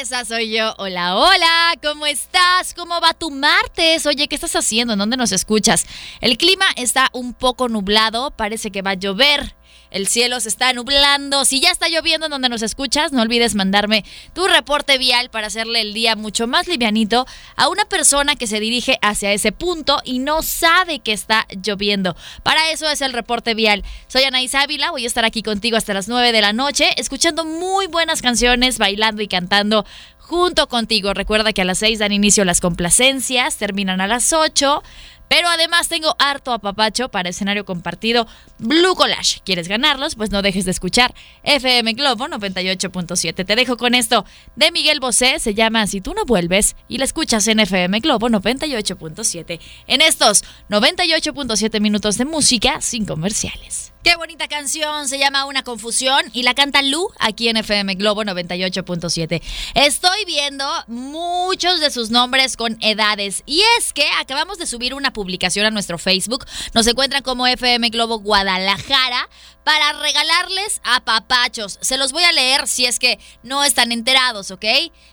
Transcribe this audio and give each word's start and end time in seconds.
Esa 0.00 0.26
soy 0.26 0.50
yo. 0.50 0.74
Hola, 0.76 1.16
hola, 1.16 1.74
¿cómo 1.82 2.04
estás? 2.04 2.74
¿Cómo 2.74 3.00
va 3.00 3.14
tu 3.14 3.30
martes? 3.30 4.04
Oye, 4.04 4.28
¿qué 4.28 4.34
estás 4.34 4.54
haciendo? 4.54 4.92
¿En 4.92 4.98
dónde 4.98 5.16
nos 5.16 5.32
escuchas? 5.32 5.86
El 6.20 6.36
clima 6.36 6.66
está 6.76 7.08
un 7.14 7.32
poco 7.32 7.70
nublado, 7.70 8.30
parece 8.30 8.70
que 8.70 8.82
va 8.82 8.90
a 8.90 8.94
llover. 8.94 9.56
El 9.90 10.06
cielo 10.08 10.40
se 10.40 10.48
está 10.48 10.72
nublando. 10.72 11.44
Si 11.44 11.60
ya 11.60 11.70
está 11.70 11.88
lloviendo 11.88 12.26
en 12.26 12.30
donde 12.30 12.48
nos 12.48 12.62
escuchas, 12.62 13.12
no 13.12 13.22
olvides 13.22 13.54
mandarme 13.54 14.04
tu 14.34 14.46
reporte 14.46 14.98
vial 14.98 15.30
para 15.30 15.46
hacerle 15.46 15.80
el 15.80 15.94
día 15.94 16.16
mucho 16.16 16.46
más 16.46 16.66
livianito 16.66 17.26
a 17.56 17.68
una 17.68 17.84
persona 17.84 18.36
que 18.36 18.46
se 18.46 18.60
dirige 18.60 18.98
hacia 19.00 19.32
ese 19.32 19.52
punto 19.52 20.00
y 20.04 20.18
no 20.18 20.42
sabe 20.42 20.98
que 20.98 21.12
está 21.12 21.46
lloviendo. 21.62 22.16
Para 22.42 22.70
eso 22.70 22.88
es 22.90 23.00
el 23.00 23.12
reporte 23.12 23.54
vial. 23.54 23.84
Soy 24.08 24.24
Anaís 24.24 24.54
Ávila, 24.54 24.90
voy 24.90 25.04
a 25.04 25.06
estar 25.06 25.24
aquí 25.24 25.42
contigo 25.42 25.76
hasta 25.76 25.94
las 25.94 26.08
9 26.08 26.32
de 26.32 26.40
la 26.40 26.52
noche, 26.52 26.90
escuchando 26.96 27.44
muy 27.44 27.86
buenas 27.86 28.22
canciones, 28.22 28.78
bailando 28.78 29.22
y 29.22 29.28
cantando 29.28 29.86
junto 30.26 30.68
contigo. 30.68 31.14
Recuerda 31.14 31.52
que 31.52 31.62
a 31.62 31.64
las 31.64 31.78
6 31.78 32.00
dan 32.00 32.12
inicio 32.12 32.44
las 32.44 32.60
complacencias, 32.60 33.56
terminan 33.56 34.00
a 34.00 34.06
las 34.06 34.32
8. 34.32 34.82
Pero 35.28 35.48
además 35.48 35.88
tengo 35.88 36.14
harto 36.18 36.52
apapacho 36.52 37.08
para 37.08 37.28
escenario 37.28 37.64
compartido 37.64 38.26
Blue 38.58 38.94
Collage. 38.94 39.40
¿Quieres 39.44 39.68
ganarlos? 39.68 40.14
Pues 40.14 40.30
no 40.30 40.42
dejes 40.42 40.64
de 40.64 40.70
escuchar 40.70 41.14
FM 41.42 41.94
Globo 41.94 42.26
98.7. 42.26 43.44
Te 43.44 43.56
dejo 43.56 43.76
con 43.76 43.94
esto 43.94 44.24
de 44.54 44.70
Miguel 44.70 45.00
Bosé, 45.00 45.38
se 45.38 45.54
llama 45.54 45.86
Si 45.86 46.00
tú 46.00 46.14
no 46.14 46.24
vuelves 46.24 46.76
y 46.88 46.98
la 46.98 47.04
escuchas 47.04 47.46
en 47.48 47.60
FM 47.60 48.00
Globo 48.00 48.28
98.7. 48.28 49.60
En 49.86 50.00
estos 50.00 50.44
98.7 50.70 51.80
minutos 51.80 52.18
de 52.18 52.24
música 52.24 52.80
sin 52.80 53.04
comerciales. 53.04 53.92
Qué 54.06 54.14
bonita 54.14 54.46
canción, 54.46 55.08
se 55.08 55.18
llama 55.18 55.46
Una 55.46 55.64
Confusión 55.64 56.26
y 56.32 56.44
la 56.44 56.54
canta 56.54 56.80
Lu 56.80 57.10
aquí 57.18 57.48
en 57.48 57.56
FM 57.56 57.96
Globo 57.96 58.22
98.7. 58.22 59.42
Estoy 59.74 60.24
viendo 60.24 60.64
muchos 60.86 61.80
de 61.80 61.90
sus 61.90 62.10
nombres 62.10 62.56
con 62.56 62.78
edades 62.82 63.42
y 63.46 63.62
es 63.76 63.92
que 63.92 64.08
acabamos 64.20 64.58
de 64.58 64.66
subir 64.68 64.94
una 64.94 65.12
publicación 65.12 65.66
a 65.66 65.72
nuestro 65.72 65.98
Facebook. 65.98 66.46
Nos 66.72 66.86
encuentran 66.86 67.24
como 67.24 67.48
FM 67.48 67.88
Globo 67.88 68.20
Guadalajara 68.20 69.28
para 69.66 69.94
regalarles 69.94 70.80
a 70.84 71.04
papachos. 71.04 71.76
Se 71.80 71.98
los 71.98 72.12
voy 72.12 72.22
a 72.22 72.30
leer 72.30 72.68
si 72.68 72.86
es 72.86 73.00
que 73.00 73.18
no 73.42 73.64
están 73.64 73.90
enterados, 73.90 74.52
¿ok? 74.52 74.64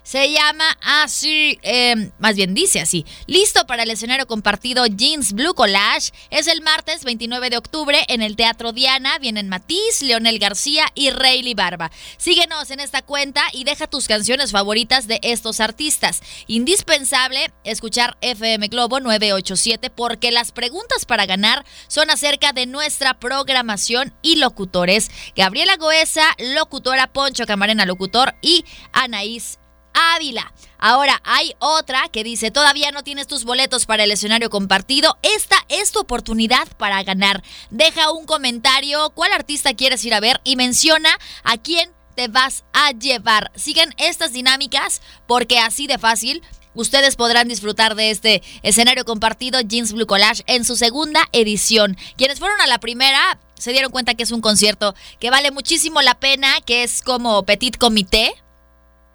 Se 0.04 0.32
llama 0.32 0.78
así, 0.84 1.58
eh, 1.64 2.12
más 2.20 2.36
bien 2.36 2.54
dice 2.54 2.80
así. 2.80 3.04
Listo 3.26 3.66
para 3.66 3.82
el 3.82 3.90
escenario 3.90 4.28
compartido 4.28 4.86
Jeans 4.86 5.34
Blue 5.34 5.56
Collage. 5.56 6.12
Es 6.30 6.46
el 6.46 6.62
martes 6.62 7.04
29 7.04 7.50
de 7.50 7.58
octubre 7.58 8.06
en 8.10 8.22
el 8.22 8.36
Teatro 8.36 8.74
Diana. 8.84 9.18
Vienen 9.18 9.48
Matiz, 9.48 10.02
Leonel 10.02 10.40
García 10.40 10.88
y 10.94 11.10
Rayleigh 11.10 11.56
Barba. 11.56 11.90
Síguenos 12.18 12.70
en 12.70 12.82
esta 12.82 13.02
cuenta 13.02 13.42
y 13.54 13.64
deja 13.64 13.88
tus 13.88 14.10
canciones 14.10 14.52
favoritas 14.52 15.08
de 15.08 15.22
estos 15.24 15.62
artistas. 15.62 16.22
Indispensable 16.48 17.54
escuchar 17.64 18.18
FM 18.20 18.68
Globo 18.68 19.00
987 19.00 19.90
porque 19.90 20.32
las 20.32 20.52
preguntas 20.52 21.06
para 21.06 21.26
ganar 21.26 21.64
son 21.88 22.10
acerca 22.10 22.52
de 22.52 22.66
nuestra 22.66 23.22
programación 23.22 24.14
y 24.22 24.36
locutores, 24.36 25.10
Gabriela 25.34 25.78
Goesa, 25.78 26.26
locutora, 26.38 27.08
Poncho 27.14 27.46
Camarena, 27.46 27.86
locutor, 27.86 28.36
y 28.42 28.66
Anaís 28.92 29.60
Ávila. 29.94 30.54
Ahora 30.78 31.22
hay 31.24 31.56
otra 31.60 32.10
que 32.10 32.24
dice, 32.24 32.52
todavía 32.52 32.92
no 32.92 33.04
tienes 33.04 33.28
tus 33.28 33.46
boletos 33.46 33.86
para 33.86 34.04
el 34.04 34.12
escenario 34.12 34.50
compartido. 34.50 35.18
Esta 35.22 35.56
es 35.70 35.92
tu 35.92 36.00
oportunidad 36.00 36.68
para 36.78 37.02
ganar. 37.04 37.44
Deja 37.70 38.12
un 38.12 38.26
comentario, 38.26 39.12
cuál 39.12 39.32
artista 39.32 39.74
quieres 39.74 40.04
ir 40.04 40.14
a 40.14 40.20
ver 40.20 40.42
y 40.44 40.56
menciona 40.56 41.18
a 41.44 41.58
quién 41.58 41.92
te 42.16 42.28
vas 42.28 42.64
a 42.74 42.92
llevar. 42.92 43.52
Siguen 43.56 43.94
estas 43.98 44.34
dinámicas 44.34 45.02
porque 45.28 45.60
así 45.60 45.88
de 45.88 45.98
fácil 45.98 46.42
ustedes 46.74 47.16
podrán 47.16 47.48
disfrutar 47.48 47.96
de 47.96 48.10
este 48.12 48.42
escenario 48.62 49.06
compartido 49.06 49.62
Jeans 49.62 49.94
Blue 49.94 50.08
Collage 50.08 50.44
en 50.48 50.66
su 50.66 50.76
segunda 50.76 51.28
edición. 51.32 51.98
Quienes 52.18 52.40
fueron 52.40 52.60
a 52.62 52.68
la 52.68 52.80
primera 52.80 53.40
se 53.56 53.72
dieron 53.72 53.92
cuenta 53.92 54.16
que 54.16 54.24
es 54.24 54.32
un 54.32 54.42
concierto 54.42 54.94
que 55.20 55.30
vale 55.30 55.52
muchísimo 55.52 56.02
la 56.02 56.20
pena, 56.20 56.60
que 56.66 56.84
es 56.84 57.02
como 57.02 57.44
petit 57.46 57.78
comité, 57.78 58.34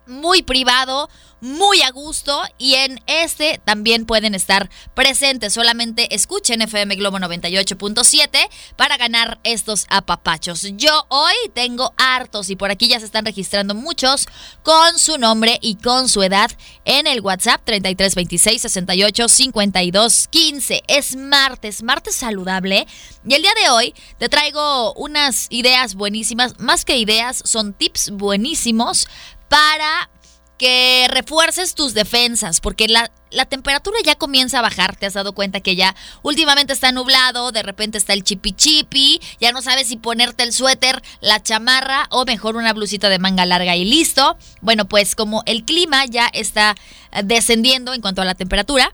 muy 0.08 0.42
privado, 0.42 1.08
muy 1.40 1.82
a 1.82 1.90
gusto 1.90 2.42
y 2.58 2.74
en 2.74 3.00
este 3.06 3.60
también 3.64 4.06
pueden 4.06 4.34
estar 4.34 4.70
presentes. 4.94 5.52
Solamente 5.52 6.14
escuchen 6.14 6.62
FM 6.62 6.96
Globo 6.96 7.18
98.7 7.18 8.48
para 8.76 8.96
ganar 8.96 9.38
estos 9.44 9.86
apapachos. 9.88 10.66
Yo 10.76 11.06
hoy 11.08 11.34
tengo 11.54 11.94
hartos 11.96 12.50
y 12.50 12.56
por 12.56 12.70
aquí 12.70 12.88
ya 12.88 12.98
se 12.98 13.06
están 13.06 13.24
registrando 13.24 13.74
muchos 13.74 14.26
con 14.62 14.98
su 14.98 15.18
nombre 15.18 15.58
y 15.62 15.76
con 15.76 16.08
su 16.08 16.22
edad 16.22 16.50
en 16.84 17.06
el 17.06 17.20
WhatsApp 17.20 17.62
3326 17.64 18.62
68 18.62 19.28
52 19.28 20.28
15. 20.28 20.82
Es 20.88 21.16
martes, 21.16 21.82
martes 21.82 22.16
saludable 22.16 22.86
y 23.26 23.34
el 23.34 23.42
día 23.42 23.54
de 23.62 23.70
hoy 23.70 23.94
te 24.18 24.28
traigo 24.28 24.92
unas 24.94 25.46
ideas 25.50 25.94
buenísimas, 25.94 26.58
más 26.58 26.84
que 26.84 26.96
ideas, 26.96 27.42
son 27.44 27.74
tips 27.74 28.10
buenísimos 28.10 29.06
para 29.48 30.10
que 30.58 31.06
refuerces 31.08 31.74
tus 31.74 31.94
defensas, 31.94 32.60
porque 32.60 32.88
la, 32.88 33.12
la, 33.30 33.44
temperatura 33.44 33.96
ya 34.04 34.16
comienza 34.16 34.58
a 34.58 34.62
bajar, 34.62 34.96
te 34.96 35.06
has 35.06 35.14
dado 35.14 35.32
cuenta 35.32 35.60
que 35.60 35.76
ya 35.76 35.94
últimamente 36.22 36.72
está 36.72 36.90
nublado, 36.90 37.52
de 37.52 37.62
repente 37.62 37.96
está 37.96 38.12
el 38.12 38.24
chipi 38.24 38.52
chipi, 38.52 39.20
ya 39.40 39.52
no 39.52 39.62
sabes 39.62 39.86
si 39.86 39.96
ponerte 39.96 40.42
el 40.42 40.52
suéter, 40.52 41.00
la 41.20 41.40
chamarra 41.40 42.08
o 42.10 42.24
mejor 42.24 42.56
una 42.56 42.72
blusita 42.72 43.08
de 43.08 43.20
manga 43.20 43.46
larga 43.46 43.76
y 43.76 43.84
listo. 43.84 44.36
Bueno, 44.60 44.88
pues 44.88 45.14
como 45.14 45.44
el 45.46 45.64
clima 45.64 46.04
ya 46.06 46.26
está 46.26 46.74
descendiendo 47.22 47.94
en 47.94 48.00
cuanto 48.00 48.22
a 48.22 48.24
la 48.24 48.34
temperatura, 48.34 48.92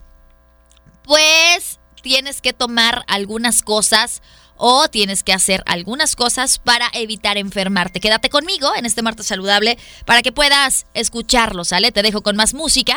pues 1.03 1.81
tienes 2.03 2.43
que 2.43 2.53
tomar 2.53 3.04
algunas 3.09 3.62
cosas 3.62 4.20
o 4.56 4.88
tienes 4.88 5.22
que 5.22 5.32
hacer 5.32 5.62
algunas 5.66 6.16
cosas 6.16 6.59
para 6.59 6.91
evitar 6.92 7.38
enfermarte. 7.38 8.00
Quédate 8.00 8.31
conmigo 8.31 8.75
en 8.75 8.87
este 8.87 9.03
martes 9.03 9.26
saludable 9.26 9.78
para 10.04 10.22
que 10.22 10.32
puedas 10.32 10.87
escucharlo, 10.94 11.65
¿sale? 11.65 11.92
Te 11.92 12.03
dejo 12.03 12.22
con 12.22 12.34
más 12.37 12.54
música. 12.54 12.97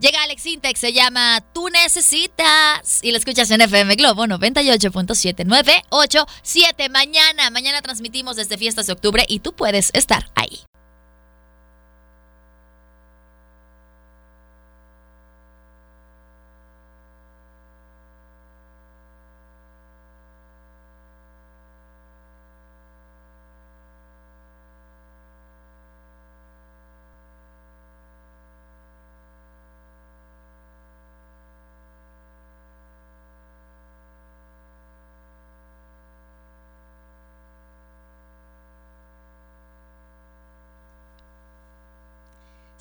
Llega 0.00 0.22
Alex 0.22 0.46
Intex, 0.46 0.78
se 0.78 0.92
llama 0.92 1.42
Tú 1.52 1.68
Necesitas 1.70 3.00
y 3.02 3.10
lo 3.10 3.18
escuchas 3.18 3.50
en 3.50 3.62
FM 3.62 3.96
Globo 3.96 4.26
98.7987. 4.26 6.88
Mañana, 6.88 7.50
mañana 7.50 7.82
transmitimos 7.82 8.36
desde 8.36 8.58
Fiestas 8.58 8.86
de 8.86 8.92
Octubre 8.92 9.26
y 9.28 9.40
tú 9.40 9.54
puedes 9.54 9.90
estar 9.94 10.30
ahí. 10.36 10.60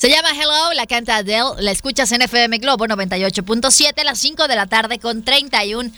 Se 0.08 0.14
llama 0.14 0.30
Hello, 0.32 0.72
la 0.74 0.88
canta 0.88 1.18
Adele, 1.18 1.60
la 1.60 1.72
escuchas 1.72 2.10
en 2.14 2.22
FM 2.22 2.60
Globo 2.60 2.86
98.7 2.86 4.00
a 4.00 4.04
las 4.06 4.18
5 4.20 4.48
de 4.48 4.56
la 4.56 4.66
tarde 4.66 5.00
con 5.00 5.22
31 5.22 5.92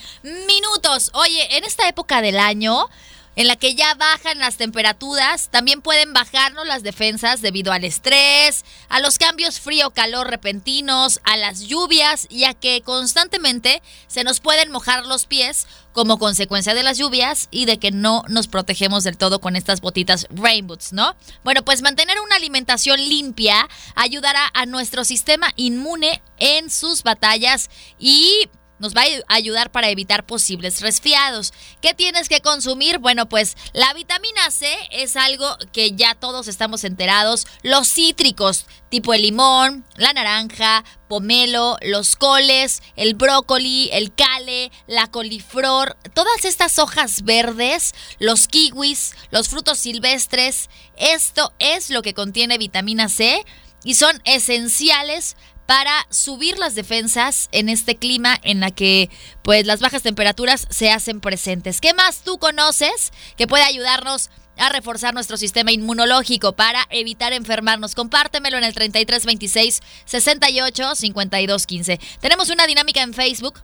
minutos. 0.47 1.11
Oye, 1.13 1.57
en 1.57 1.63
esta 1.63 1.87
época 1.87 2.19
del 2.19 2.39
año 2.39 2.89
en 3.35 3.47
la 3.47 3.55
que 3.55 3.75
ya 3.75 3.93
bajan 3.93 4.39
las 4.39 4.57
temperaturas, 4.57 5.49
también 5.51 5.83
pueden 5.83 6.11
bajarnos 6.11 6.65
las 6.65 6.81
defensas 6.81 7.43
debido 7.43 7.71
al 7.71 7.83
estrés, 7.83 8.65
a 8.89 8.99
los 8.99 9.19
cambios 9.19 9.59
frío-calor 9.59 10.27
repentinos, 10.27 11.21
a 11.23 11.37
las 11.37 11.61
lluvias, 11.61 12.27
ya 12.31 12.55
que 12.55 12.81
constantemente 12.81 13.83
se 14.07 14.23
nos 14.23 14.39
pueden 14.39 14.71
mojar 14.71 15.05
los 15.05 15.27
pies 15.27 15.67
como 15.99 16.17
consecuencia 16.17 16.73
de 16.73 16.81
las 16.81 16.97
lluvias 16.97 17.49
y 17.51 17.65
de 17.65 17.77
que 17.77 17.91
no 17.91 18.23
nos 18.29 18.47
protegemos 18.47 19.03
del 19.03 19.17
todo 19.17 19.41
con 19.41 19.57
estas 19.57 19.81
botitas 19.81 20.27
Rainboots, 20.29 20.93
¿no? 20.93 21.13
Bueno, 21.43 21.65
pues 21.65 21.81
mantener 21.81 22.21
una 22.21 22.37
alimentación 22.37 23.01
limpia 23.01 23.67
ayudará 23.95 24.49
a 24.53 24.65
nuestro 24.65 25.03
sistema 25.03 25.51
inmune 25.57 26.21
en 26.37 26.69
sus 26.69 27.03
batallas 27.03 27.69
y 27.99 28.47
nos 28.79 28.95
va 28.95 29.01
a 29.01 29.35
ayudar 29.35 29.71
para 29.71 29.89
evitar 29.89 30.25
posibles 30.25 30.81
resfriados. 30.81 31.53
¿Qué 31.81 31.93
tienes 31.93 32.29
que 32.29 32.41
consumir? 32.41 32.99
Bueno, 32.99 33.29
pues 33.29 33.55
la 33.73 33.93
vitamina 33.93 34.49
C 34.51 34.67
es 34.91 35.15
algo 35.15 35.57
que 35.71 35.91
ya 35.91 36.15
todos 36.15 36.47
estamos 36.47 36.83
enterados. 36.83 37.47
Los 37.61 37.89
cítricos, 37.89 38.65
tipo 38.89 39.13
el 39.13 39.21
limón, 39.21 39.85
la 39.95 40.13
naranja, 40.13 40.83
pomelo, 41.07 41.77
los 41.81 42.15
coles, 42.15 42.81
el 42.95 43.15
brócoli, 43.15 43.89
el 43.91 44.13
cale, 44.13 44.71
la 44.87 45.07
coliflor, 45.07 45.97
todas 46.13 46.45
estas 46.45 46.79
hojas 46.79 47.23
verdes, 47.23 47.93
los 48.19 48.47
kiwis, 48.47 49.13
los 49.31 49.49
frutos 49.49 49.79
silvestres. 49.79 50.69
Esto 50.97 51.53
es 51.59 51.89
lo 51.89 52.01
que 52.01 52.13
contiene 52.13 52.57
vitamina 52.57 53.09
C 53.09 53.45
y 53.83 53.95
son 53.95 54.21
esenciales 54.25 55.35
para 55.69 56.07
subir 56.09 56.57
las 56.57 56.73
defensas 56.73 57.47
en 57.51 57.69
este 57.69 57.95
clima 57.95 58.35
en 58.41 58.59
la 58.59 58.71
que 58.71 59.11
pues 59.43 59.67
las 59.67 59.81
bajas 59.81 60.01
temperaturas 60.01 60.65
se 60.71 60.89
hacen 60.89 61.21
presentes. 61.21 61.79
¿Qué 61.79 61.93
más 61.93 62.23
tú 62.23 62.39
conoces 62.39 63.13
que 63.37 63.45
puede 63.45 63.61
ayudarnos 63.61 64.31
a 64.57 64.69
reforzar 64.69 65.13
nuestro 65.13 65.37
sistema 65.37 65.71
inmunológico 65.71 66.53
para 66.53 66.87
evitar 66.89 67.33
enfermarnos. 67.33 67.93
Compártemelo 67.93 68.57
en 68.57 68.63
el 68.63 68.73
3326 68.73 69.81
68 70.05 70.95
52 70.95 71.67
15. 71.67 71.99
Tenemos 72.19 72.49
una 72.49 72.65
dinámica 72.65 73.03
en 73.03 73.13
Facebook. 73.13 73.61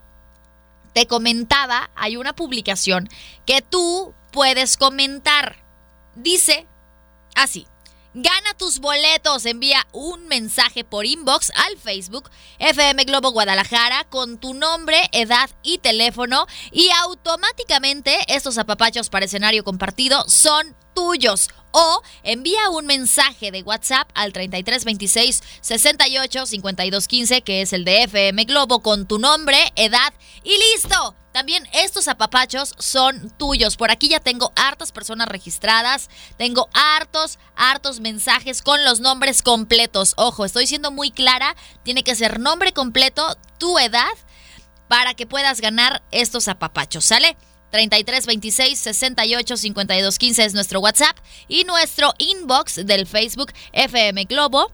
Te 0.94 1.08
comentaba, 1.08 1.90
hay 1.96 2.18
una 2.18 2.34
publicación 2.34 3.10
que 3.48 3.64
tú 3.64 4.14
puedes 4.32 4.78
comentar. 4.78 5.56
Dice 6.16 6.68
así. 7.34 7.66
Gana 8.18 8.54
tus 8.58 8.80
boletos. 8.80 9.46
Envía 9.46 9.86
un 9.92 10.30
mensaje 10.30 10.86
por 10.86 11.06
inbox 11.06 11.52
al 11.54 11.78
Facebook 11.78 12.30
FM 12.60 13.04
Globo 13.04 13.32
Guadalajara 13.32 14.06
con 14.06 14.38
tu 14.38 14.54
nombre, 14.54 15.10
edad 15.12 15.50
y 15.64 15.80
teléfono 15.80 16.48
y 16.72 16.90
automáticamente 17.02 18.18
estos 18.34 18.58
apapachos 18.58 19.10
para 19.10 19.26
escenario 19.26 19.66
compartido 19.66 20.24
son 20.30 20.78
tuyos 20.94 21.50
o 21.76 22.02
envía 22.24 22.70
un 22.70 22.86
mensaje 22.86 23.52
de 23.52 23.62
WhatsApp 23.62 24.10
al 24.14 24.32
3326 24.32 25.44
68 25.60 26.46
52 26.46 27.08
15 27.08 27.42
que 27.42 27.62
es 27.62 27.74
el 27.74 27.84
de 27.84 28.04
FM 28.04 28.46
Globo 28.46 28.80
con 28.80 29.06
tu 29.08 29.20
nombre, 29.20 29.58
edad 29.76 30.14
y 30.44 30.58
listo. 30.58 31.16
También 31.34 31.68
estos 31.74 32.08
apapachos 32.08 32.74
son 32.80 33.30
tuyos. 33.32 33.76
Por 33.76 33.92
aquí 33.92 34.08
ya 34.08 34.22
tengo 34.22 34.54
hartas 34.56 34.94
personas 34.94 35.28
registradas. 35.28 36.10
Tengo 36.38 36.70
hartos, 36.72 37.40
hartos 37.58 38.00
mensajes 38.00 38.62
con 38.62 38.86
los 38.86 39.02
nombres 39.02 39.42
completos. 39.42 40.14
Ojo, 40.16 40.46
estoy 40.46 40.66
siendo 40.66 40.92
muy 40.92 41.12
clara. 41.12 41.58
Tiene 41.84 42.06
que 42.06 42.16
ser 42.16 42.40
nombre 42.40 42.72
completo, 42.72 43.38
tu 43.58 43.78
edad, 43.80 44.14
para 44.88 45.14
que 45.14 45.28
puedas 45.28 45.60
ganar 45.60 46.04
estos 46.12 46.48
apapachos. 46.48 47.04
¿Sale? 47.04 47.36
33 47.76 48.26
26 48.26 48.80
68 48.80 49.58
52 49.58 50.18
15 50.18 50.46
es 50.46 50.54
nuestro 50.54 50.80
WhatsApp 50.80 51.18
y 51.50 51.66
nuestro 51.66 52.14
inbox 52.20 52.86
del 52.86 53.06
Facebook 53.06 53.52
FM 53.74 54.24
Globo. 54.26 54.72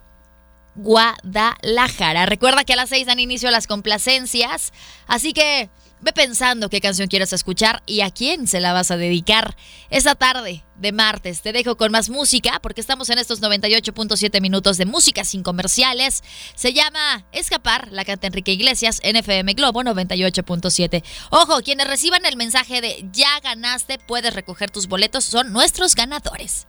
Guadalajara. 0.75 2.27
Recuerda 2.27 2.63
que 2.63 2.73
a 2.73 2.75
las 2.75 2.89
6 2.89 3.07
dan 3.07 3.19
inicio 3.19 3.49
las 3.49 3.65
complacencias, 3.65 4.71
así 5.07 5.33
que 5.33 5.71
Ve 6.01 6.13
pensando 6.13 6.67
qué 6.69 6.81
canción 6.81 7.07
quieres 7.07 7.31
escuchar 7.31 7.83
y 7.85 8.01
a 8.01 8.09
quién 8.09 8.47
se 8.47 8.59
la 8.59 8.73
vas 8.73 8.89
a 8.89 8.97
dedicar. 8.97 9.55
Esta 9.91 10.15
tarde 10.15 10.63
de 10.75 10.91
martes 10.91 11.43
te 11.43 11.53
dejo 11.53 11.77
con 11.77 11.91
más 11.91 12.09
música 12.09 12.59
porque 12.59 12.81
estamos 12.81 13.11
en 13.11 13.19
estos 13.19 13.39
98.7 13.39 14.41
minutos 14.41 14.77
de 14.77 14.85
música 14.85 15.23
sin 15.23 15.43
comerciales. 15.43 16.23
Se 16.55 16.73
llama 16.73 17.25
Escapar, 17.31 17.91
la 17.91 18.03
canta 18.03 18.25
Enrique 18.25 18.51
Iglesias, 18.51 18.99
NFM 19.03 19.53
Globo 19.53 19.83
98.7. 19.83 21.03
Ojo, 21.29 21.61
quienes 21.61 21.87
reciban 21.87 22.25
el 22.25 22.35
mensaje 22.35 22.81
de 22.81 23.07
ya 23.11 23.39
ganaste, 23.39 23.99
puedes 23.99 24.33
recoger 24.33 24.71
tus 24.71 24.87
boletos, 24.87 25.23
son 25.23 25.53
nuestros 25.53 25.93
ganadores. 25.93 26.65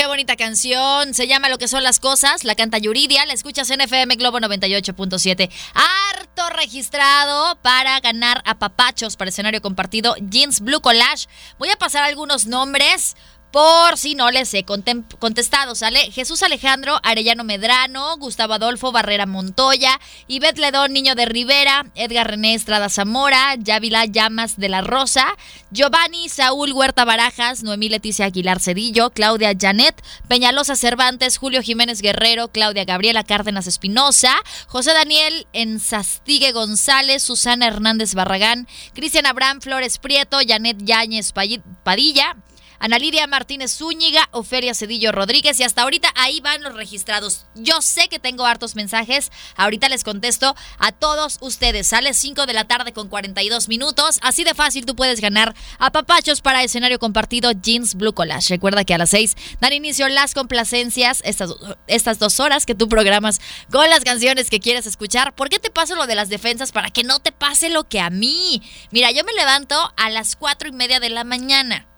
Qué 0.00 0.06
bonita 0.06 0.34
canción. 0.34 1.12
Se 1.12 1.28
llama 1.28 1.50
Lo 1.50 1.58
que 1.58 1.68
son 1.68 1.82
las 1.82 2.00
cosas. 2.00 2.42
La 2.44 2.54
canta 2.54 2.78
Yuridia. 2.78 3.26
La 3.26 3.34
escuchas 3.34 3.68
en 3.68 3.82
FM 3.82 4.14
Globo 4.14 4.38
98.7. 4.38 5.50
Harto 5.74 6.48
registrado 6.56 7.60
para 7.60 8.00
ganar 8.00 8.40
a 8.46 8.58
papachos 8.58 9.18
para 9.18 9.28
escenario 9.28 9.60
compartido 9.60 10.14
Jeans 10.18 10.60
Blue 10.60 10.80
Collage. 10.80 11.28
Voy 11.58 11.68
a 11.68 11.76
pasar 11.76 12.02
algunos 12.02 12.46
nombres 12.46 13.14
por 13.50 13.96
si 13.96 14.14
no 14.14 14.30
les 14.30 14.52
he 14.54 14.64
contestado, 14.64 15.74
¿sale? 15.74 16.10
Jesús 16.12 16.42
Alejandro 16.42 17.00
Arellano 17.02 17.44
Medrano, 17.44 18.16
Gustavo 18.16 18.54
Adolfo 18.54 18.92
Barrera 18.92 19.26
Montoya, 19.26 20.00
Ivette 20.28 20.60
Ledón 20.60 20.92
Niño 20.92 21.14
de 21.14 21.26
Rivera, 21.26 21.86
Edgar 21.94 22.30
René 22.30 22.54
Estrada 22.54 22.88
Zamora, 22.88 23.56
Yávila 23.58 24.04
Llamas 24.04 24.56
de 24.56 24.68
la 24.68 24.82
Rosa, 24.82 25.26
Giovanni 25.70 26.28
Saúl 26.28 26.72
Huerta 26.72 27.04
Barajas, 27.04 27.62
Noemí 27.62 27.88
Leticia 27.88 28.26
Aguilar 28.26 28.60
Cedillo, 28.60 29.10
Claudia 29.10 29.52
Janet, 29.58 30.00
Peñalosa 30.28 30.76
Cervantes, 30.76 31.38
Julio 31.38 31.62
Jiménez 31.62 32.02
Guerrero, 32.02 32.48
Claudia 32.48 32.84
Gabriela 32.84 33.24
Cárdenas 33.24 33.66
Espinosa, 33.66 34.34
José 34.68 34.92
Daniel 34.92 35.46
Enzastigue 35.52 36.52
González, 36.52 37.22
Susana 37.22 37.66
Hernández 37.66 38.14
Barragán, 38.14 38.68
Cristian 38.94 39.26
Abraham 39.26 39.60
Flores 39.60 39.98
Prieto, 39.98 40.38
Janet 40.46 40.78
Yáñez 40.84 41.32
Padilla, 41.32 42.36
Ana 42.80 42.98
Lidia 42.98 43.26
Martínez 43.26 43.76
Zúñiga, 43.76 44.30
Ofelia 44.32 44.72
Cedillo 44.72 45.12
Rodríguez 45.12 45.60
y 45.60 45.64
hasta 45.64 45.82
ahorita 45.82 46.08
ahí 46.16 46.40
van 46.40 46.62
los 46.62 46.74
registrados. 46.74 47.44
Yo 47.54 47.82
sé 47.82 48.08
que 48.08 48.18
tengo 48.18 48.46
hartos 48.46 48.74
mensajes, 48.74 49.30
ahorita 49.54 49.90
les 49.90 50.02
contesto 50.02 50.56
a 50.78 50.90
todos 50.90 51.36
ustedes. 51.42 51.88
Sale 51.88 52.14
5 52.14 52.46
de 52.46 52.54
la 52.54 52.64
tarde 52.64 52.94
con 52.94 53.08
42 53.08 53.68
minutos, 53.68 54.18
así 54.22 54.44
de 54.44 54.54
fácil 54.54 54.86
tú 54.86 54.96
puedes 54.96 55.20
ganar 55.20 55.54
a 55.78 55.92
papachos 55.92 56.40
para 56.40 56.64
escenario 56.64 56.98
compartido 56.98 57.52
Jeans 57.52 57.96
Blue 57.96 58.14
Collage. 58.14 58.54
Recuerda 58.54 58.84
que 58.84 58.94
a 58.94 58.98
las 58.98 59.10
6 59.10 59.36
dan 59.60 59.74
inicio 59.74 60.08
las 60.08 60.32
complacencias, 60.32 61.20
estas, 61.26 61.50
estas 61.86 62.18
dos 62.18 62.40
horas 62.40 62.64
que 62.64 62.74
tú 62.74 62.88
programas 62.88 63.42
con 63.70 63.90
las 63.90 64.04
canciones 64.04 64.48
que 64.48 64.58
quieres 64.58 64.86
escuchar. 64.86 65.34
¿Por 65.34 65.50
qué 65.50 65.58
te 65.58 65.70
paso 65.70 65.96
lo 65.96 66.06
de 66.06 66.14
las 66.14 66.30
defensas? 66.30 66.72
Para 66.72 66.88
que 66.88 67.04
no 67.04 67.18
te 67.18 67.30
pase 67.30 67.68
lo 67.68 67.90
que 67.90 68.00
a 68.00 68.08
mí. 68.08 68.62
Mira, 68.90 69.10
yo 69.10 69.22
me 69.24 69.34
levanto 69.34 69.76
a 69.98 70.08
las 70.08 70.34
4 70.34 70.70
y 70.70 70.72
media 70.72 70.98
de 70.98 71.10
la 71.10 71.24
mañana 71.24 71.89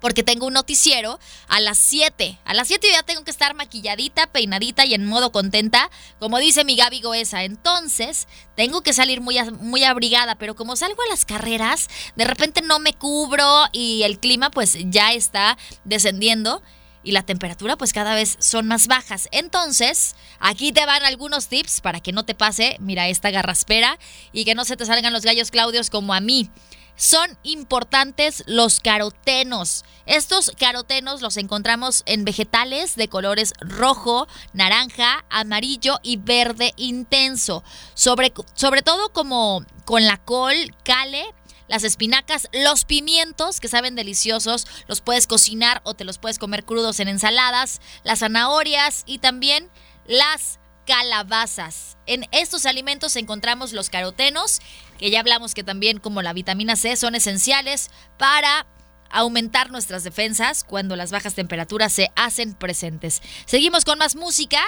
porque 0.00 0.22
tengo 0.22 0.46
un 0.46 0.54
noticiero 0.54 1.18
a 1.48 1.60
las 1.60 1.78
7. 1.78 2.38
A 2.44 2.54
las 2.54 2.68
7 2.68 2.88
ya 2.92 3.02
tengo 3.02 3.24
que 3.24 3.30
estar 3.30 3.54
maquilladita, 3.54 4.26
peinadita 4.28 4.84
y 4.84 4.94
en 4.94 5.06
modo 5.06 5.32
contenta, 5.32 5.90
como 6.18 6.38
dice 6.38 6.64
mi 6.64 6.76
Gaby 6.76 7.00
Goesa. 7.00 7.44
Entonces, 7.44 8.28
tengo 8.56 8.82
que 8.82 8.92
salir 8.92 9.20
muy, 9.20 9.38
muy 9.60 9.84
abrigada, 9.84 10.36
pero 10.36 10.54
como 10.54 10.76
salgo 10.76 11.02
a 11.02 11.10
las 11.10 11.24
carreras, 11.24 11.88
de 12.16 12.24
repente 12.24 12.62
no 12.62 12.78
me 12.78 12.92
cubro 12.92 13.64
y 13.72 14.02
el 14.02 14.18
clima 14.18 14.50
pues 14.50 14.76
ya 14.90 15.12
está 15.12 15.58
descendiendo 15.84 16.62
y 17.02 17.12
la 17.12 17.22
temperatura 17.22 17.76
pues 17.76 17.92
cada 17.92 18.14
vez 18.14 18.36
son 18.40 18.66
más 18.66 18.86
bajas. 18.86 19.28
Entonces, 19.32 20.14
aquí 20.40 20.72
te 20.72 20.84
van 20.84 21.04
algunos 21.04 21.48
tips 21.48 21.80
para 21.80 22.00
que 22.00 22.12
no 22.12 22.24
te 22.24 22.34
pase, 22.34 22.76
mira, 22.80 23.08
esta 23.08 23.30
garraspera 23.30 23.98
y 24.32 24.44
que 24.44 24.54
no 24.54 24.64
se 24.64 24.76
te 24.76 24.86
salgan 24.86 25.12
los 25.12 25.22
gallos 25.22 25.50
Claudios 25.50 25.90
como 25.90 26.12
a 26.12 26.20
mí 26.20 26.50
son 26.98 27.38
importantes 27.44 28.42
los 28.46 28.80
carotenos. 28.80 29.84
Estos 30.04 30.50
carotenos 30.58 31.22
los 31.22 31.36
encontramos 31.36 32.02
en 32.06 32.24
vegetales 32.24 32.96
de 32.96 33.08
colores 33.08 33.54
rojo, 33.60 34.26
naranja, 34.52 35.24
amarillo 35.30 36.00
y 36.02 36.16
verde 36.16 36.74
intenso. 36.76 37.62
Sobre, 37.94 38.32
sobre 38.54 38.82
todo 38.82 39.12
como 39.12 39.64
con 39.84 40.06
la 40.06 40.18
col, 40.18 40.56
cale, 40.82 41.24
las 41.68 41.84
espinacas, 41.84 42.48
los 42.52 42.84
pimientos 42.84 43.60
que 43.60 43.68
saben 43.68 43.94
deliciosos, 43.94 44.66
los 44.88 45.00
puedes 45.00 45.28
cocinar 45.28 45.80
o 45.84 45.94
te 45.94 46.04
los 46.04 46.18
puedes 46.18 46.38
comer 46.38 46.64
crudos 46.64 46.98
en 46.98 47.08
ensaladas, 47.08 47.80
las 48.02 48.20
zanahorias 48.20 49.04
y 49.06 49.18
también 49.18 49.70
las 50.06 50.58
calabazas. 50.88 51.98
En 52.06 52.26
estos 52.32 52.64
alimentos 52.64 53.14
encontramos 53.16 53.74
los 53.74 53.90
carotenos, 53.90 54.60
que 54.98 55.10
ya 55.10 55.20
hablamos 55.20 55.52
que 55.52 55.62
también 55.62 55.98
como 55.98 56.22
la 56.22 56.32
vitamina 56.32 56.76
C 56.76 56.96
son 56.96 57.14
esenciales 57.14 57.90
para 58.16 58.66
aumentar 59.10 59.70
nuestras 59.70 60.02
defensas 60.02 60.64
cuando 60.64 60.96
las 60.96 61.10
bajas 61.10 61.34
temperaturas 61.34 61.92
se 61.92 62.10
hacen 62.16 62.54
presentes. 62.54 63.20
Seguimos 63.44 63.84
con 63.84 63.98
más 63.98 64.16
música. 64.16 64.60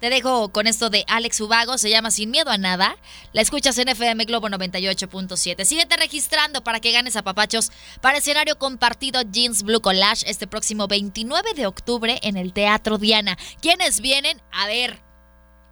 Te 0.00 0.10
dejo 0.10 0.50
con 0.50 0.66
esto 0.68 0.90
de 0.90 1.04
Alex 1.08 1.40
Ubago, 1.40 1.78
se 1.78 1.90
llama 1.90 2.10
Sin 2.10 2.30
Miedo 2.30 2.50
a 2.50 2.58
Nada. 2.58 2.96
La 3.32 3.40
escuchas 3.40 3.76
en 3.78 3.88
FM 3.88 4.26
Globo 4.26 4.48
98.7. 4.48 5.64
Síguete 5.64 5.96
registrando 5.96 6.62
para 6.62 6.78
que 6.78 6.92
ganes 6.92 7.16
a 7.16 7.22
papachos 7.22 7.72
para 8.00 8.18
escenario 8.18 8.58
compartido 8.58 9.22
Jeans 9.22 9.64
Blue 9.64 9.80
Collage 9.80 10.30
este 10.30 10.46
próximo 10.46 10.86
29 10.86 11.54
de 11.54 11.66
octubre 11.66 12.20
en 12.22 12.36
el 12.36 12.52
Teatro 12.52 12.98
Diana. 12.98 13.36
¿Quiénes 13.60 14.00
vienen? 14.00 14.42
A 14.52 14.66
ver, 14.66 15.03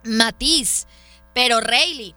Matiz, 0.04 0.86
pero 1.34 1.60
Rayleigh, 1.60 2.14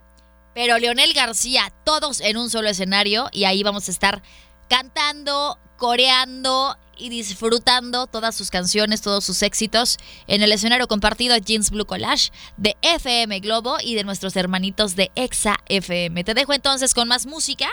pero 0.54 0.78
Leonel 0.78 1.12
García, 1.12 1.72
todos 1.84 2.20
en 2.20 2.36
un 2.36 2.50
solo 2.50 2.68
escenario 2.68 3.28
y 3.32 3.44
ahí 3.44 3.62
vamos 3.62 3.88
a 3.88 3.90
estar 3.90 4.22
cantando, 4.68 5.58
coreando 5.76 6.76
y 6.96 7.10
disfrutando 7.10 8.06
todas 8.06 8.34
sus 8.34 8.50
canciones, 8.50 9.02
todos 9.02 9.24
sus 9.24 9.42
éxitos 9.42 9.98
en 10.26 10.42
el 10.42 10.52
escenario 10.52 10.88
compartido 10.88 11.36
Jeans 11.36 11.70
Blue 11.70 11.84
Collage 11.84 12.30
de 12.56 12.76
FM 12.82 13.40
Globo 13.40 13.76
y 13.82 13.94
de 13.94 14.04
nuestros 14.04 14.34
hermanitos 14.36 14.96
de 14.96 15.10
Exa 15.14 15.56
FM. 15.68 16.24
Te 16.24 16.34
dejo 16.34 16.52
entonces 16.54 16.94
con 16.94 17.08
más 17.08 17.26
música. 17.26 17.68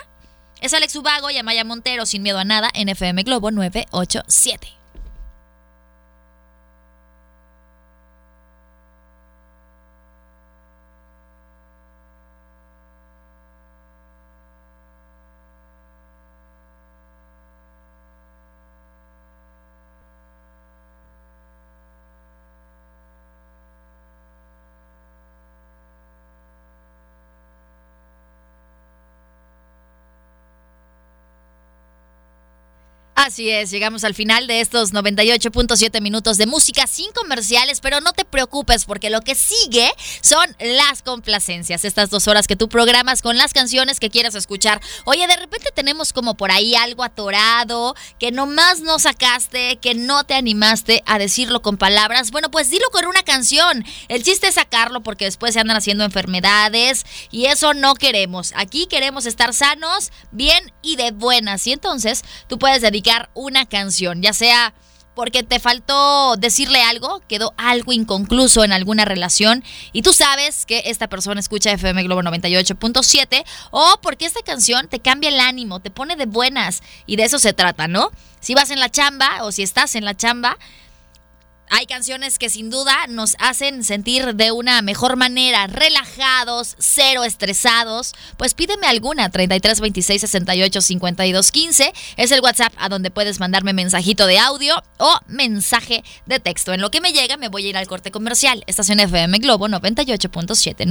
Es 0.62 0.74
Alex 0.74 0.96
Ubago 0.96 1.30
y 1.30 1.38
Amaya 1.38 1.64
Montero 1.64 2.06
sin 2.06 2.22
miedo 2.22 2.40
a 2.40 2.46
nada 2.46 2.70
en 2.74 2.90
FM 2.90 3.24
Globo 3.24 3.52
987. 3.52 4.83
Así 33.26 33.50
es, 33.50 33.72
llegamos 33.72 34.04
al 34.04 34.16
final 34.16 34.48
de 34.48 34.60
estos 34.60 34.94
98.7 34.94 36.02
minutos 36.02 36.38
de 36.38 36.46
música 36.46 36.88
sin 36.88 37.10
comerciales, 37.14 37.80
pero 37.80 38.02
no 38.02 38.12
te 38.12 38.26
preocupes 38.26 38.84
porque 38.84 39.10
lo 39.10 39.22
que 39.22 39.34
sigue 39.34 39.90
son 40.20 40.46
las 40.60 41.04
complacencias, 41.04 41.86
estas 41.86 42.10
dos 42.10 42.28
horas 42.28 42.48
que 42.48 42.58
tú 42.58 42.68
programas 42.68 43.22
con 43.22 43.38
las 43.38 43.54
canciones 43.54 44.02
que 44.02 44.10
quieras 44.10 44.36
escuchar. 44.36 44.82
Oye, 45.06 45.26
de 45.26 45.38
repente 45.38 45.70
tenemos 45.74 46.12
como 46.12 46.36
por 46.36 46.52
ahí 46.52 46.76
algo 46.76 47.02
atorado, 47.02 47.96
que 48.20 48.34
nomás 48.34 48.82
no 48.82 49.00
sacaste, 49.00 49.78
que 49.78 49.96
no 49.96 50.26
te 50.26 50.34
animaste 50.34 51.02
a 51.06 51.18
decirlo 51.18 51.62
con 51.62 51.78
palabras. 51.78 52.30
Bueno, 52.30 52.52
pues 52.52 52.70
dilo 52.70 52.90
con 52.92 53.06
una 53.06 53.24
canción. 53.24 53.86
El 54.10 54.24
chiste 54.24 54.48
es 54.48 54.56
sacarlo 54.56 55.02
porque 55.02 55.24
después 55.24 55.54
se 55.54 55.62
andan 55.62 55.78
haciendo 55.78 56.04
enfermedades 56.04 57.06
y 57.32 57.46
eso 57.46 57.74
no 57.74 57.96
queremos. 57.96 58.52
Aquí 58.58 58.86
queremos 58.88 59.26
estar 59.26 59.54
sanos, 59.54 60.12
bien 60.32 60.74
y 60.82 60.98
de 60.98 61.12
buenas. 61.12 61.66
Y 61.68 61.72
entonces 61.72 62.24
tú 62.50 62.60
puedes 62.60 62.82
dedicar 62.82 63.13
una 63.34 63.66
canción, 63.66 64.22
ya 64.22 64.34
sea 64.34 64.74
porque 65.16 65.44
te 65.44 65.60
faltó 65.60 66.36
decirle 66.38 66.82
algo, 66.82 67.22
quedó 67.28 67.54
algo 67.58 67.94
inconcluso 67.94 68.64
en 68.64 68.74
alguna 68.74 69.06
relación 69.06 69.64
y 69.92 70.02
tú 70.02 70.14
sabes 70.14 70.66
que 70.66 70.84
esta 70.86 71.08
persona 71.08 71.40
escucha 71.40 71.72
FM 71.72 72.04
Globo 72.04 72.22
98.7 72.24 73.44
o 73.72 74.00
porque 74.02 74.26
esta 74.26 74.42
canción 74.42 74.88
te 74.88 75.00
cambia 75.00 75.30
el 75.30 75.40
ánimo, 75.40 75.80
te 75.80 75.92
pone 75.92 76.16
de 76.16 76.26
buenas 76.26 76.82
y 77.06 77.16
de 77.16 77.24
eso 77.24 77.40
se 77.40 77.54
trata, 77.54 77.88
¿no? 77.88 78.10
Si 78.40 78.56
vas 78.56 78.72
en 78.72 78.80
la 78.80 78.90
chamba 78.90 79.44
o 79.44 79.52
si 79.52 79.64
estás 79.64 79.96
en 79.96 80.06
la 80.06 80.16
chamba, 80.16 80.58
hay 81.76 81.88
canciones 81.88 82.38
que 82.38 82.52
sin 82.52 82.70
duda 82.70 83.08
nos 83.10 83.36
hacen 83.40 83.84
sentir 83.84 84.36
de 84.36 84.52
una 84.52 84.84
mejor 84.84 85.16
manera, 85.16 85.66
relajados, 85.66 86.76
cero 86.78 87.24
estresados. 87.24 88.14
Pues 88.38 88.54
pídeme 88.54 88.86
alguna, 88.86 89.30
33 89.30 89.82
26 89.82 90.22
68 90.22 90.82
52 90.82 91.52
15. 91.52 91.94
Es 92.18 92.32
el 92.32 92.42
WhatsApp 92.42 92.74
a 92.78 92.90
donde 92.90 93.10
puedes 93.10 93.40
mandarme 93.40 93.74
mensajito 93.74 94.28
de 94.28 94.38
audio 94.38 94.84
o 95.00 95.18
mensaje 95.28 96.04
de 96.28 96.40
texto. 96.40 96.74
En 96.74 96.82
lo 96.82 96.92
que 96.92 97.02
me 97.02 97.12
llega, 97.12 97.38
me 97.38 97.50
voy 97.50 97.66
a 97.66 97.70
ir 97.70 97.78
al 97.78 97.88
corte 97.88 98.12
comercial. 98.12 98.64
Estación 98.68 99.00
FM 99.00 99.40
Globo 99.40 99.68
98.7 99.68 100.86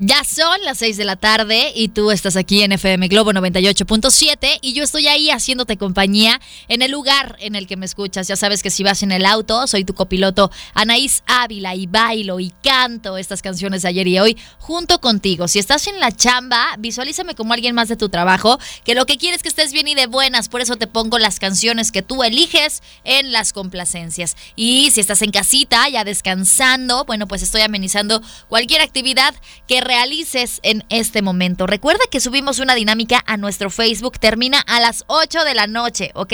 Ya 0.00 0.24
son 0.24 0.60
las 0.64 0.78
6 0.78 0.96
de 0.96 1.04
la 1.04 1.14
tarde 1.14 1.70
y 1.72 1.86
tú 1.86 2.10
estás 2.10 2.34
aquí 2.34 2.64
en 2.64 2.72
FM 2.72 3.06
Globo 3.06 3.30
98.7 3.30 4.58
y 4.60 4.72
yo 4.72 4.82
estoy 4.82 5.06
ahí 5.06 5.30
haciéndote 5.30 5.76
compañía 5.76 6.40
en 6.66 6.82
el 6.82 6.90
lugar 6.90 7.36
en 7.38 7.54
el 7.54 7.68
que 7.68 7.76
me 7.76 7.86
escuchas. 7.86 8.26
Ya 8.26 8.34
sabes 8.34 8.64
que 8.64 8.70
si 8.70 8.82
vas 8.82 9.04
en 9.04 9.12
el 9.12 9.24
auto, 9.24 9.68
soy 9.68 9.84
tu 9.84 9.94
copiloto 9.94 10.50
Anaís 10.74 11.22
Ávila 11.28 11.76
y 11.76 11.86
bailo 11.86 12.40
y 12.40 12.52
canto 12.64 13.16
estas 13.16 13.40
canciones 13.40 13.82
de 13.82 13.88
ayer 13.88 14.08
y 14.08 14.18
hoy 14.18 14.36
junto 14.58 15.00
contigo. 15.00 15.46
Si 15.46 15.60
estás 15.60 15.86
en 15.86 16.00
la 16.00 16.10
chamba, 16.10 16.74
visualízame 16.80 17.36
como 17.36 17.52
alguien 17.52 17.76
más 17.76 17.86
de 17.86 17.94
tu 17.94 18.08
trabajo, 18.08 18.58
que 18.84 18.96
lo 18.96 19.06
que 19.06 19.16
quieres 19.16 19.36
es 19.36 19.42
que 19.44 19.48
estés 19.48 19.72
bien 19.72 19.86
y 19.86 19.94
de 19.94 20.08
buenas, 20.08 20.48
por 20.48 20.60
eso 20.60 20.74
te 20.74 20.88
pongo 20.88 21.20
las 21.20 21.38
canciones 21.38 21.92
que 21.92 22.02
tú 22.02 22.24
eliges 22.24 22.82
en 23.04 23.30
las 23.30 23.52
complacencias. 23.52 24.36
Y 24.56 24.90
si 24.90 24.98
estás 24.98 25.22
en 25.22 25.30
casita, 25.30 25.88
ya 25.88 26.02
descansando, 26.02 27.04
bueno, 27.04 27.28
pues 27.28 27.42
estoy 27.42 27.60
amenizando 27.60 28.20
cualquier 28.48 28.80
actividad 28.80 29.36
que 29.68 29.83
realices 29.84 30.60
en 30.62 30.84
este 30.88 31.22
momento. 31.22 31.66
Recuerda 31.66 32.02
que 32.10 32.20
subimos 32.20 32.58
una 32.58 32.74
dinámica 32.74 33.22
a 33.26 33.36
nuestro 33.36 33.70
Facebook, 33.70 34.18
termina 34.18 34.60
a 34.60 34.80
las 34.80 35.04
8 35.06 35.44
de 35.44 35.54
la 35.54 35.66
noche, 35.66 36.10
¿ok? 36.14 36.32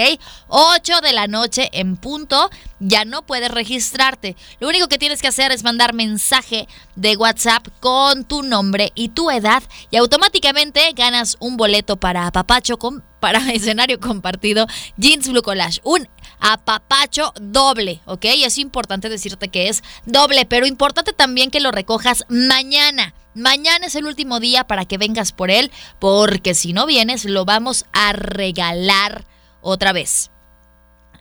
8 0.48 1.00
de 1.02 1.12
la 1.12 1.26
noche 1.26 1.68
en 1.72 1.96
punto, 1.96 2.50
ya 2.78 3.04
no 3.04 3.22
puedes 3.22 3.50
registrarte. 3.50 4.36
Lo 4.58 4.68
único 4.68 4.88
que 4.88 4.98
tienes 4.98 5.20
que 5.20 5.28
hacer 5.28 5.52
es 5.52 5.64
mandar 5.64 5.92
mensaje 5.92 6.68
de 6.96 7.16
WhatsApp 7.16 7.66
con 7.80 8.24
tu 8.24 8.42
nombre 8.42 8.92
y 8.94 9.10
tu 9.10 9.30
edad 9.30 9.62
y 9.90 9.96
automáticamente 9.96 10.92
ganas 10.94 11.36
un 11.40 11.56
boleto 11.56 11.98
para 11.98 12.26
Apapacho 12.26 12.78
con 12.78 13.09
para 13.20 13.38
escenario 13.52 14.00
compartido 14.00 14.66
Jeans 14.96 15.28
Blue 15.28 15.42
Collage. 15.42 15.80
Un 15.84 16.08
apapacho 16.40 17.32
doble, 17.40 18.00
¿ok? 18.06 18.24
Es 18.24 18.58
importante 18.58 19.08
decirte 19.08 19.48
que 19.48 19.68
es 19.68 19.82
doble, 20.06 20.46
pero 20.46 20.66
importante 20.66 21.12
también 21.12 21.50
que 21.50 21.60
lo 21.60 21.70
recojas 21.70 22.24
mañana. 22.28 23.14
Mañana 23.34 23.86
es 23.86 23.94
el 23.94 24.06
último 24.06 24.40
día 24.40 24.64
para 24.66 24.86
que 24.86 24.98
vengas 24.98 25.30
por 25.30 25.50
él, 25.50 25.70
porque 26.00 26.54
si 26.54 26.72
no 26.72 26.86
vienes 26.86 27.24
lo 27.24 27.44
vamos 27.44 27.84
a 27.92 28.12
regalar 28.12 29.24
otra 29.60 29.92
vez. 29.92 30.30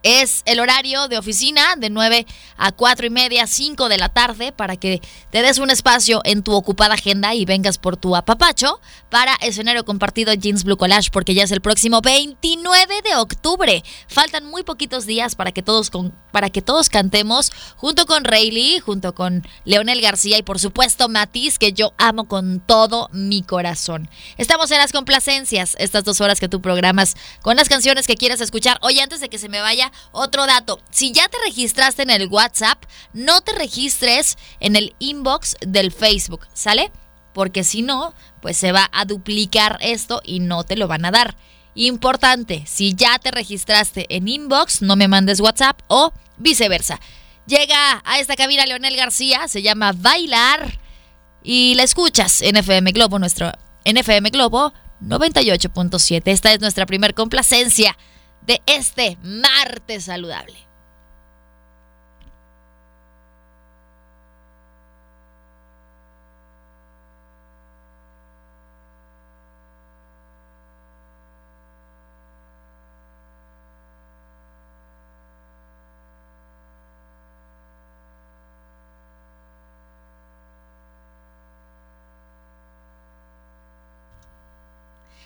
Es 0.03 0.43
el 0.45 0.59
horario 0.59 1.07
de 1.07 1.17
oficina 1.17 1.75
de 1.77 1.89
9 1.89 2.25
a 2.57 2.71
4 2.71 3.07
y 3.07 3.09
media, 3.09 3.47
5 3.47 3.89
de 3.89 3.97
la 3.97 4.09
tarde, 4.09 4.51
para 4.51 4.77
que 4.77 5.01
te 5.31 5.41
des 5.41 5.57
un 5.57 5.69
espacio 5.69 6.21
en 6.23 6.43
tu 6.43 6.53
ocupada 6.53 6.93
agenda 6.93 7.33
y 7.35 7.45
vengas 7.45 7.77
por 7.77 7.97
tu 7.97 8.15
apapacho 8.15 8.79
para 9.09 9.35
escenario 9.41 9.83
compartido 9.85 10.33
Jeans 10.33 10.63
Blue 10.63 10.77
Collage, 10.77 11.09
porque 11.11 11.33
ya 11.33 11.43
es 11.43 11.51
el 11.51 11.61
próximo 11.61 12.01
29 12.01 13.01
de 13.01 13.15
octubre. 13.15 13.83
Faltan 14.07 14.45
muy 14.45 14.63
poquitos 14.63 15.05
días 15.05 15.35
para 15.35 15.51
que 15.51 15.61
todos, 15.61 15.89
con, 15.89 16.13
para 16.31 16.49
que 16.49 16.61
todos 16.61 16.89
cantemos 16.89 17.51
junto 17.75 18.05
con 18.05 18.23
Rayleigh, 18.23 18.79
junto 18.79 19.13
con 19.13 19.47
Leonel 19.65 20.01
García 20.01 20.37
y 20.37 20.43
por 20.43 20.59
supuesto 20.59 21.09
Matiz, 21.09 21.57
que 21.59 21.73
yo 21.73 21.93
amo 21.97 22.27
con 22.27 22.59
todo 22.59 23.09
mi 23.11 23.43
corazón. 23.43 24.09
Estamos 24.37 24.71
en 24.71 24.77
las 24.77 24.91
complacencias, 24.91 25.75
estas 25.79 26.03
dos 26.03 26.21
horas 26.21 26.39
que 26.39 26.49
tú 26.49 26.61
programas 26.61 27.15
con 27.41 27.55
las 27.55 27.69
canciones 27.69 28.07
que 28.07 28.15
quieras 28.15 28.41
escuchar. 28.41 28.79
Hoy 28.81 28.99
antes 28.99 29.19
de 29.19 29.29
que 29.29 29.37
se 29.37 29.49
me 29.49 29.61
vaya 29.61 29.88
otro 30.12 30.46
dato, 30.46 30.79
si 30.89 31.12
ya 31.12 31.27
te 31.27 31.38
registraste 31.46 32.03
en 32.03 32.10
el 32.10 32.27
WhatsApp, 32.27 32.84
no 33.13 33.41
te 33.41 33.53
registres 33.53 34.38
en 34.60 34.75
el 34.75 34.96
inbox 35.00 35.58
del 35.62 35.91
Facebook, 35.91 36.48
¿sale? 36.53 36.91
Porque 37.34 37.63
si 37.63 37.81
no, 37.81 38.13
pues 38.41 38.58
se 38.58 38.72
va 38.72 38.89
a 38.91 39.05
duplicar 39.05 39.77
esto 39.81 40.22
y 40.24 40.39
no 40.39 40.63
te 40.63 40.75
lo 40.75 40.88
van 40.88 41.05
a 41.05 41.12
dar. 41.12 41.36
Importante, 41.75 42.63
si 42.65 42.96
ya 42.96 43.19
te 43.19 43.31
registraste 43.31 44.05
en 44.10 44.27
inbox, 44.27 44.81
no 44.81 44.96
me 44.96 45.08
mandes 45.08 45.39
WhatsApp 45.39 45.79
o 45.88 46.12
viceversa. 46.38 47.00
Llega 47.46 48.01
a 48.05 48.19
esta 48.19 48.36
cabina 48.36 48.65
Leonel 48.65 48.96
García, 48.96 49.48
se 49.48 49.62
llama 49.62 49.93
Bailar 49.96 50.79
y 51.43 51.75
la 51.75 51.84
escuchas 51.84 52.41
en 52.41 52.58
FM 52.58 52.91
Globo, 52.91 53.17
nuestro 53.17 53.51
FM 53.86 54.29
Globo 54.29 54.74
98.7. 55.01 56.22
Esta 56.25 56.53
es 56.53 56.60
nuestra 56.60 56.86
primer 56.86 57.13
complacencia 57.13 57.98
de 58.49 58.63
este 58.65 59.15
martes 59.21 60.05
saludable. 60.05 60.68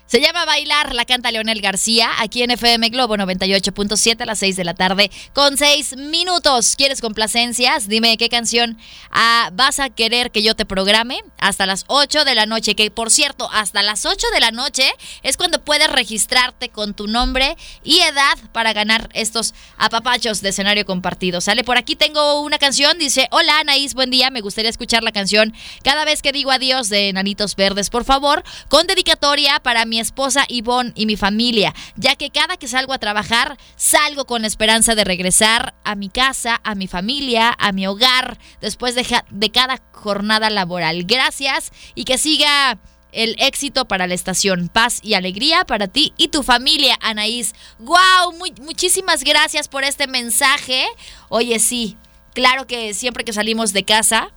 Se 0.06 0.20
llama 0.20 0.46
Bailar, 0.46 0.94
la 0.94 1.06
canta 1.06 1.32
Leonel 1.32 1.62
García, 1.62 2.12
aquí 2.20 2.44
en 2.44 2.52
FM 2.52 2.90
Globo 2.90 3.16
98.7 3.16 4.22
a 4.22 4.26
las 4.26 4.40
6 4.40 4.58
de 4.58 4.64
la 4.64 4.74
tarde, 4.76 5.10
con 5.34 5.58
6 5.58 5.96
minutos. 5.98 6.76
¿Quieres 6.76 7.02
complacencias? 7.02 7.88
Dime 7.88 8.18
qué 8.18 8.30
canción 8.30 8.78
ah, 9.12 9.50
vas 9.54 9.80
a 9.80 9.90
querer 9.90 10.30
que 10.30 10.44
yo 10.44 10.56
te 10.56 10.66
programe 10.66 11.24
hasta 11.40 11.66
las 11.66 11.86
8 11.88 12.26
de 12.26 12.36
la 12.36 12.46
noche, 12.46 12.76
que 12.76 12.92
por 12.92 13.10
cierto, 13.12 13.50
hasta 13.52 13.82
las 13.82 14.06
8 14.06 14.28
de 14.34 14.40
la 14.40 14.52
noche 14.52 14.92
es 15.24 15.36
cuando 15.36 15.64
puedes 15.64 15.90
registrarte 15.90 16.70
con 16.70 16.94
tu 16.94 17.08
nombre 17.08 17.58
y 17.84 18.00
edad 18.02 18.38
para 18.52 18.74
ganar 18.74 19.10
estos 19.14 19.56
apapachos 19.78 20.42
de 20.42 20.50
escenario 20.50 20.86
compartido. 20.86 21.42
Sale 21.42 21.64
por 21.64 21.78
aquí, 21.78 21.96
tengo 21.96 22.42
una 22.42 22.60
canción, 22.60 23.00
dice, 23.00 23.28
hola 23.32 23.60
Anaís, 23.60 23.96
buen 23.96 24.12
día, 24.12 24.30
me 24.30 24.42
gustaría 24.42 24.70
escuchar 24.70 25.04
la 25.04 25.12
canción 25.12 25.54
Cada 25.84 26.06
vez 26.06 26.22
que 26.22 26.34
digo 26.34 26.52
adiós 26.52 26.90
de 26.90 27.12
Nanitos 27.14 27.56
Verdes, 27.56 27.90
por 27.90 28.04
favor, 28.04 28.44
con 28.70 28.86
dedicatoria 28.86 29.60
para 29.60 29.86
mi 29.86 29.93
esposa 30.02 30.46
Ivonne 30.48 30.92
y 30.96 31.06
mi 31.06 31.16
familia, 31.16 31.74
ya 31.96 32.16
que 32.16 32.30
cada 32.30 32.58
que 32.58 32.68
salgo 32.68 32.94
a 32.94 33.00
trabajar, 33.00 33.58
salgo 33.76 34.26
con 34.26 34.42
la 34.42 34.48
esperanza 34.48 34.96
de 34.96 35.04
regresar 35.04 35.74
a 35.84 35.96
mi 35.96 36.10
casa, 36.10 36.62
a 36.64 36.76
mi 36.76 36.88
familia, 36.88 37.56
a 37.58 37.72
mi 37.72 37.88
hogar, 37.88 38.38
después 38.62 38.96
de, 38.96 39.06
de 39.30 39.50
cada 39.52 39.82
jornada 39.92 40.50
laboral. 40.50 41.04
Gracias 41.04 41.72
y 41.96 42.06
que 42.06 42.18
siga 42.18 42.78
el 43.14 43.36
éxito 43.40 43.86
para 43.86 44.08
la 44.08 44.14
estación. 44.14 44.68
Paz 44.68 45.00
y 45.02 45.14
alegría 45.14 45.66
para 45.66 45.88
ti 45.88 46.14
y 46.18 46.28
tu 46.28 46.44
familia, 46.44 46.98
Anaís. 47.02 47.54
¡Wow! 47.80 48.34
muchísimas 48.62 49.24
gracias 49.24 49.68
por 49.68 49.84
este 49.84 50.08
mensaje. 50.08 50.86
Oye, 51.30 51.60
sí, 51.60 51.98
claro 52.34 52.68
que 52.68 52.94
siempre 52.94 53.24
que 53.24 53.34
salimos 53.34 53.72
de 53.74 53.84
casa, 53.84 54.34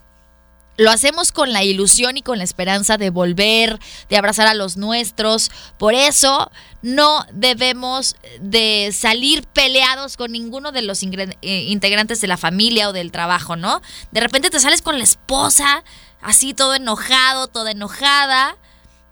lo 0.77 0.91
hacemos 0.91 1.33
con 1.33 1.53
la 1.53 1.65
ilusión 1.65 2.17
y 2.17 2.23
con 2.23 2.39
la 2.39 2.45
esperanza 2.45 2.99
de 2.99 3.11
volver, 3.11 3.79
de 4.09 4.17
abrazar 4.17 4.47
a 4.47 4.55
los 4.55 4.77
nuestros. 4.77 5.51
Por 5.79 5.95
eso 5.95 6.51
no 6.83 7.25
debemos 7.33 8.17
de 8.41 8.91
salir 8.93 9.47
peleados 9.47 10.17
con 10.17 10.33
ninguno 10.33 10.73
de 10.73 10.83
los 10.83 11.03
eh, 11.03 11.37
integrantes 11.43 12.21
de 12.21 12.27
la 12.27 12.37
familia 12.37 12.89
o 12.89 12.93
del 12.93 13.13
trabajo, 13.13 13.57
¿no? 13.57 13.81
De 14.13 14.21
repente 14.21 14.51
te 14.51 14.61
sales 14.61 14.83
con 14.83 14.99
la 14.99 15.05
esposa, 15.05 15.83
así 16.21 16.55
todo 16.55 16.75
enojado, 16.75 17.49
toda 17.49 17.71
enojada, 17.71 18.57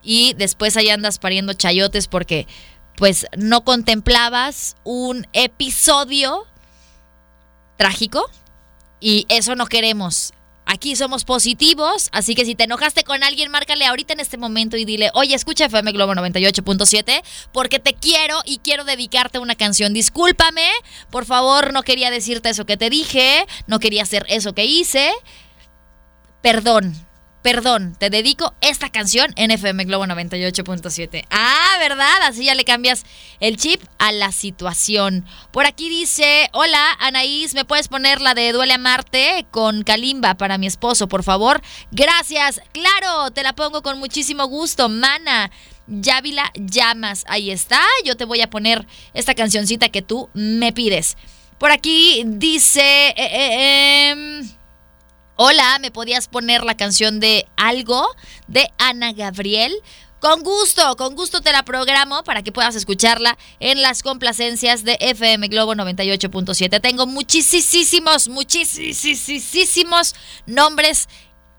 y 0.03 0.35
después 0.35 0.77
ahí 0.77 0.91
andas 0.91 1.19
pariendo 1.19 1.55
chayotes 1.55 2.09
porque 2.09 2.47
pues 2.97 3.27
no 3.37 3.65
contemplabas 3.65 4.77
un 4.85 5.27
episodio 5.33 6.47
trágico 7.77 8.31
y 9.01 9.27
eso 9.29 9.57
no 9.57 9.67
queremos. 9.67 10.33
Aquí 10.75 10.97
somos 10.97 11.25
positivos, 11.25 12.09
así 12.11 12.35
que 12.35 12.45
si 12.45 12.57
te 12.57 12.65
enojaste 12.65 13.05
con 13.05 13.23
alguien, 13.23 13.49
márcale 13.49 13.87
ahorita 13.87 14.13
en 14.13 14.19
este 14.19 14.37
momento 14.37 14.77
y 14.77 14.85
dile, 14.85 15.13
oye, 15.15 15.33
escucha 15.33 15.67
FM 15.67 15.93
Globo 15.93 16.15
98.7 16.15 17.23
porque 17.53 17.79
te 17.79 17.95
quiero 17.95 18.41
y 18.45 18.59
quiero 18.59 18.83
dedicarte 18.83 19.39
una 19.39 19.55
canción. 19.55 19.95
Discúlpame, 19.95 20.69
por 21.11 21.27
favor, 21.27 21.73
no 21.73 21.85
quería 21.85 22.11
decirte 22.11 22.49
eso 22.49 22.67
que 22.67 22.77
te 22.77 22.91
dije, 22.91 23.47
no 23.69 23.79
quería 23.79 24.03
hacer 24.03 24.27
eso 24.29 24.53
que 24.53 24.65
hice. 24.65 25.13
Perdón, 26.43 27.04
Perdón, 27.45 27.95
te 27.99 28.09
dedico 28.09 28.55
esta 28.63 28.89
canción 28.89 29.35
en 29.37 29.51
FM 29.51 29.85
Globo 29.85 30.07
98.7. 30.07 31.27
Ah, 31.29 31.77
¿verdad? 31.79 32.23
Así 32.23 32.47
ya 32.47 32.55
le 32.55 32.65
cambias 32.65 33.05
el 33.39 33.59
chip 33.59 33.83
a 33.99 34.13
la 34.13 34.33
situación. 34.33 35.27
Por 35.53 35.67
aquí 35.67 35.91
dice, 35.91 36.49
hola 36.55 36.97
Anaís, 37.01 37.53
¿me 37.53 37.67
puedes 37.67 37.89
poner 37.89 38.23
la 38.23 38.33
de 38.33 38.51
Duele 38.51 38.73
a 38.73 38.79
Marte 38.79 39.45
con 39.51 39.83
Kalimba 39.83 40.37
para 40.37 40.57
mi 40.57 40.67
esposo, 40.67 41.07
por 41.07 41.23
favor? 41.23 41.61
Gracias. 41.91 42.63
Claro, 42.73 43.31
te 43.31 43.43
la 43.43 43.53
pongo 43.53 43.83
con 43.83 43.99
muchísimo 43.99 44.47
gusto, 44.47 44.89
mana. 44.89 45.51
Yávila 45.87 46.51
Llamas, 46.55 47.25
ahí 47.29 47.51
está. 47.51 47.83
Yo 48.07 48.17
te 48.17 48.25
voy 48.25 48.41
a 48.41 48.49
poner 48.49 48.87
esta 49.13 49.35
cancioncita 49.35 49.91
que 49.91 50.01
tú 50.01 50.31
me 50.33 50.73
pides. 50.73 51.19
Por 51.59 51.73
aquí 51.73 52.23
dice... 52.25 53.09
Eh, 53.09 53.15
eh, 53.19 54.09
em, 54.13 54.64
Hola, 55.37 55.81
¿me 55.81 55.91
podías 55.91 56.29
poner 56.29 56.63
la 56.63 56.77
canción 56.77 57.19
de 57.19 57.49
Algo 57.57 58.07
de 58.47 58.71
Ana 58.79 59.13
Gabriel? 59.13 59.75
Con 60.21 60.45
gusto, 60.45 60.95
con 60.97 61.17
gusto 61.17 61.41
te 61.41 61.51
la 61.51 61.65
programo 61.65 62.23
para 62.23 62.43
que 62.43 62.53
puedas 62.53 62.77
escucharla 62.77 63.37
en 63.59 63.83
las 63.83 64.05
complacencias 64.05 64.85
de 64.85 64.97
FM 65.01 65.49
Globo 65.49 65.75
98.7. 65.75 66.81
Tengo 66.81 67.09
muchísimos, 67.09 68.29
muchísimos 68.29 70.15
nombres 70.47 71.09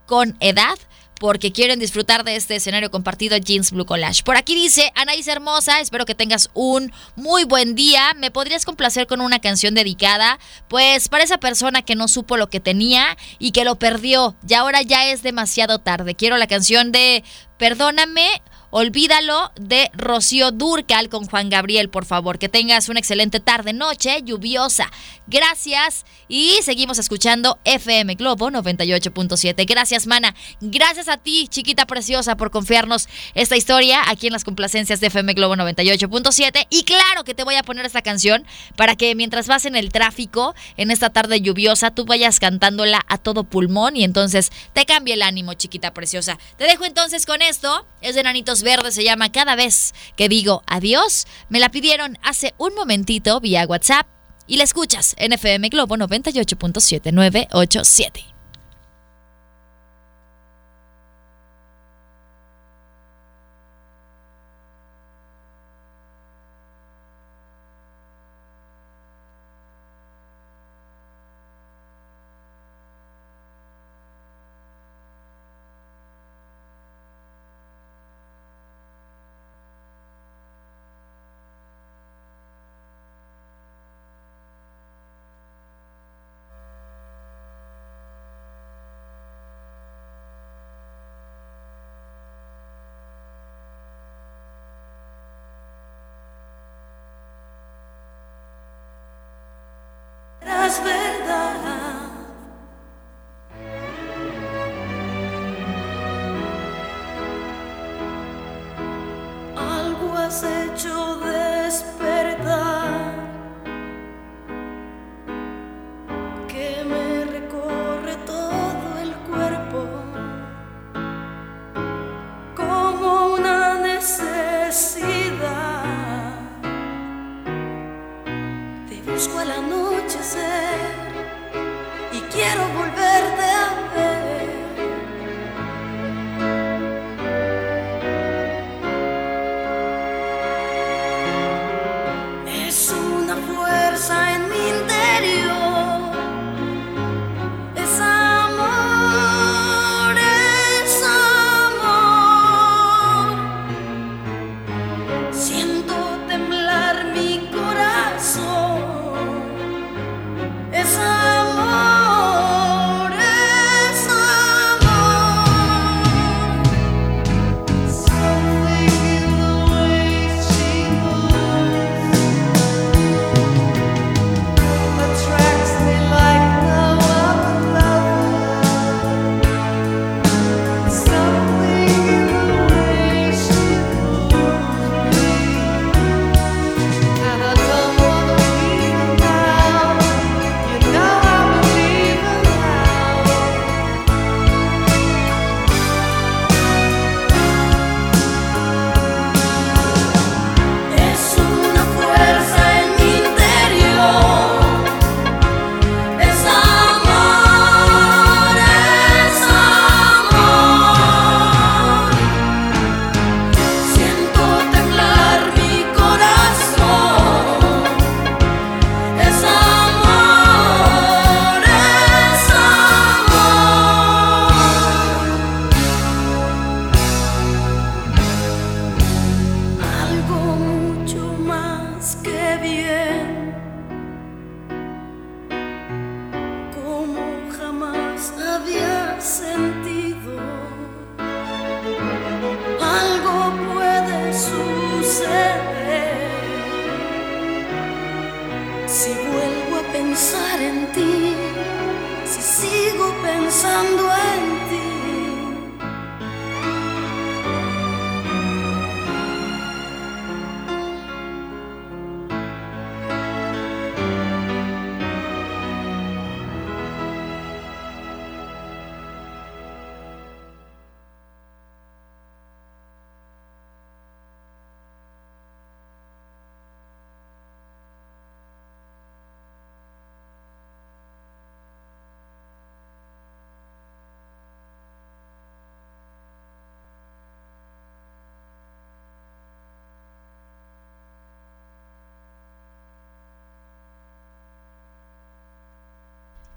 con 0.06 0.38
edad 0.40 0.78
porque 1.20 1.52
quieren 1.52 1.80
disfrutar 1.80 2.24
de 2.24 2.36
este 2.36 2.56
escenario 2.56 2.92
compartido 2.92 3.38
Jeans 3.38 3.72
Blue 3.72 3.86
Collage. 3.86 4.24
Por 4.24 4.38
aquí 4.38 4.56
dice, 4.56 4.92
Anaís 4.96 5.28
Hermosa, 5.28 5.80
espero 5.80 6.06
que 6.06 6.16
tengas 6.16 6.50
un 6.54 6.92
muy 7.16 7.44
buen 7.44 7.76
día. 7.76 8.14
¿Me 8.16 8.32
podrías 8.32 8.66
complacer 8.66 9.08
con 9.08 9.22
una 9.22 9.40
canción 9.40 9.74
dedicada? 9.74 10.40
Pues 10.68 11.10
para 11.10 11.24
esa 11.24 11.38
persona 11.38 11.82
que 11.82 11.96
no 11.96 12.08
supo 12.08 12.38
lo 12.38 12.50
que 12.50 12.60
tenía 12.60 13.18
y 13.40 13.52
que 13.52 13.66
lo 13.66 13.78
perdió 13.78 14.36
y 14.48 14.54
ahora 14.54 14.82
ya 14.82 15.08
es 15.10 15.24
demasiado 15.24 15.80
tarde. 15.80 16.16
Quiero 16.16 16.38
la 16.38 16.48
canción 16.48 16.92
de 16.92 17.24
Perdóname 17.58 18.42
Olvídalo 18.70 19.52
de 19.56 19.90
Rocío 19.94 20.52
Durcal 20.52 21.10
con 21.10 21.26
Juan 21.26 21.50
Gabriel, 21.50 21.90
por 21.90 22.06
favor. 22.06 22.40
Que 22.40 22.50
tengas 22.50 22.90
una 22.90 23.00
excelente 23.00 23.40
tarde, 23.40 23.74
noche 23.74 24.22
lluviosa. 24.24 24.92
Gracias 25.28 26.06
y 26.28 26.60
seguimos 26.62 27.00
escuchando 27.00 27.58
FM 27.64 28.16
Globo 28.16 28.50
98.7. 28.50 29.66
Gracias, 29.68 30.08
mana. 30.08 30.36
Gracias 30.62 31.08
a 31.08 31.18
ti, 31.18 31.48
chiquita 31.48 31.86
preciosa, 31.86 32.38
por 32.38 32.52
confiarnos 32.52 33.08
esta 33.34 33.56
historia 33.56 34.02
aquí 34.08 34.28
en 34.28 34.34
las 34.34 34.44
complacencias 34.44 35.00
de 35.00 35.08
FM 35.08 35.34
Globo 35.34 35.56
98.7. 35.56 36.68
Y 36.70 36.84
claro 36.84 37.24
que 37.24 37.34
te 37.34 37.44
voy 37.44 37.56
a 37.56 37.64
poner 37.64 37.86
esta 37.86 38.02
canción 38.02 38.46
para 38.76 38.96
que 38.96 39.16
mientras 39.16 39.48
vas 39.48 39.66
en 39.66 39.76
el 39.76 39.92
tráfico, 39.92 40.54
en 40.78 40.92
esta 40.92 41.10
tarde 41.10 41.42
lluviosa, 41.42 41.92
tú 41.92 42.06
vayas 42.06 42.40
cantándola 42.40 43.04
a 43.08 43.18
todo 43.18 43.44
pulmón 43.44 43.96
y 43.96 44.04
entonces 44.04 44.52
te 44.74 44.86
cambie 44.86 45.16
el 45.16 45.22
ánimo, 45.22 45.54
chiquita 45.54 45.94
preciosa. 45.94 46.38
Te 46.58 46.66
dejo 46.66 46.86
entonces 46.86 47.26
con 47.26 47.42
esto. 47.42 47.86
Es 48.02 48.16
de 48.16 48.24
Nanitos 48.24 48.62
Verde 48.66 48.92
se 48.92 49.06
llama 49.06 49.32
Cada 49.32 49.56
vez 49.56 49.94
que 50.18 50.28
digo 50.28 50.62
adiós. 50.68 51.26
Me 51.48 51.62
la 51.62 51.70
pidieron 51.70 52.20
hace 52.22 52.54
un 52.58 52.76
momentito 52.76 53.40
vía 53.40 53.66
WhatsApp 53.66 54.08
y 54.48 54.58
la 54.58 54.66
escuchas 54.66 55.16
en 55.18 55.32
FM 55.32 55.70
Globo 55.70 55.96
98.7987. 55.96 58.35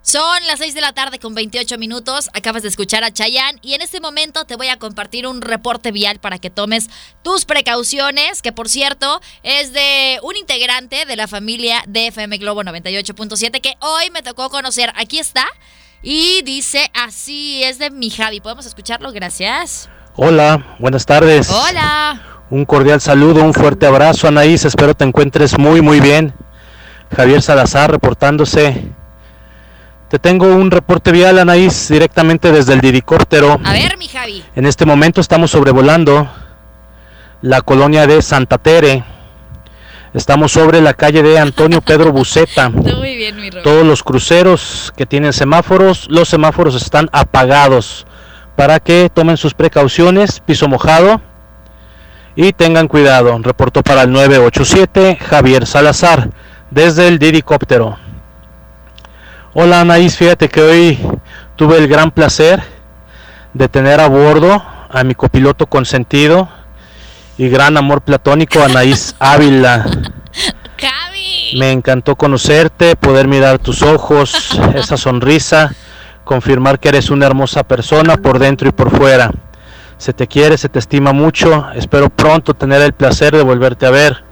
Son 0.08 0.46
las 0.46 0.58
6 0.60 0.72
de 0.72 0.80
la 0.80 0.94
tarde 0.94 1.18
con 1.18 1.34
28 1.34 1.76
minutos. 1.76 2.30
Acabas 2.32 2.62
de 2.62 2.70
escuchar 2.70 3.04
a 3.04 3.12
Chayanne 3.12 3.58
y 3.60 3.74
en 3.74 3.82
este 3.82 4.00
momento 4.00 4.46
te 4.46 4.56
voy 4.56 4.68
a 4.68 4.78
compartir 4.78 5.26
un 5.26 5.42
reporte 5.42 5.92
vial 5.92 6.18
para 6.18 6.38
que 6.38 6.48
tomes 6.48 6.88
tus 7.22 7.44
precauciones, 7.44 8.40
que 8.40 8.50
por 8.50 8.70
cierto 8.70 9.20
es 9.42 9.74
de 9.74 10.18
un 10.22 10.34
integrante 10.36 11.04
de 11.04 11.14
la 11.14 11.28
familia 11.28 11.84
de 11.86 12.06
FM 12.06 12.38
Globo 12.38 12.62
98.7 12.62 13.60
que 13.60 13.74
hoy 13.80 14.08
me 14.10 14.22
tocó 14.22 14.48
conocer. 14.48 14.94
Aquí 14.96 15.18
está. 15.18 15.44
Y 16.02 16.40
dice 16.40 16.90
así, 16.94 17.62
es 17.62 17.78
de 17.78 17.90
mi 17.90 18.08
Javi. 18.08 18.40
¿Podemos 18.40 18.64
escucharlo? 18.64 19.12
Gracias. 19.12 19.90
Hola, 20.16 20.74
buenas 20.78 21.04
tardes. 21.04 21.50
Hola. 21.50 22.46
Un 22.48 22.64
cordial 22.64 23.02
saludo, 23.02 23.42
un 23.42 23.52
fuerte 23.52 23.84
abrazo, 23.84 24.26
Anaís. 24.26 24.64
Espero 24.64 24.94
te 24.94 25.04
encuentres 25.04 25.58
muy, 25.58 25.82
muy 25.82 26.00
bien. 26.00 26.32
Javier 27.14 27.42
Salazar 27.42 27.90
reportándose 27.90 28.96
te 30.08 30.18
tengo 30.18 30.46
un 30.46 30.70
reporte 30.70 31.12
vial, 31.12 31.38
Anaís, 31.38 31.88
directamente 31.88 32.50
desde 32.50 32.72
el 32.72 32.80
didicóptero. 32.80 33.60
A 33.62 33.72
ver, 33.72 33.98
mi 33.98 34.08
Javi. 34.08 34.42
En 34.56 34.64
este 34.64 34.86
momento 34.86 35.20
estamos 35.20 35.50
sobrevolando 35.50 36.28
la 37.42 37.60
colonia 37.60 38.06
de 38.06 38.22
Santa 38.22 38.56
Tere. 38.56 39.04
Estamos 40.14 40.52
sobre 40.52 40.80
la 40.80 40.94
calle 40.94 41.22
de 41.22 41.38
Antonio 41.38 41.82
Pedro 41.82 42.10
Buceta. 42.10 42.70
Muy 42.70 43.16
bien, 43.16 43.36
mi 43.36 43.50
Todos 43.50 43.84
los 43.84 44.02
cruceros 44.02 44.94
que 44.96 45.04
tienen 45.04 45.34
semáforos, 45.34 46.06
los 46.08 46.28
semáforos 46.28 46.74
están 46.74 47.10
apagados 47.12 48.06
para 48.56 48.80
que 48.80 49.10
tomen 49.12 49.36
sus 49.36 49.52
precauciones, 49.52 50.40
piso 50.40 50.68
mojado 50.68 51.20
y 52.34 52.54
tengan 52.54 52.88
cuidado. 52.88 53.38
Reportó 53.42 53.82
para 53.82 54.02
el 54.02 54.10
987 54.10 55.18
Javier 55.20 55.66
Salazar 55.66 56.30
desde 56.70 57.08
el 57.08 57.18
didicóptero. 57.18 57.98
Hola 59.60 59.80
Anaís, 59.80 60.16
fíjate 60.16 60.48
que 60.48 60.62
hoy 60.62 60.98
tuve 61.56 61.78
el 61.78 61.88
gran 61.88 62.12
placer 62.12 62.62
de 63.52 63.68
tener 63.68 63.98
a 63.98 64.06
bordo 64.06 64.62
a 64.88 65.02
mi 65.02 65.16
copiloto 65.16 65.66
consentido 65.66 66.48
y 67.36 67.48
gran 67.48 67.76
amor 67.76 68.02
platónico 68.02 68.62
Anaís 68.62 69.16
Ávila. 69.18 69.84
Me 71.56 71.72
encantó 71.72 72.14
conocerte, 72.14 72.94
poder 72.94 73.26
mirar 73.26 73.58
tus 73.58 73.82
ojos, 73.82 74.56
esa 74.76 74.96
sonrisa, 74.96 75.74
confirmar 76.22 76.78
que 76.78 76.90
eres 76.90 77.10
una 77.10 77.26
hermosa 77.26 77.64
persona 77.64 78.16
por 78.16 78.38
dentro 78.38 78.68
y 78.68 78.70
por 78.70 78.96
fuera. 78.96 79.32
Se 79.96 80.12
te 80.12 80.28
quiere, 80.28 80.56
se 80.56 80.68
te 80.68 80.78
estima 80.78 81.12
mucho. 81.12 81.68
Espero 81.74 82.10
pronto 82.10 82.54
tener 82.54 82.80
el 82.80 82.92
placer 82.92 83.34
de 83.34 83.42
volverte 83.42 83.86
a 83.86 83.90
ver. 83.90 84.27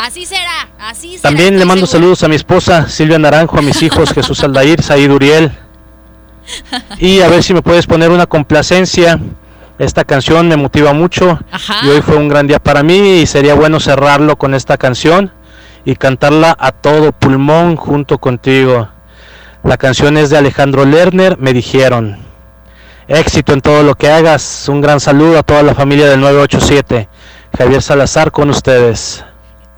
Así 0.00 0.26
será, 0.26 0.68
así 0.78 1.18
será. 1.18 1.22
También 1.22 1.58
le 1.58 1.64
mando 1.64 1.84
saludos 1.84 2.22
a 2.22 2.28
mi 2.28 2.36
esposa 2.36 2.88
Silvia 2.88 3.18
Naranjo, 3.18 3.58
a 3.58 3.62
mis 3.62 3.82
hijos 3.82 4.12
Jesús 4.12 4.44
Aldair, 4.44 4.80
Said 4.80 5.10
Uriel. 5.10 5.50
Y 6.98 7.20
a 7.20 7.28
ver 7.28 7.42
si 7.42 7.52
me 7.52 7.62
puedes 7.62 7.86
poner 7.86 8.10
una 8.10 8.26
complacencia. 8.26 9.18
Esta 9.78 10.04
canción 10.04 10.46
me 10.48 10.56
motiva 10.56 10.92
mucho 10.92 11.40
y 11.84 11.88
hoy 11.88 12.00
fue 12.00 12.16
un 12.16 12.28
gran 12.28 12.46
día 12.46 12.60
para 12.60 12.84
mí 12.84 13.20
y 13.20 13.26
sería 13.26 13.54
bueno 13.54 13.80
cerrarlo 13.80 14.36
con 14.36 14.54
esta 14.54 14.76
canción 14.76 15.32
y 15.84 15.96
cantarla 15.96 16.56
a 16.58 16.70
todo 16.70 17.10
pulmón 17.10 17.74
junto 17.74 18.18
contigo. 18.18 18.88
La 19.64 19.78
canción 19.78 20.16
es 20.16 20.30
de 20.30 20.38
Alejandro 20.38 20.84
Lerner, 20.84 21.38
me 21.38 21.52
dijeron. 21.52 22.18
Éxito 23.08 23.52
en 23.52 23.60
todo 23.60 23.82
lo 23.82 23.96
que 23.96 24.10
hagas. 24.10 24.68
Un 24.68 24.80
gran 24.80 25.00
saludo 25.00 25.40
a 25.40 25.42
toda 25.42 25.64
la 25.64 25.74
familia 25.74 26.08
del 26.08 26.20
987. 26.20 27.08
Javier 27.56 27.82
Salazar 27.82 28.30
con 28.30 28.50
ustedes. 28.50 29.24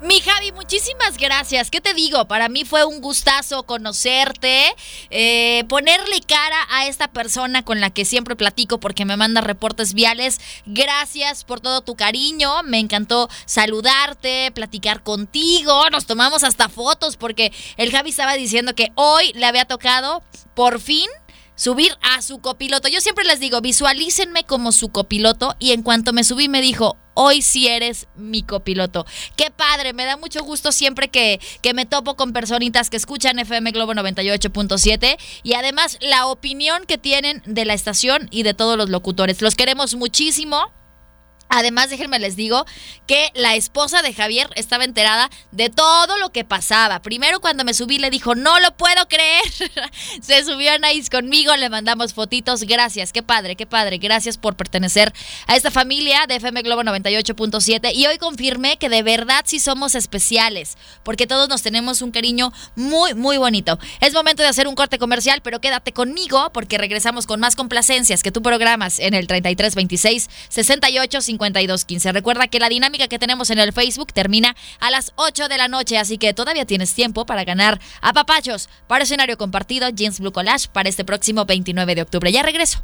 Mi 0.01 0.19
Javi, 0.19 0.51
muchísimas 0.51 1.15
gracias. 1.15 1.69
¿Qué 1.69 1.79
te 1.79 1.93
digo? 1.93 2.25
Para 2.25 2.49
mí 2.49 2.65
fue 2.65 2.85
un 2.85 3.01
gustazo 3.01 3.67
conocerte, 3.67 4.73
eh, 5.11 5.63
ponerle 5.69 6.21
cara 6.21 6.57
a 6.71 6.87
esta 6.87 7.07
persona 7.07 7.63
con 7.63 7.79
la 7.79 7.91
que 7.91 8.03
siempre 8.03 8.35
platico 8.35 8.79
porque 8.79 9.05
me 9.05 9.15
manda 9.15 9.41
reportes 9.41 9.93
viales. 9.93 10.41
Gracias 10.65 11.43
por 11.43 11.59
todo 11.59 11.81
tu 11.81 11.95
cariño. 11.95 12.63
Me 12.63 12.79
encantó 12.79 13.29
saludarte, 13.45 14.51
platicar 14.55 15.03
contigo. 15.03 15.87
Nos 15.91 16.07
tomamos 16.07 16.43
hasta 16.43 16.67
fotos 16.67 17.15
porque 17.15 17.53
el 17.77 17.91
Javi 17.91 18.09
estaba 18.09 18.33
diciendo 18.33 18.73
que 18.73 18.91
hoy 18.95 19.33
le 19.33 19.45
había 19.45 19.65
tocado 19.65 20.23
por 20.55 20.79
fin 20.79 21.07
subir 21.61 21.95
a 22.01 22.23
su 22.23 22.39
copiloto. 22.39 22.87
Yo 22.87 23.01
siempre 23.01 23.23
les 23.23 23.39
digo, 23.39 23.61
visualícenme 23.61 24.45
como 24.45 24.71
su 24.71 24.89
copiloto 24.89 25.55
y 25.59 25.73
en 25.73 25.83
cuanto 25.83 26.11
me 26.11 26.23
subí 26.23 26.49
me 26.49 26.59
dijo, 26.59 26.97
hoy 27.13 27.43
sí 27.43 27.67
eres 27.67 28.07
mi 28.15 28.41
copiloto. 28.41 29.05
Qué 29.35 29.51
padre, 29.51 29.93
me 29.93 30.05
da 30.05 30.17
mucho 30.17 30.43
gusto 30.43 30.71
siempre 30.71 31.09
que, 31.09 31.39
que 31.61 31.75
me 31.75 31.85
topo 31.85 32.15
con 32.15 32.33
personitas 32.33 32.89
que 32.89 32.97
escuchan 32.97 33.37
FM 33.37 33.69
Globo 33.73 33.93
98.7 33.93 35.19
y 35.43 35.53
además 35.53 35.99
la 36.01 36.25
opinión 36.25 36.85
que 36.87 36.97
tienen 36.97 37.43
de 37.45 37.65
la 37.65 37.75
estación 37.75 38.27
y 38.31 38.41
de 38.41 38.55
todos 38.55 38.75
los 38.75 38.89
locutores. 38.89 39.43
Los 39.43 39.53
queremos 39.53 39.93
muchísimo. 39.93 40.71
Además, 41.53 41.89
déjenme 41.89 42.17
les 42.17 42.37
digo 42.37 42.65
que 43.07 43.29
la 43.35 43.55
esposa 43.55 44.01
de 44.01 44.13
Javier 44.13 44.49
estaba 44.55 44.85
enterada 44.85 45.29
de 45.51 45.69
todo 45.69 46.17
lo 46.17 46.31
que 46.31 46.45
pasaba. 46.45 47.01
Primero 47.01 47.41
cuando 47.41 47.65
me 47.65 47.73
subí 47.73 47.99
le 47.99 48.09
dijo, 48.09 48.35
no 48.35 48.57
lo 48.61 48.75
puedo 48.77 49.05
creer. 49.09 49.43
Se 50.21 50.45
subió 50.45 50.71
a 50.71 50.75
Anaís 50.75 51.09
conmigo, 51.09 51.53
le 51.57 51.69
mandamos 51.69 52.13
fotitos. 52.13 52.63
Gracias, 52.63 53.11
qué 53.11 53.21
padre, 53.21 53.57
qué 53.57 53.65
padre. 53.65 53.97
Gracias 53.97 54.37
por 54.37 54.55
pertenecer 54.55 55.13
a 55.45 55.57
esta 55.57 55.71
familia 55.71 56.25
de 56.25 56.35
FM 56.35 56.61
Globo 56.61 56.83
98.7. 56.83 57.93
Y 57.93 58.07
hoy 58.07 58.17
confirmé 58.17 58.77
que 58.77 58.87
de 58.87 59.03
verdad 59.03 59.43
sí 59.45 59.59
somos 59.59 59.93
especiales, 59.95 60.77
porque 61.03 61.27
todos 61.27 61.49
nos 61.49 61.61
tenemos 61.63 62.01
un 62.01 62.11
cariño 62.11 62.53
muy, 62.77 63.13
muy 63.13 63.35
bonito. 63.35 63.77
Es 63.99 64.13
momento 64.13 64.41
de 64.41 64.47
hacer 64.47 64.69
un 64.69 64.75
corte 64.75 64.97
comercial, 64.99 65.41
pero 65.43 65.59
quédate 65.59 65.91
conmigo 65.91 66.53
porque 66.53 66.77
regresamos 66.77 67.27
con 67.27 67.41
más 67.41 67.57
complacencias 67.57 68.23
que 68.23 68.31
tú 68.31 68.41
programas 68.41 68.99
en 68.99 69.15
el 69.15 69.27
3326 69.27 70.29
68 70.47 71.21
5215. 71.41 72.11
Recuerda 72.11 72.47
que 72.47 72.59
la 72.59 72.69
dinámica 72.69 73.07
que 73.07 73.19
tenemos 73.19 73.49
en 73.49 73.59
el 73.59 73.73
Facebook 73.73 74.13
termina 74.13 74.55
a 74.79 74.91
las 74.91 75.13
8 75.15 75.47
de 75.47 75.57
la 75.57 75.67
noche, 75.67 75.97
así 75.97 76.17
que 76.17 76.33
todavía 76.33 76.65
tienes 76.65 76.93
tiempo 76.93 77.25
para 77.25 77.43
ganar 77.43 77.79
a 78.01 78.13
papachos 78.13 78.69
para 78.87 79.03
escenario 79.03 79.37
compartido 79.37 79.89
Jeans 79.89 80.19
Blue 80.19 80.31
Collage 80.31 80.69
para 80.71 80.89
este 80.89 81.05
próximo 81.05 81.45
29 81.45 81.95
de 81.95 82.01
octubre. 82.01 82.31
Ya 82.31 82.43
regreso. 82.43 82.83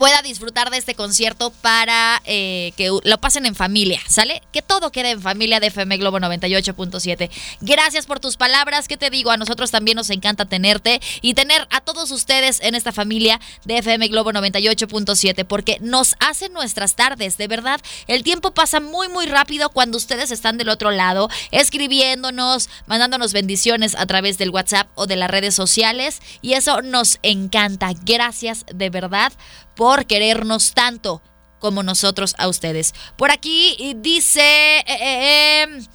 pueda 0.00 0.22
disfrutar 0.22 0.70
de 0.70 0.78
este 0.78 0.94
concierto 0.94 1.50
para 1.60 2.22
eh, 2.24 2.72
que 2.78 2.88
lo 3.04 3.20
pasen 3.20 3.44
en 3.44 3.54
familia, 3.54 4.00
¿sale? 4.08 4.40
Que 4.50 4.62
todo 4.62 4.90
quede 4.90 5.10
en 5.10 5.20
familia 5.20 5.60
de 5.60 5.66
FM 5.66 5.98
Globo 5.98 6.18
98.7. 6.18 7.28
Gracias 7.60 8.06
por 8.06 8.18
tus 8.18 8.38
palabras, 8.38 8.88
¿qué 8.88 8.96
te 8.96 9.10
digo? 9.10 9.30
A 9.30 9.36
nosotros 9.36 9.70
también 9.70 9.96
nos 9.96 10.08
encanta 10.08 10.46
tenerte 10.46 11.02
y 11.20 11.34
tener 11.34 11.68
a 11.70 11.82
todos 11.82 12.12
ustedes 12.12 12.60
en 12.62 12.74
esta 12.74 12.92
familia 12.92 13.42
de 13.66 13.76
FM 13.76 14.08
Globo 14.08 14.32
98.7 14.32 15.44
porque 15.44 15.76
nos 15.82 16.14
hacen 16.18 16.54
nuestras 16.54 16.96
tardes, 16.96 17.36
de 17.36 17.46
verdad. 17.46 17.82
El 18.06 18.22
tiempo 18.22 18.54
pasa 18.54 18.80
muy, 18.80 19.10
muy 19.10 19.26
rápido 19.26 19.68
cuando 19.68 19.98
ustedes 19.98 20.30
están 20.30 20.56
del 20.56 20.70
otro 20.70 20.92
lado, 20.92 21.28
escribiéndonos, 21.50 22.70
mandándonos 22.86 23.34
bendiciones 23.34 23.94
a 23.94 24.06
través 24.06 24.38
del 24.38 24.48
WhatsApp 24.48 24.88
o 24.94 25.06
de 25.06 25.16
las 25.16 25.30
redes 25.30 25.54
sociales 25.54 26.22
y 26.40 26.54
eso 26.54 26.80
nos 26.80 27.18
encanta. 27.22 27.90
Gracias 28.02 28.64
de 28.72 28.88
verdad 28.88 29.34
por 29.80 30.04
querernos 30.04 30.74
tanto 30.74 31.22
como 31.58 31.82
nosotros 31.82 32.34
a 32.36 32.48
ustedes. 32.48 32.92
Por 33.16 33.30
aquí 33.30 33.94
dice... 33.96 34.42
Eh, 34.80 34.84
eh, 34.86 35.62
em, 35.62 35.86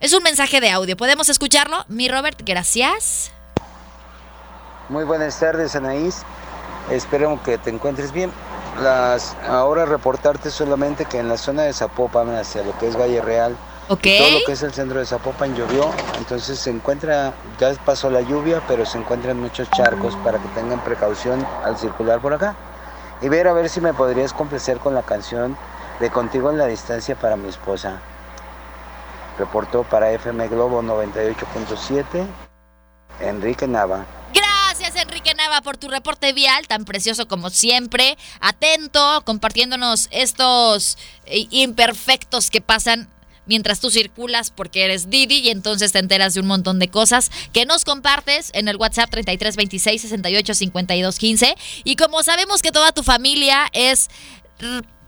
es 0.00 0.12
un 0.12 0.24
mensaje 0.24 0.60
de 0.60 0.70
audio. 0.70 0.96
¿Podemos 0.96 1.28
escucharlo? 1.28 1.84
Mi 1.86 2.08
Robert, 2.08 2.42
gracias. 2.44 3.30
Muy 4.88 5.04
buenas 5.04 5.38
tardes, 5.38 5.76
Anaís. 5.76 6.22
Espero 6.90 7.40
que 7.44 7.56
te 7.56 7.70
encuentres 7.70 8.10
bien. 8.10 8.32
Las, 8.82 9.36
ahora 9.46 9.86
reportarte 9.86 10.50
solamente 10.50 11.04
que 11.04 11.20
en 11.20 11.28
la 11.28 11.36
zona 11.36 11.62
de 11.62 11.74
Zapopan, 11.74 12.34
hacia 12.34 12.64
lo 12.64 12.76
que 12.80 12.88
es 12.88 12.98
Valle 12.98 13.20
Real, 13.20 13.56
okay. 13.88 14.18
todo 14.18 14.40
lo 14.40 14.44
que 14.44 14.52
es 14.52 14.62
el 14.64 14.72
centro 14.72 14.98
de 14.98 15.06
Zapopan 15.06 15.54
llovió, 15.54 15.88
entonces 16.16 16.58
se 16.58 16.70
encuentra, 16.70 17.32
ya 17.60 17.72
pasó 17.84 18.10
la 18.10 18.22
lluvia, 18.22 18.60
pero 18.66 18.84
se 18.84 18.98
encuentran 18.98 19.38
muchos 19.38 19.70
charcos 19.70 20.16
para 20.24 20.40
que 20.40 20.48
tengan 20.48 20.82
precaución 20.82 21.46
al 21.64 21.78
circular 21.78 22.20
por 22.20 22.34
acá 22.34 22.56
y 23.20 23.28
ver 23.28 23.48
a 23.48 23.52
ver 23.52 23.68
si 23.68 23.80
me 23.80 23.94
podrías 23.94 24.32
complacer 24.32 24.78
con 24.78 24.94
la 24.94 25.02
canción 25.02 25.56
de 26.00 26.10
Contigo 26.10 26.50
en 26.50 26.58
la 26.58 26.66
Distancia 26.66 27.16
para 27.16 27.36
mi 27.36 27.48
esposa. 27.48 28.00
Reportó 29.38 29.84
para 29.84 30.10
FM 30.12 30.48
Globo 30.48 30.82
98.7, 30.82 32.26
Enrique 33.20 33.66
Nava. 33.66 34.04
Gracias 34.32 34.96
Enrique 34.96 35.34
Nava 35.34 35.60
por 35.62 35.76
tu 35.76 35.88
reporte 35.88 36.32
vial, 36.32 36.66
tan 36.66 36.84
precioso 36.84 37.26
como 37.26 37.50
siempre, 37.50 38.16
atento, 38.40 39.22
compartiéndonos 39.24 40.08
estos 40.10 40.98
eh, 41.24 41.46
imperfectos 41.50 42.50
que 42.50 42.60
pasan 42.60 43.08
mientras 43.48 43.80
tú 43.80 43.90
circulas 43.90 44.50
porque 44.50 44.84
eres 44.84 45.10
Didi 45.10 45.40
y 45.40 45.48
entonces 45.50 45.92
te 45.92 45.98
enteras 45.98 46.34
de 46.34 46.40
un 46.40 46.46
montón 46.46 46.78
de 46.78 46.88
cosas 46.88 47.30
que 47.52 47.66
nos 47.66 47.84
compartes 47.84 48.50
en 48.54 48.68
el 48.68 48.76
WhatsApp 48.76 49.10
3326 49.10 50.02
68 50.02 50.54
52 50.54 51.18
15 51.18 51.56
y 51.84 51.96
como 51.96 52.22
sabemos 52.22 52.62
que 52.62 52.70
toda 52.70 52.92
tu 52.92 53.02
familia 53.02 53.68
es 53.72 54.08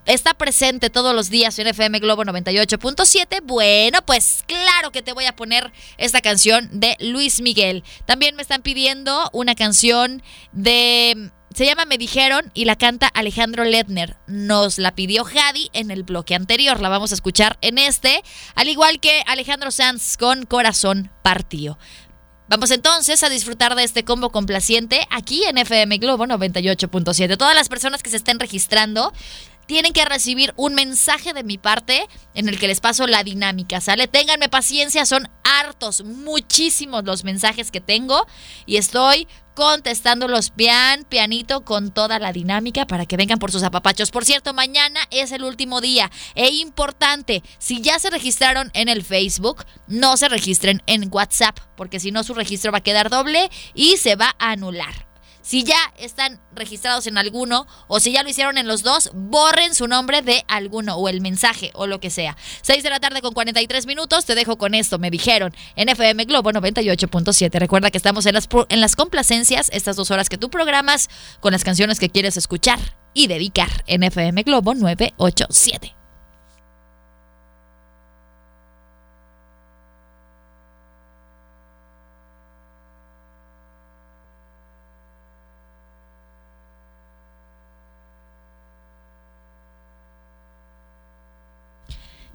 está 0.07 0.35
presente 0.35 0.91
todos 0.91 1.15
los 1.15 1.31
días 1.31 1.59
en 1.59 1.69
FM 1.69 1.99
Globo 2.01 2.25
98.7, 2.25 3.41
bueno, 3.45 4.01
pues 4.05 4.45
claro 4.47 4.91
que 4.91 5.03
te 5.03 5.13
voy 5.13 5.27
a 5.27 5.37
poner 5.37 5.73
esta 5.99 6.21
canción 6.21 6.69
de 6.73 6.97
Luis 7.01 7.41
Miguel. 7.41 7.85
También 8.07 8.35
me 8.35 8.43
están 8.43 8.63
pidiendo 8.63 9.31
una 9.33 9.55
canción 9.55 10.23
de 10.53 11.31
se 11.55 11.67
llama 11.67 11.85
Me 11.85 11.99
Dijeron 11.99 12.51
y 12.55 12.65
la 12.65 12.77
canta 12.77 13.09
Alejandro 13.09 13.65
Ledner. 13.65 14.17
Nos 14.27 14.79
la 14.79 14.95
pidió 14.95 15.25
Jadi 15.25 15.71
en 15.73 15.91
el 15.91 16.05
bloque 16.05 16.35
anterior. 16.35 16.81
La 16.81 16.89
vamos 16.89 17.11
a 17.11 17.15
escuchar 17.15 17.59
en 17.61 17.79
este, 17.79 18.23
al 18.55 18.69
igual 18.69 19.01
que 19.01 19.23
Alejandro 19.27 19.71
Sanz 19.71 20.17
con 20.17 20.47
Corazón 20.47 21.11
Partido. 21.23 21.79
Vamos 22.49 22.71
entonces 22.71 23.23
a 23.23 23.29
disfrutar 23.29 23.77
de 23.77 23.85
este 23.85 24.05
combo 24.05 24.31
complaciente 24.31 25.07
aquí 25.11 25.45
en 25.45 25.59
FM 25.59 25.99
Globo 25.99 26.27
98.7. 26.27 27.37
Todas 27.37 27.55
las 27.55 27.69
personas 27.69 28.03
que 28.03 28.11
se 28.11 28.17
estén 28.17 28.41
registrando 28.41 29.13
tienen 29.67 29.93
que 29.93 30.05
recibir 30.05 30.53
un 30.57 30.75
mensaje 30.75 31.33
de 31.33 31.45
mi 31.45 31.57
parte 31.57 32.09
en 32.35 32.49
el 32.49 32.59
que 32.59 32.67
les 32.67 32.81
paso 32.81 33.07
la 33.07 33.23
dinámica, 33.23 33.81
¿sale? 33.81 34.09
Ténganme 34.09 34.49
paciencia, 34.49 35.07
son 35.07 35.29
hartos, 35.45 36.03
muchísimos 36.03 37.05
los 37.05 37.23
mensajes 37.23 37.71
que 37.71 37.81
tengo 37.81 38.27
y 38.67 38.79
estoy 38.79 39.29
contestándolos 39.61 40.49
pian, 40.49 41.05
pianito, 41.05 41.67
con 41.67 41.91
toda 41.91 42.19
la 42.19 42.33
dinámica 42.33 42.87
para 42.87 43.05
que 43.05 43.19
vengan 43.19 43.39
por 43.39 43.53
sus 43.53 43.63
apapachos. 43.63 44.11
Por 44.11 44.25
cierto, 44.25 44.55
mañana 44.55 45.01
es 45.11 45.33
el 45.33 45.45
último 45.45 45.83
día. 45.83 46.11
E 46.35 46.49
importante, 46.49 47.43
si 47.59 47.83
ya 47.83 47.99
se 47.99 48.09
registraron 48.09 48.71
en 48.73 48.89
el 48.89 49.05
Facebook, 49.05 49.67
no 49.87 50.17
se 50.17 50.31
registren 50.31 50.83
en 50.87 51.11
WhatsApp, 51.13 51.59
porque 51.77 52.01
si 52.01 52.11
no 52.11 52.25
su 52.25 52.33
registro 52.33 52.73
va 52.73 52.79
a 52.79 52.83
quedar 52.83 53.11
doble 53.11 53.51
y 53.75 53.99
se 53.99 54.17
va 54.17 54.35
a 54.39 54.53
anular. 54.53 55.10
Si 55.51 55.65
ya 55.65 55.93
están 55.99 56.41
registrados 56.55 57.09
en 57.09 57.19
alguno 57.19 57.67
o 57.89 57.99
si 57.99 58.13
ya 58.13 58.23
lo 58.23 58.29
hicieron 58.29 58.57
en 58.57 58.69
los 58.69 58.85
dos, 58.85 59.11
borren 59.13 59.75
su 59.75 59.89
nombre 59.89 60.23
de 60.23 60.45
alguno 60.47 60.95
o 60.95 61.09
el 61.09 61.21
mensaje 61.21 61.73
o 61.75 61.89
lo 61.89 61.99
que 61.99 62.09
sea. 62.09 62.37
6 62.63 62.85
de 62.85 62.89
la 62.89 63.01
tarde 63.01 63.21
con 63.21 63.35
43 63.35 63.85
minutos, 63.87 64.27
te 64.27 64.37
dejo 64.37 64.59
con 64.59 64.75
esto, 64.77 65.01
me 65.01 65.11
dijeron, 65.11 65.53
en 65.75 65.89
FM 65.89 66.27
Globo 66.27 66.53
98.7. 66.53 67.59
Recuerda 67.59 67.91
que 67.91 67.99
estamos 67.99 68.27
en 68.27 68.35
las, 68.35 68.49
en 68.69 68.81
las 68.81 68.95
complacencias, 68.95 69.71
estas 69.73 69.97
dos 69.97 70.13
horas 70.13 70.29
que 70.29 70.39
tú 70.39 70.51
programas 70.51 71.11
con 71.41 71.51
las 71.51 71.65
canciones 71.65 71.99
que 71.99 72.11
quieres 72.11 72.37
escuchar 72.37 72.79
y 73.13 73.27
dedicar 73.27 73.83
en 73.89 74.05
FM 74.05 74.45
Globo 74.45 74.77
987. 74.77 76.00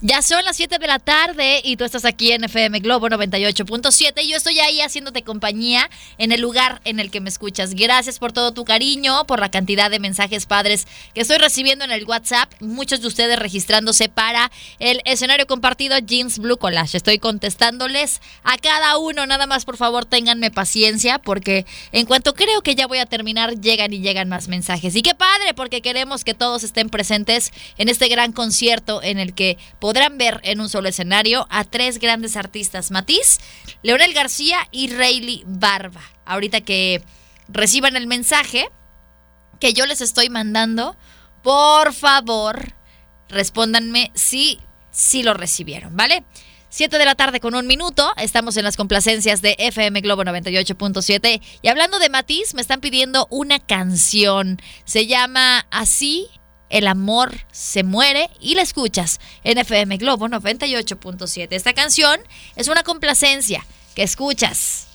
Ya 0.07 0.21
son 0.21 0.45
las 0.45 0.55
7 0.57 0.77
de 0.77 0.85
la 0.85 0.99
tarde 0.99 1.61
y 1.63 1.77
tú 1.77 1.83
estás 1.83 2.05
aquí 2.05 2.31
en 2.31 2.43
FM 2.43 2.79
Globo 2.81 3.07
98.7 3.09 4.23
y 4.23 4.29
yo 4.29 4.37
estoy 4.37 4.59
ahí 4.59 4.79
haciéndote 4.79 5.23
compañía 5.23 5.89
en 6.19 6.31
el 6.31 6.41
lugar 6.41 6.79
en 6.85 6.99
el 6.99 7.09
que 7.09 7.21
me 7.21 7.29
escuchas. 7.29 7.73
Gracias 7.73 8.19
por 8.19 8.31
todo 8.31 8.51
tu 8.51 8.65
cariño, 8.65 9.25
por 9.25 9.39
la 9.39 9.49
cantidad 9.49 9.89
de 9.89 9.99
mensajes 9.99 10.45
padres 10.45 10.85
que 11.15 11.21
estoy 11.21 11.39
recibiendo 11.39 11.85
en 11.85 11.91
el 11.91 12.05
WhatsApp. 12.05 12.53
Muchos 12.59 13.01
de 13.01 13.07
ustedes 13.07 13.39
registrándose 13.39 14.07
para 14.07 14.51
el 14.77 15.01
escenario 15.05 15.47
compartido 15.47 15.97
Jeans 15.97 16.37
Blue 16.37 16.57
Collage. 16.57 16.97
Estoy 16.97 17.17
contestándoles 17.17 18.21
a 18.43 18.59
cada 18.59 18.99
uno. 18.99 19.25
Nada 19.25 19.47
más, 19.47 19.65
por 19.65 19.75
favor, 19.75 20.05
ténganme 20.05 20.51
paciencia 20.51 21.17
porque 21.17 21.65
en 21.91 22.05
cuanto 22.05 22.35
creo 22.35 22.61
que 22.61 22.75
ya 22.75 22.85
voy 22.85 22.99
a 22.99 23.07
terminar, 23.07 23.59
llegan 23.59 23.91
y 23.91 24.01
llegan 24.01 24.29
más 24.29 24.49
mensajes. 24.49 24.95
Y 24.95 25.01
qué 25.01 25.15
padre, 25.15 25.55
porque 25.55 25.81
queremos 25.81 26.23
que 26.23 26.35
todos 26.35 26.63
estén 26.63 26.91
presentes 26.91 27.51
en 27.79 27.89
este 27.89 28.07
gran 28.07 28.33
concierto 28.33 29.01
en 29.01 29.17
el 29.17 29.33
que 29.33 29.57
podrán 29.95 30.17
ver 30.17 30.41
en 30.43 30.60
un 30.60 30.67
solo 30.67 30.89
escenario 30.89 31.47
a 31.49 31.63
tres 31.63 31.99
grandes 31.99 32.36
artistas, 32.36 32.91
Matiz, 32.91 33.39
Leonel 33.81 34.13
García 34.13 34.67
y 34.69 34.89
Rayleigh 34.89 35.43
Barba. 35.45 36.01
Ahorita 36.25 36.60
que 36.60 37.01
reciban 37.47 37.95
el 37.95 38.05
mensaje 38.05 38.67
que 39.62 39.71
yo 39.71 39.86
les 39.86 40.01
estoy 40.01 40.29
mandando, 40.29 40.97
por 41.43 41.93
favor, 41.93 42.73
respóndanme 43.29 44.12
si, 44.15 44.60
si 44.91 45.23
lo 45.23 45.34
recibieron, 45.34 45.95
¿vale? 45.95 46.25
7 46.67 46.97
de 46.97 47.05
la 47.05 47.15
tarde 47.15 47.39
con 47.39 47.55
un 47.55 47.65
minuto, 47.65 48.12
estamos 48.17 48.58
en 48.58 48.65
las 48.65 48.75
complacencias 48.75 49.41
de 49.41 49.55
FM 49.58 50.01
Globo 50.01 50.25
98.7 50.25 51.41
y 51.62 51.67
hablando 51.69 51.99
de 51.99 52.10
Matiz, 52.10 52.53
me 52.53 52.60
están 52.60 52.81
pidiendo 52.81 53.27
una 53.29 53.60
canción, 53.60 54.60
se 54.84 55.08
llama 55.08 55.65
Así 55.71 56.27
el 56.69 56.88
amor 56.88 57.45
se 57.51 57.84
muere 57.84 58.30
y 58.39 58.56
la 58.56 58.62
escuchas 58.62 59.19
en 59.43 59.58
FM 59.58 59.97
Globo 59.97 60.28
98.7. 60.28 61.47
Esta 61.51 61.73
canción 61.73 62.19
es 62.56 62.67
una 62.67 62.84
complacencia 62.84 63.65
que 63.95 64.04
escuchas 64.04 64.88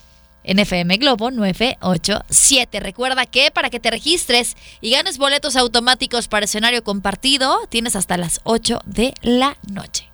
en 0.42 0.58
FM 0.58 0.96
Globo 0.96 1.30
987. 1.30 2.80
Recuerda 2.80 3.26
que 3.26 3.50
para 3.50 3.70
que 3.70 3.80
te 3.80 3.90
registres 3.90 4.56
y 4.80 4.90
ganes 4.90 5.18
boletos 5.18 5.56
automáticos 5.56 6.28
para 6.28 6.44
escenario 6.44 6.82
compartido, 6.82 7.66
tienes 7.68 7.96
hasta 7.96 8.16
las 8.16 8.40
8 8.44 8.80
de 8.84 9.14
la 9.22 9.56
noche. 9.70 10.09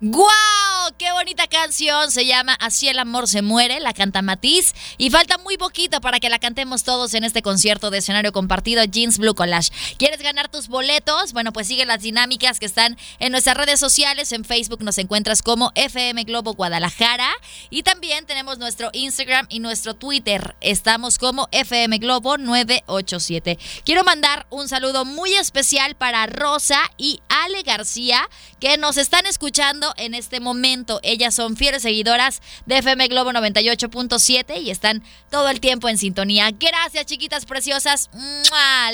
¡Guau! 0.00 0.68
qué 0.96 1.12
bonita 1.12 1.46
canción. 1.48 2.10
Se 2.10 2.24
llama 2.24 2.54
Así 2.60 2.88
el 2.88 2.98
amor 2.98 3.28
se 3.28 3.42
muere, 3.42 3.80
la 3.80 3.92
canta 3.92 4.22
Matiz. 4.22 4.74
Y 4.96 5.10
falta 5.10 5.38
muy 5.38 5.58
poquito 5.58 6.00
para 6.00 6.20
que 6.20 6.30
la 6.30 6.38
cantemos 6.38 6.84
todos 6.84 7.14
en 7.14 7.24
este 7.24 7.42
concierto 7.42 7.90
de 7.90 7.98
escenario 7.98 8.32
compartido 8.32 8.84
Jeans 8.84 9.18
Blue 9.18 9.34
Collage. 9.34 9.70
¿Quieres 9.98 10.20
ganar 10.22 10.48
tus 10.48 10.68
boletos? 10.68 11.32
Bueno, 11.32 11.52
pues 11.52 11.66
sigue 11.66 11.84
las 11.84 12.00
dinámicas 12.00 12.58
que 12.58 12.66
están 12.66 12.96
en 13.18 13.32
nuestras 13.32 13.56
redes 13.56 13.80
sociales. 13.80 14.32
En 14.32 14.44
Facebook 14.44 14.82
nos 14.82 14.98
encuentras 14.98 15.42
como 15.42 15.72
FM 15.74 16.24
Globo 16.24 16.54
Guadalajara. 16.54 17.28
Y 17.70 17.82
también 17.82 18.26
tenemos 18.26 18.58
nuestro 18.58 18.90
Instagram 18.92 19.46
y 19.48 19.60
nuestro 19.60 19.94
Twitter. 19.94 20.56
Estamos 20.60 21.18
como 21.18 21.48
FM 21.52 21.98
Globo 21.98 22.38
987. 22.38 23.58
Quiero 23.84 24.04
mandar 24.04 24.46
un 24.50 24.68
saludo 24.68 25.04
muy 25.04 25.34
especial 25.34 25.96
para 25.96 26.26
Rosa 26.26 26.80
y 26.96 27.20
Ale 27.28 27.62
García, 27.62 28.28
que 28.60 28.78
nos 28.78 28.96
están 28.96 29.26
escuchando 29.26 29.87
en 29.96 30.14
este 30.14 30.40
momento. 30.40 31.00
Ellas 31.02 31.34
son 31.34 31.56
fieles 31.56 31.82
seguidoras 31.82 32.42
de 32.66 32.78
FM 32.78 33.08
Globo 33.08 33.30
98.7 33.32 34.60
y 34.62 34.70
están 34.70 35.02
todo 35.30 35.48
el 35.48 35.60
tiempo 35.60 35.88
en 35.88 35.98
sintonía. 35.98 36.50
Gracias, 36.52 37.06
chiquitas 37.06 37.46
preciosas. 37.46 38.10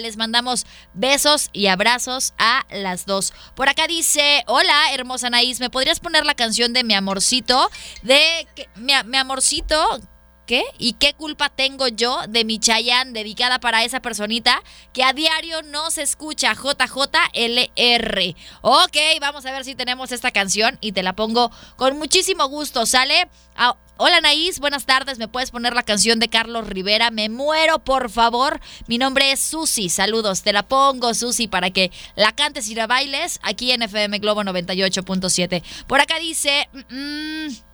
Les 0.00 0.16
mandamos 0.16 0.66
besos 0.92 1.50
y 1.52 1.66
abrazos 1.66 2.35
a 2.38 2.64
las 2.70 3.07
dos. 3.07 3.33
Por 3.54 3.68
acá 3.68 3.87
dice, 3.87 4.44
hola, 4.46 4.92
hermosa 4.92 5.28
Anaís, 5.28 5.61
¿me 5.61 5.70
podrías 5.70 6.00
poner 6.00 6.24
la 6.26 6.35
canción 6.35 6.72
de 6.72 6.85
mi 6.85 6.94
amorcito? 6.94 7.70
De 8.02 8.46
mi, 8.76 8.92
mi 9.07 9.16
amorcito 9.16 10.00
¿Qué? 10.46 10.62
¿Y 10.78 10.94
qué 10.94 11.14
culpa 11.14 11.48
tengo 11.48 11.88
yo 11.88 12.18
de 12.28 12.44
mi 12.44 12.59
Chayanne 12.59 13.12
dedicada 13.12 13.61
para 13.61 13.83
esa 13.83 14.00
personita 14.00 14.62
que 14.92 15.02
a 15.02 15.14
diario 15.14 15.62
no 15.62 15.90
se 15.90 16.02
escucha 16.02 16.54
JJLR? 16.54 18.35
Ok, 18.61 18.96
vamos 19.22 19.46
a 19.46 19.52
ver 19.52 19.64
si 19.64 19.74
tenemos 19.74 20.12
esta 20.12 20.33
canción 20.33 20.76
y 20.83 20.92
te 20.92 21.02
la 21.02 21.14
pongo 21.14 21.50
con 21.76 21.96
muchísimo 21.96 22.46
gusto. 22.46 22.85
¿Sale? 22.85 23.28
Ah, 23.57 23.76
hola 23.96 24.20
Naís, 24.20 24.61
buenas 24.61 24.85
tardes. 24.85 25.18
¿Me 25.18 25.28
puedes 25.28 25.50
poner 25.50 25.72
la 25.72 25.83
canción 25.83 26.18
de 26.18 26.28
Carlos 26.28 26.66
Rivera? 26.66 27.11
Me 27.11 27.30
muero, 27.30 27.78
por 27.78 28.11
favor. 28.11 28.61
Mi 28.87 28.98
nombre 28.98 29.33
es 29.33 29.40
Susi. 29.40 29.88
Saludos. 29.88 30.42
Te 30.42 30.52
la 30.52 30.64
pongo, 30.68 31.14
Susi, 31.14 31.48
para 31.48 31.70
que 31.70 31.90
la 32.16 32.33
cantes 32.33 32.68
y 32.68 32.74
la 32.74 32.87
bailes 32.87 33.40
aquí 33.42 33.72
en 33.72 33.83
FM 33.83 34.18
Globo 34.18 34.42
98.7. 34.42 35.62
Por 35.87 36.02
acá 36.02 36.18
dice... 36.18 36.68
Mm, 36.90 37.46
mm, 37.46 37.73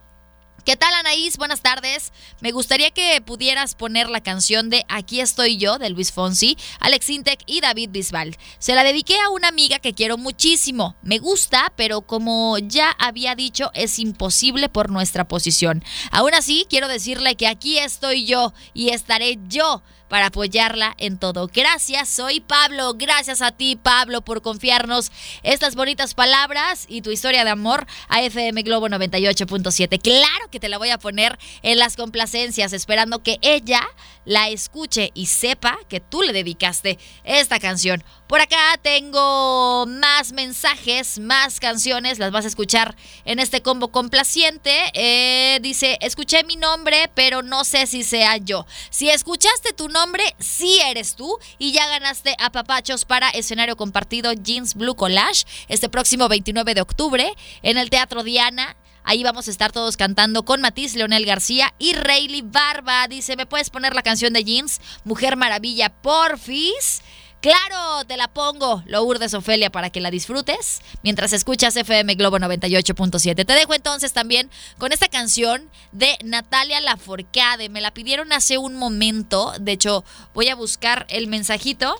¿Qué 0.64 0.76
tal 0.76 0.92
Anaís? 0.94 1.38
Buenas 1.38 1.62
tardes. 1.62 2.12
Me 2.40 2.52
gustaría 2.52 2.90
que 2.90 3.22
pudieras 3.22 3.74
poner 3.74 4.10
la 4.10 4.20
canción 4.20 4.68
de 4.68 4.84
Aquí 4.88 5.20
estoy 5.20 5.56
yo 5.56 5.78
de 5.78 5.88
Luis 5.88 6.12
Fonsi, 6.12 6.58
Alex 6.80 7.08
Intec 7.08 7.40
y 7.46 7.60
David 7.60 7.90
Bisbal. 7.90 8.36
Se 8.58 8.74
la 8.74 8.84
dediqué 8.84 9.18
a 9.20 9.30
una 9.30 9.48
amiga 9.48 9.78
que 9.78 9.94
quiero 9.94 10.18
muchísimo. 10.18 10.96
Me 11.02 11.18
gusta, 11.18 11.72
pero 11.76 12.02
como 12.02 12.58
ya 12.58 12.90
había 12.98 13.34
dicho, 13.34 13.70
es 13.72 13.98
imposible 13.98 14.68
por 14.68 14.90
nuestra 14.90 15.26
posición. 15.26 15.82
Aún 16.10 16.34
así, 16.34 16.66
quiero 16.68 16.88
decirle 16.88 17.36
que 17.36 17.46
aquí 17.46 17.78
estoy 17.78 18.26
yo 18.26 18.52
y 18.74 18.90
estaré 18.90 19.38
yo 19.48 19.82
para 20.10 20.26
apoyarla 20.26 20.94
en 20.98 21.16
todo. 21.16 21.48
Gracias, 21.50 22.08
soy 22.08 22.40
Pablo. 22.40 22.94
Gracias 22.96 23.40
a 23.40 23.52
ti, 23.52 23.76
Pablo, 23.76 24.20
por 24.20 24.42
confiarnos 24.42 25.12
estas 25.44 25.76
bonitas 25.76 26.14
palabras 26.14 26.84
y 26.88 27.00
tu 27.00 27.12
historia 27.12 27.44
de 27.44 27.50
amor 27.50 27.86
a 28.08 28.20
FM 28.20 28.62
Globo 28.62 28.88
98.7. 28.88 30.02
Claro 30.02 30.50
que 30.50 30.60
te 30.60 30.68
la 30.68 30.78
voy 30.78 30.90
a 30.90 30.98
poner 30.98 31.38
en 31.62 31.78
las 31.78 31.96
complacencias, 31.96 32.72
esperando 32.72 33.22
que 33.22 33.38
ella 33.40 33.80
la 34.24 34.48
escuche 34.48 35.10
y 35.14 35.26
sepa 35.26 35.78
que 35.88 36.00
tú 36.00 36.22
le 36.22 36.32
dedicaste 36.32 36.98
esta 37.24 37.58
canción. 37.58 38.04
Por 38.26 38.40
acá 38.40 38.78
tengo 38.80 39.86
más 39.86 40.32
mensajes, 40.32 41.18
más 41.18 41.58
canciones, 41.58 42.18
las 42.18 42.30
vas 42.30 42.44
a 42.44 42.48
escuchar 42.48 42.94
en 43.24 43.40
este 43.40 43.60
combo 43.60 43.88
complaciente. 43.88 44.70
Eh, 44.94 45.58
dice, 45.62 45.98
escuché 46.00 46.44
mi 46.44 46.56
nombre, 46.56 47.10
pero 47.14 47.42
no 47.42 47.64
sé 47.64 47.86
si 47.86 48.04
sea 48.04 48.36
yo. 48.36 48.66
Si 48.90 49.10
escuchaste 49.10 49.72
tu 49.72 49.88
nombre, 49.88 50.22
sí 50.38 50.78
eres 50.86 51.16
tú 51.16 51.38
y 51.58 51.72
ya 51.72 51.88
ganaste 51.88 52.36
a 52.38 52.52
papachos 52.52 53.04
para 53.04 53.30
escenario 53.30 53.76
compartido 53.76 54.32
Jeans 54.32 54.74
Blue 54.74 54.94
Collage 54.94 55.44
este 55.68 55.88
próximo 55.88 56.28
29 56.28 56.74
de 56.74 56.80
octubre 56.80 57.34
en 57.62 57.78
el 57.78 57.90
Teatro 57.90 58.22
Diana. 58.22 58.76
Ahí 59.04 59.22
vamos 59.22 59.48
a 59.48 59.50
estar 59.50 59.72
todos 59.72 59.96
cantando 59.96 60.44
con 60.44 60.60
Matiz, 60.60 60.94
Leonel 60.94 61.26
García 61.26 61.74
y 61.78 61.94
Rayleigh 61.94 62.42
Barba. 62.42 63.06
Dice, 63.08 63.36
¿me 63.36 63.46
puedes 63.46 63.70
poner 63.70 63.94
la 63.94 64.02
canción 64.02 64.32
de 64.32 64.44
Jeans? 64.44 64.80
Mujer 65.04 65.36
Maravilla, 65.36 65.90
porfis. 65.90 67.02
Claro, 67.40 68.04
te 68.04 68.18
la 68.18 68.28
pongo, 68.28 68.82
Lourdes 68.84 69.32
Ofelia, 69.32 69.70
para 69.70 69.88
que 69.88 70.02
la 70.02 70.10
disfrutes 70.10 70.82
mientras 71.02 71.32
escuchas 71.32 71.74
FM 71.74 72.14
Globo 72.16 72.38
98.7. 72.38 73.46
Te 73.46 73.52
dejo 73.54 73.72
entonces 73.72 74.12
también 74.12 74.50
con 74.76 74.92
esta 74.92 75.08
canción 75.08 75.70
de 75.90 76.18
Natalia 76.22 76.82
Laforcade. 76.82 77.70
Me 77.70 77.80
la 77.80 77.94
pidieron 77.94 78.34
hace 78.34 78.58
un 78.58 78.74
momento. 78.76 79.54
De 79.58 79.72
hecho, 79.72 80.04
voy 80.34 80.48
a 80.48 80.54
buscar 80.54 81.06
el 81.08 81.28
mensajito 81.28 81.96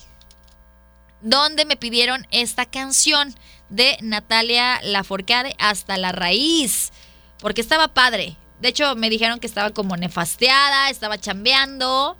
donde 1.23 1.64
me 1.64 1.77
pidieron 1.77 2.27
esta 2.31 2.66
canción 2.66 3.35
de 3.68 3.99
Natalia 4.01 4.81
Laforcade 4.83 5.55
hasta 5.59 5.97
la 5.97 6.12
raíz. 6.12 6.93
Porque 7.39 7.61
estaba 7.61 7.89
padre. 7.89 8.37
De 8.61 8.68
hecho, 8.68 8.95
me 8.97 9.11
dijeron 9.11 9.41
que 9.41 9.47
estaba 9.47 9.71
como 9.71 9.97
nefasteada, 9.97 10.91
estaba 10.91 11.18
chambeando. 11.18 12.16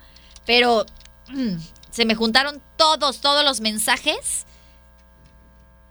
Pero 0.47 0.87
mm, 1.29 1.57
se 1.91 2.05
me 2.05 2.15
juntaron 2.15 2.63
todos, 2.77 3.21
todos 3.21 3.45
los 3.45 3.61
mensajes. 3.61 4.47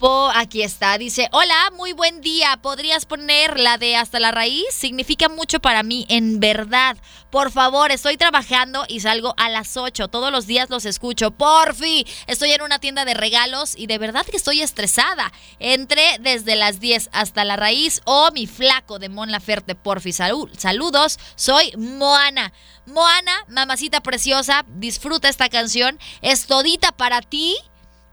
Aquí 0.01 0.61
está, 0.61 0.97
dice, 0.97 1.27
hola, 1.33 1.71
muy 1.75 1.91
buen 1.91 2.21
día, 2.21 2.57
¿podrías 2.61 3.05
poner 3.05 3.59
la 3.59 3.77
de 3.77 3.97
hasta 3.97 4.21
la 4.21 4.31
raíz? 4.31 4.65
Significa 4.71 5.27
mucho 5.27 5.59
para 5.59 5.83
mí, 5.83 6.05
en 6.07 6.39
verdad. 6.39 6.95
Por 7.29 7.51
favor, 7.51 7.91
estoy 7.91 8.15
trabajando 8.15 8.85
y 8.87 9.01
salgo 9.01 9.33
a 9.35 9.49
las 9.49 9.75
8, 9.75 10.07
todos 10.07 10.31
los 10.31 10.47
días 10.47 10.69
los 10.69 10.85
escucho, 10.85 11.31
porfi. 11.31 12.07
Estoy 12.27 12.51
en 12.51 12.61
una 12.61 12.79
tienda 12.79 13.03
de 13.03 13.13
regalos 13.13 13.75
y 13.75 13.87
de 13.87 13.97
verdad 13.97 14.25
que 14.25 14.37
estoy 14.37 14.61
estresada. 14.61 15.33
Entré 15.59 16.17
desde 16.21 16.55
las 16.55 16.79
10 16.79 17.09
hasta 17.11 17.43
la 17.43 17.57
raíz 17.57 18.01
oh, 18.05 18.31
mi 18.31 18.47
flaco 18.47 18.99
de 18.99 19.09
Mon 19.09 19.31
Laferte, 19.31 19.75
porfi. 19.75 20.13
saludos, 20.13 21.19
soy 21.35 21.73
Moana. 21.75 22.53
Moana, 22.85 23.33
mamacita 23.49 24.01
preciosa, 24.01 24.65
disfruta 24.67 25.29
esta 25.29 25.49
canción, 25.49 25.99
es 26.21 26.47
todita 26.47 26.91
para 26.91 27.21
ti 27.21 27.55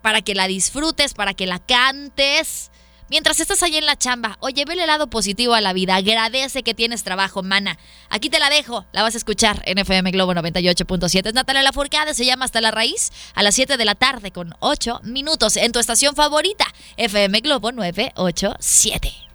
para 0.07 0.23
que 0.23 0.37
la 0.37 0.47
disfrutes, 0.47 1.15
para 1.15 1.35
que 1.35 1.49
la 1.49 1.59
cantes. 1.59 2.71
Mientras 3.11 3.41
estás 3.41 3.65
ahí 3.65 3.77
en 3.77 3.87
la 3.87 3.99
chamba, 3.99 4.37
oye, 4.39 4.65
ve 4.65 4.75
el 4.75 4.87
lado 4.87 5.11
positivo 5.11 5.53
a 5.55 5.61
la 5.61 5.73
vida, 5.73 5.97
agradece 5.97 6.63
que 6.63 6.75
tienes 6.75 7.03
trabajo, 7.03 7.43
mana. 7.43 7.77
Aquí 8.09 8.31
te 8.31 8.39
la 8.39 8.49
dejo, 8.49 8.87
la 8.93 9.03
vas 9.03 9.15
a 9.15 9.19
escuchar 9.19 9.65
en 9.67 9.79
FM 9.79 10.13
Globo 10.13 10.33
98.7. 10.33 11.27
Es 11.27 11.35
Natalia 11.35 11.65
Lafourcade, 11.65 12.15
se 12.15 12.25
llama 12.25 12.45
Hasta 12.45 12.61
la 12.61 12.71
Raíz, 12.71 13.11
a 13.35 13.43
las 13.43 13.57
7 13.57 13.77
de 13.77 13.85
la 13.85 13.97
tarde 13.97 14.31
con 14.31 14.55
8 14.61 15.01
minutos 15.03 15.57
en 15.57 15.73
tu 15.73 15.81
estación 15.81 16.15
favorita, 16.15 16.67
FM 16.97 17.41
Globo 17.41 17.73
987. 17.73 19.26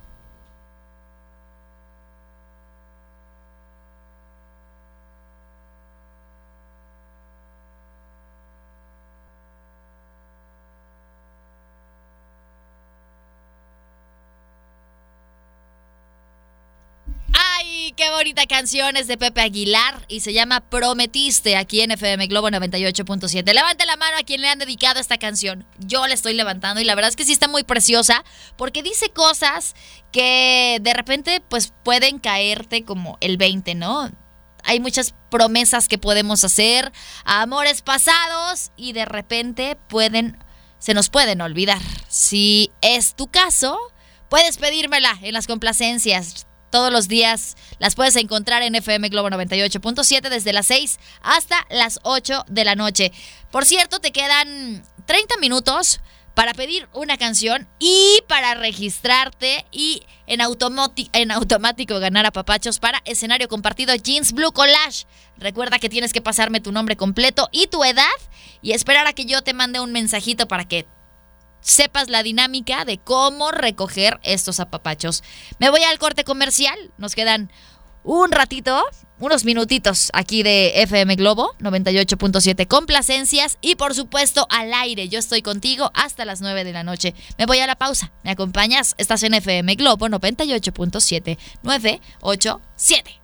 Qué 17.89 18.09
bonita 18.11 18.45
canción 18.45 18.95
es 18.95 19.07
de 19.07 19.17
Pepe 19.17 19.41
Aguilar 19.41 20.05
y 20.07 20.19
se 20.19 20.33
llama 20.33 20.61
Prometiste 20.61 21.57
aquí 21.57 21.81
en 21.81 21.91
FM 21.91 22.27
Globo 22.27 22.49
98.7. 22.49 23.53
Levante 23.53 23.85
la 23.85 23.97
mano 23.97 24.17
a 24.17 24.23
quien 24.23 24.41
le 24.41 24.49
han 24.49 24.59
dedicado 24.59 24.99
esta 24.99 25.17
canción. 25.17 25.65
Yo 25.79 26.05
le 26.07 26.13
estoy 26.13 26.33
levantando 26.33 26.79
y 26.79 26.83
la 26.83 26.95
verdad 26.95 27.09
es 27.09 27.15
que 27.15 27.25
sí 27.25 27.33
está 27.33 27.47
muy 27.47 27.63
preciosa 27.63 28.23
porque 28.55 28.83
dice 28.83 29.09
cosas 29.09 29.75
que 30.11 30.77
de 30.81 30.93
repente 30.93 31.41
pues 31.49 31.73
pueden 31.83 32.19
caerte 32.19 32.83
como 32.83 33.17
el 33.19 33.37
20, 33.37 33.75
¿no? 33.75 34.11
Hay 34.63 34.79
muchas 34.79 35.15
promesas 35.31 35.87
que 35.87 35.97
podemos 35.97 36.43
hacer, 36.43 36.91
amores 37.25 37.81
pasados 37.81 38.71
y 38.77 38.93
de 38.93 39.05
repente 39.05 39.75
pueden 39.89 40.37
se 40.77 40.93
nos 40.93 41.09
pueden 41.09 41.41
olvidar. 41.41 41.81
Si 42.07 42.71
es 42.81 43.15
tu 43.15 43.27
caso, 43.27 43.77
puedes 44.29 44.57
pedírmela 44.57 45.17
en 45.21 45.33
las 45.33 45.47
complacencias 45.47 46.47
todos 46.71 46.91
los 46.91 47.07
días. 47.07 47.55
Las 47.77 47.95
puedes 47.95 48.15
encontrar 48.15 48.63
en 48.63 48.73
FM 48.73 49.09
Globo 49.09 49.29
98.7 49.29 50.29
desde 50.29 50.53
las 50.53 50.65
6 50.67 50.99
hasta 51.21 51.67
las 51.69 51.99
8 52.03 52.45
de 52.47 52.65
la 52.65 52.75
noche. 52.75 53.11
Por 53.51 53.65
cierto, 53.65 53.99
te 53.99 54.11
quedan 54.11 54.83
30 55.05 55.37
minutos 55.37 56.01
para 56.33 56.53
pedir 56.53 56.87
una 56.93 57.17
canción 57.17 57.67
y 57.79 58.21
para 58.27 58.55
registrarte 58.55 59.65
y 59.71 60.03
en, 60.27 60.39
en 61.13 61.31
automático 61.31 61.99
ganar 61.99 62.25
a 62.25 62.31
papachos 62.31 62.79
para 62.79 63.01
escenario 63.05 63.47
compartido 63.47 63.93
Jeans 63.93 64.31
Blue 64.31 64.53
Collage. 64.53 65.05
Recuerda 65.37 65.79
que 65.79 65.89
tienes 65.89 66.13
que 66.13 66.21
pasarme 66.21 66.61
tu 66.61 66.71
nombre 66.71 66.95
completo 66.95 67.49
y 67.51 67.67
tu 67.67 67.83
edad 67.83 68.05
y 68.61 68.71
esperar 68.71 69.07
a 69.07 69.13
que 69.13 69.25
yo 69.25 69.41
te 69.41 69.53
mande 69.53 69.79
un 69.79 69.91
mensajito 69.91 70.47
para 70.47 70.65
que 70.65 70.87
sepas 71.61 72.09
la 72.09 72.23
dinámica 72.23 72.85
de 72.85 72.97
cómo 72.97 73.51
recoger 73.51 74.19
estos 74.23 74.59
apapachos. 74.59 75.23
Me 75.59 75.69
voy 75.69 75.83
al 75.83 75.99
corte 75.99 76.23
comercial, 76.23 76.77
nos 76.97 77.15
quedan 77.15 77.51
un 78.03 78.31
ratito, 78.31 78.83
unos 79.19 79.45
minutitos 79.45 80.09
aquí 80.13 80.41
de 80.41 80.81
FM 80.81 81.15
Globo 81.15 81.53
98.7 81.59 82.67
complacencias 82.67 83.57
y 83.61 83.75
por 83.75 83.93
supuesto 83.93 84.47
al 84.49 84.73
aire. 84.73 85.07
Yo 85.07 85.19
estoy 85.19 85.41
contigo 85.43 85.91
hasta 85.93 86.25
las 86.25 86.41
9 86.41 86.63
de 86.63 86.73
la 86.73 86.83
noche. 86.83 87.13
Me 87.37 87.45
voy 87.45 87.59
a 87.59 87.67
la 87.67 87.75
pausa. 87.75 88.11
¿Me 88.23 88.31
acompañas? 88.31 88.95
Estás 88.97 89.21
en 89.23 89.35
FM 89.35 89.75
Globo 89.75 90.07
98.7 90.07 91.37
987. 91.61 93.20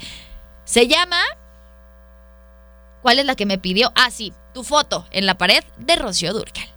Se 0.66 0.88
llama... 0.90 1.22
¿Cuál 3.02 3.20
es 3.20 3.26
la 3.26 3.36
que 3.36 3.46
me 3.46 3.58
pidió? 3.58 3.94
Ah, 3.96 4.12
sí, 4.12 4.34
tu 4.54 4.66
foto 4.66 5.08
en 5.12 5.26
la 5.26 5.38
pared 5.38 5.64
de 5.78 5.96
Rocío 5.96 6.34
Durcal. 6.34 6.68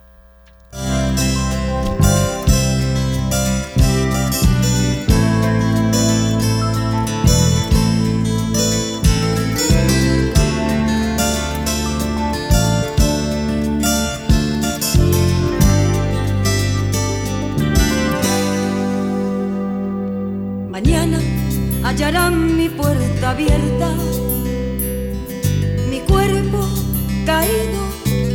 Hallarán 21.86 22.56
mi 22.56 22.68
puerta 22.68 23.30
abierta, 23.30 23.88
mi 25.88 26.00
cuerpo 26.00 26.68
caído 27.24 27.80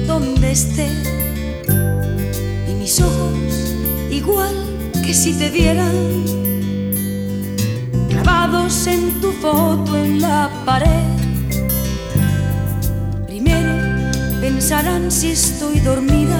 donde 0.07 0.51
esté 0.51 0.87
y 2.69 2.73
mis 2.75 3.01
ojos 3.01 3.75
igual 4.09 4.55
que 5.05 5.13
si 5.13 5.33
te 5.33 5.49
vieran 5.49 5.91
grabados 8.07 8.87
en 8.87 9.19
tu 9.19 9.33
foto 9.33 9.97
en 9.97 10.21
la 10.21 10.49
pared. 10.65 11.09
Primero 13.27 13.73
pensarán 14.39 15.11
si 15.11 15.31
estoy 15.31 15.81
dormida 15.81 16.39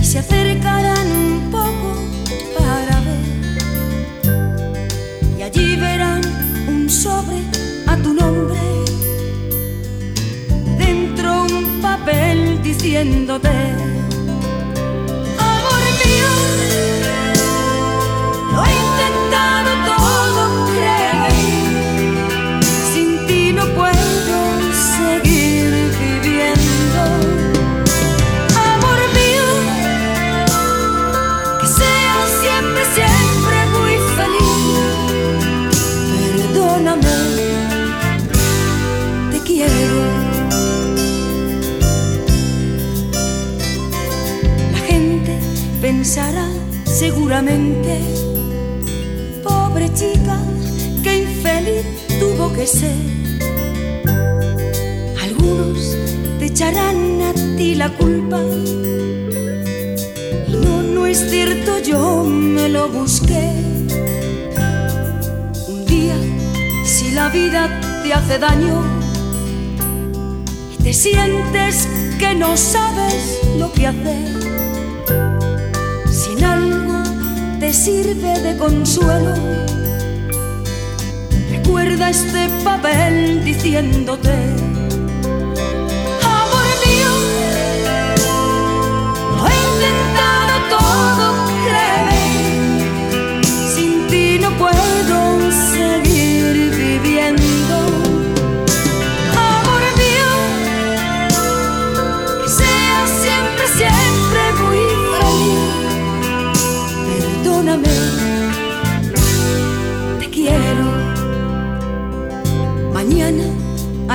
y 0.00 0.04
se 0.04 0.20
acercarán 0.20 1.29
allí 5.50 5.76
verán 5.76 6.20
un 6.68 6.88
sobre 6.88 7.38
a 7.86 7.96
tu 7.96 8.14
nombre, 8.14 8.60
dentro 10.78 11.42
un 11.42 11.80
papel 11.82 12.62
diciéndote, 12.62 13.48
amor 15.38 15.82
mío, 16.02 16.30
seguramente, 47.00 47.98
pobre 49.42 49.92
chica, 49.94 50.38
que 51.02 51.22
infeliz 51.22 51.86
tuvo 52.20 52.52
que 52.52 52.66
ser. 52.66 53.00
Algunos 55.22 55.96
te 56.38 56.44
echarán 56.44 57.22
a 57.22 57.32
ti 57.56 57.74
la 57.74 57.88
culpa. 57.96 58.38
Y 60.48 60.52
no, 60.52 60.82
no 60.82 61.06
es 61.06 61.18
cierto, 61.30 61.78
yo 61.78 62.24
me 62.24 62.68
lo 62.68 62.88
busqué 62.90 63.70
la 67.14 67.28
vida 67.28 67.68
te 68.02 68.14
hace 68.14 68.38
daño 68.38 68.82
y 70.72 70.82
te 70.82 70.92
sientes 70.92 71.88
que 72.18 72.34
no 72.34 72.56
sabes 72.56 73.40
lo 73.58 73.72
que 73.72 73.88
hacer, 73.88 74.49
sirve 77.72 78.40
de 78.40 78.56
consuelo, 78.56 79.34
recuerda 81.50 82.10
este 82.10 82.48
papel 82.64 83.44
diciéndote, 83.44 84.69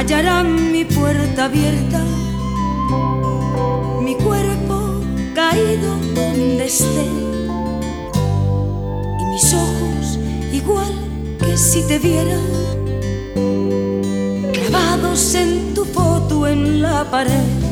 hallarán 0.06 0.72
mi 0.72 0.86
puerta 0.86 1.46
abierta, 1.46 2.00
mi 4.04 4.14
cuerpo 4.14 5.02
caído 5.34 5.96
donde 6.14 6.66
esté 6.66 7.06
y 9.20 9.26
mis 9.32 9.54
ojos 9.56 10.20
igual 10.54 10.94
que 11.40 11.58
si 11.58 11.82
te 11.88 11.98
viera 11.98 12.38
clavados 14.54 15.34
en 15.34 15.74
tu 15.74 15.84
foto 15.86 16.46
en 16.46 16.84
la 16.84 17.10
pared. 17.10 17.65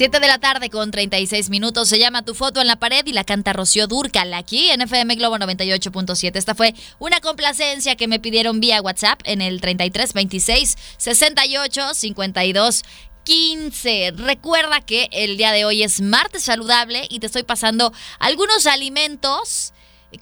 7 0.00 0.18
de 0.18 0.28
la 0.28 0.38
tarde 0.38 0.70
con 0.70 0.90
36 0.90 1.50
minutos. 1.50 1.90
Se 1.90 1.98
llama 1.98 2.24
Tu 2.24 2.34
foto 2.34 2.62
en 2.62 2.66
la 2.66 2.76
pared 2.76 3.04
y 3.04 3.12
la 3.12 3.22
canta 3.22 3.52
Rocío 3.52 3.86
Durcal 3.86 4.32
aquí 4.32 4.70
en 4.70 4.80
FM 4.80 5.14
Globo 5.16 5.36
98.7. 5.36 6.36
Esta 6.36 6.54
fue 6.54 6.74
una 6.98 7.20
complacencia 7.20 7.96
que 7.96 8.08
me 8.08 8.18
pidieron 8.18 8.60
vía 8.60 8.80
WhatsApp 8.80 9.20
en 9.24 9.42
el 9.42 9.60
33 9.60 10.14
26 10.14 10.78
68 10.96 11.92
52 11.92 12.82
15. 13.24 14.12
Recuerda 14.16 14.80
que 14.80 15.10
el 15.12 15.36
día 15.36 15.52
de 15.52 15.66
hoy 15.66 15.82
es 15.82 16.00
martes 16.00 16.44
saludable 16.44 17.06
y 17.10 17.18
te 17.18 17.26
estoy 17.26 17.42
pasando 17.42 17.92
algunos 18.20 18.66
alimentos 18.66 19.74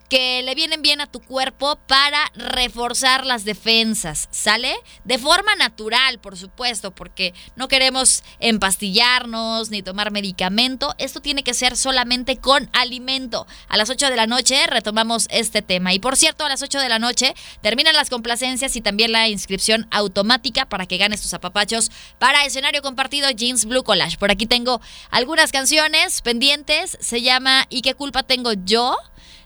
que 0.09 0.43
le 0.43 0.55
vienen 0.55 0.83
bien 0.83 1.01
a 1.01 1.07
tu 1.07 1.21
cuerpo 1.21 1.77
para 1.87 2.31
reforzar 2.35 3.25
las 3.27 3.45
defensas, 3.45 4.29
¿sale? 4.31 4.75
De 5.05 5.19
forma 5.19 5.55
natural, 5.55 6.19
por 6.19 6.37
supuesto, 6.37 6.91
porque 6.91 7.35
no 7.57 7.69
queremos 7.69 8.23
empastillarnos 8.41 9.71
ni 9.71 9.83
tomar 9.83 10.11
medicamento. 10.11 10.95
Esto 10.99 11.21
tiene 11.21 11.43
que 11.43 11.55
ser 11.55 11.77
solamente 11.77 12.39
con 12.39 12.69
alimento. 12.73 13.47
A 13.69 13.77
las 13.77 13.91
8 13.91 14.11
de 14.11 14.17
la 14.17 14.27
noche 14.27 14.67
retomamos 14.67 15.27
este 15.31 15.63
tema. 15.63 15.93
Y 15.93 15.99
por 15.99 16.17
cierto, 16.17 16.45
a 16.45 16.49
las 16.49 16.63
8 16.63 16.81
de 16.81 16.89
la 16.89 16.99
noche 16.99 17.35
terminan 17.63 17.95
las 17.95 18.11
complacencias 18.11 18.77
y 18.77 18.81
también 18.81 19.13
la 19.13 19.29
inscripción 19.29 19.87
automática 19.91 20.67
para 20.67 20.87
que 20.87 20.99
ganes 20.99 21.23
tus 21.23 21.35
apapachos 21.35 21.91
para 22.19 22.45
escenario 22.45 22.83
compartido 22.83 23.31
Jeans 23.31 23.65
Blue 23.65 23.85
Collage. 23.85 24.19
Por 24.19 24.31
aquí 24.31 24.47
tengo 24.47 24.81
algunas 25.11 25.53
canciones 25.53 26.23
pendientes. 26.23 26.99
Se 27.01 27.23
llama 27.23 27.67
¿Y 27.69 27.83
qué 27.83 27.95
culpa 27.95 28.23
tengo 28.23 28.53
yo? 28.53 28.97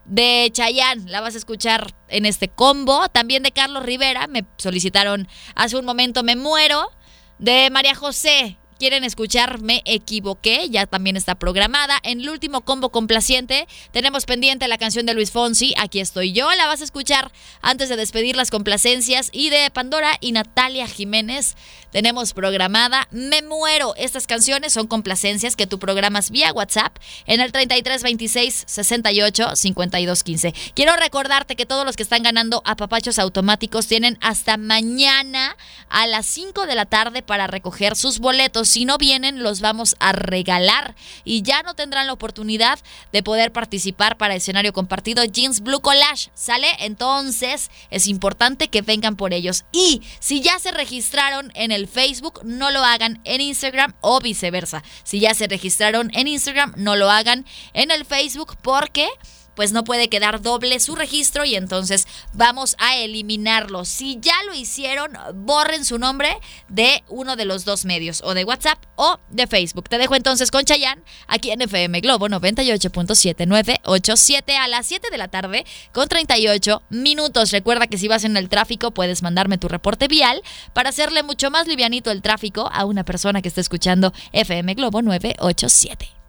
De 0.04 0.50
Chayanne, 0.52 1.10
la 1.10 1.20
vas 1.20 1.34
a 1.34 1.38
escuchar 1.38 1.94
en 2.08 2.26
este 2.26 2.48
combo. 2.48 3.08
También 3.08 3.42
de 3.42 3.52
Carlos 3.52 3.84
Rivera, 3.84 4.26
me 4.26 4.44
solicitaron 4.56 5.28
hace 5.54 5.76
un 5.76 5.84
momento 5.84 6.22
Me 6.22 6.36
Muero. 6.36 6.90
De 7.38 7.70
María 7.70 7.96
José, 7.96 8.56
quieren 8.82 9.04
escuchar 9.04 9.60
Me 9.60 9.80
Equivoqué, 9.84 10.68
ya 10.68 10.86
también 10.86 11.16
está 11.16 11.36
programada. 11.36 12.00
En 12.02 12.20
el 12.20 12.30
último 12.30 12.62
combo 12.62 12.90
complaciente 12.90 13.68
tenemos 13.92 14.24
pendiente 14.24 14.66
la 14.66 14.76
canción 14.76 15.06
de 15.06 15.14
Luis 15.14 15.30
Fonsi, 15.30 15.72
Aquí 15.78 16.00
estoy 16.00 16.32
yo, 16.32 16.50
la 16.56 16.66
vas 16.66 16.80
a 16.80 16.84
escuchar 16.84 17.30
antes 17.60 17.88
de 17.88 17.94
despedir 17.94 18.34
las 18.34 18.50
complacencias. 18.50 19.28
Y 19.30 19.50
de 19.50 19.70
Pandora 19.70 20.16
y 20.20 20.32
Natalia 20.32 20.88
Jiménez 20.88 21.54
tenemos 21.92 22.32
programada 22.32 23.06
Me 23.12 23.42
Muero. 23.42 23.94
Estas 23.96 24.26
canciones 24.26 24.72
son 24.72 24.88
complacencias 24.88 25.54
que 25.54 25.68
tú 25.68 25.78
programas 25.78 26.32
vía 26.32 26.52
WhatsApp 26.52 26.96
en 27.26 27.40
el 27.40 27.52
33 27.52 28.02
26 28.02 28.64
68 28.66 29.54
52 29.54 30.24
15. 30.24 30.54
Quiero 30.74 30.96
recordarte 30.96 31.54
que 31.54 31.66
todos 31.66 31.86
los 31.86 31.94
que 31.94 32.02
están 32.02 32.24
ganando 32.24 32.62
a 32.64 32.74
papachos 32.74 33.20
automáticos 33.20 33.86
tienen 33.86 34.18
hasta 34.20 34.56
mañana 34.56 35.56
a 35.88 36.08
las 36.08 36.26
5 36.26 36.66
de 36.66 36.74
la 36.74 36.86
tarde 36.86 37.22
para 37.22 37.46
recoger 37.46 37.94
sus 37.94 38.18
boletos 38.18 38.71
si 38.72 38.86
no 38.86 38.96
vienen, 38.96 39.42
los 39.42 39.60
vamos 39.60 39.96
a 40.00 40.12
regalar 40.12 40.94
y 41.24 41.42
ya 41.42 41.62
no 41.62 41.74
tendrán 41.74 42.06
la 42.06 42.14
oportunidad 42.14 42.78
de 43.12 43.22
poder 43.22 43.52
participar 43.52 44.16
para 44.16 44.32
el 44.32 44.38
escenario 44.38 44.72
compartido 44.72 45.22
Jeans 45.24 45.60
Blue 45.60 45.82
Collage. 45.82 46.30
¿Sale? 46.32 46.68
Entonces 46.78 47.70
es 47.90 48.06
importante 48.06 48.68
que 48.68 48.80
vengan 48.80 49.16
por 49.16 49.34
ellos. 49.34 49.66
Y 49.72 50.00
si 50.20 50.40
ya 50.40 50.58
se 50.58 50.70
registraron 50.70 51.52
en 51.54 51.70
el 51.70 51.86
Facebook, 51.86 52.40
no 52.44 52.70
lo 52.70 52.82
hagan 52.82 53.20
en 53.24 53.42
Instagram 53.42 53.92
o 54.00 54.20
viceversa. 54.20 54.82
Si 55.04 55.20
ya 55.20 55.34
se 55.34 55.48
registraron 55.48 56.10
en 56.14 56.28
Instagram, 56.28 56.72
no 56.78 56.96
lo 56.96 57.10
hagan 57.10 57.44
en 57.74 57.90
el 57.90 58.06
Facebook 58.06 58.56
porque 58.62 59.10
pues 59.54 59.72
no 59.72 59.84
puede 59.84 60.08
quedar 60.08 60.42
doble 60.42 60.80
su 60.80 60.94
registro 60.94 61.44
y 61.44 61.54
entonces 61.54 62.06
vamos 62.32 62.76
a 62.78 62.96
eliminarlo. 62.96 63.84
Si 63.84 64.18
ya 64.20 64.34
lo 64.46 64.54
hicieron, 64.54 65.12
borren 65.34 65.84
su 65.84 65.98
nombre 65.98 66.38
de 66.68 67.04
uno 67.08 67.36
de 67.36 67.44
los 67.44 67.64
dos 67.64 67.84
medios, 67.84 68.22
o 68.24 68.34
de 68.34 68.44
WhatsApp 68.44 68.78
o 68.96 69.18
de 69.30 69.46
Facebook. 69.46 69.88
Te 69.88 69.98
dejo 69.98 70.14
entonces 70.14 70.50
con 70.50 70.64
Chayanne 70.64 71.02
aquí 71.26 71.50
en 71.50 71.62
FM 71.62 72.00
Globo 72.00 72.28
98.7987 72.28 74.56
a 74.56 74.68
las 74.68 74.86
7 74.86 75.08
de 75.10 75.18
la 75.18 75.28
tarde 75.28 75.66
con 75.92 76.08
38 76.08 76.82
minutos. 76.90 77.50
Recuerda 77.50 77.86
que 77.86 77.98
si 77.98 78.08
vas 78.08 78.24
en 78.24 78.36
el 78.36 78.48
tráfico 78.48 78.92
puedes 78.92 79.22
mandarme 79.22 79.58
tu 79.58 79.68
reporte 79.68 80.08
vial 80.08 80.42
para 80.72 80.90
hacerle 80.90 81.22
mucho 81.22 81.50
más 81.50 81.66
livianito 81.66 82.10
el 82.10 82.22
tráfico 82.22 82.70
a 82.72 82.84
una 82.84 83.04
persona 83.04 83.42
que 83.42 83.48
esté 83.48 83.60
escuchando 83.60 84.12
FM 84.32 84.74
Globo 84.74 85.02
987. 85.02 86.21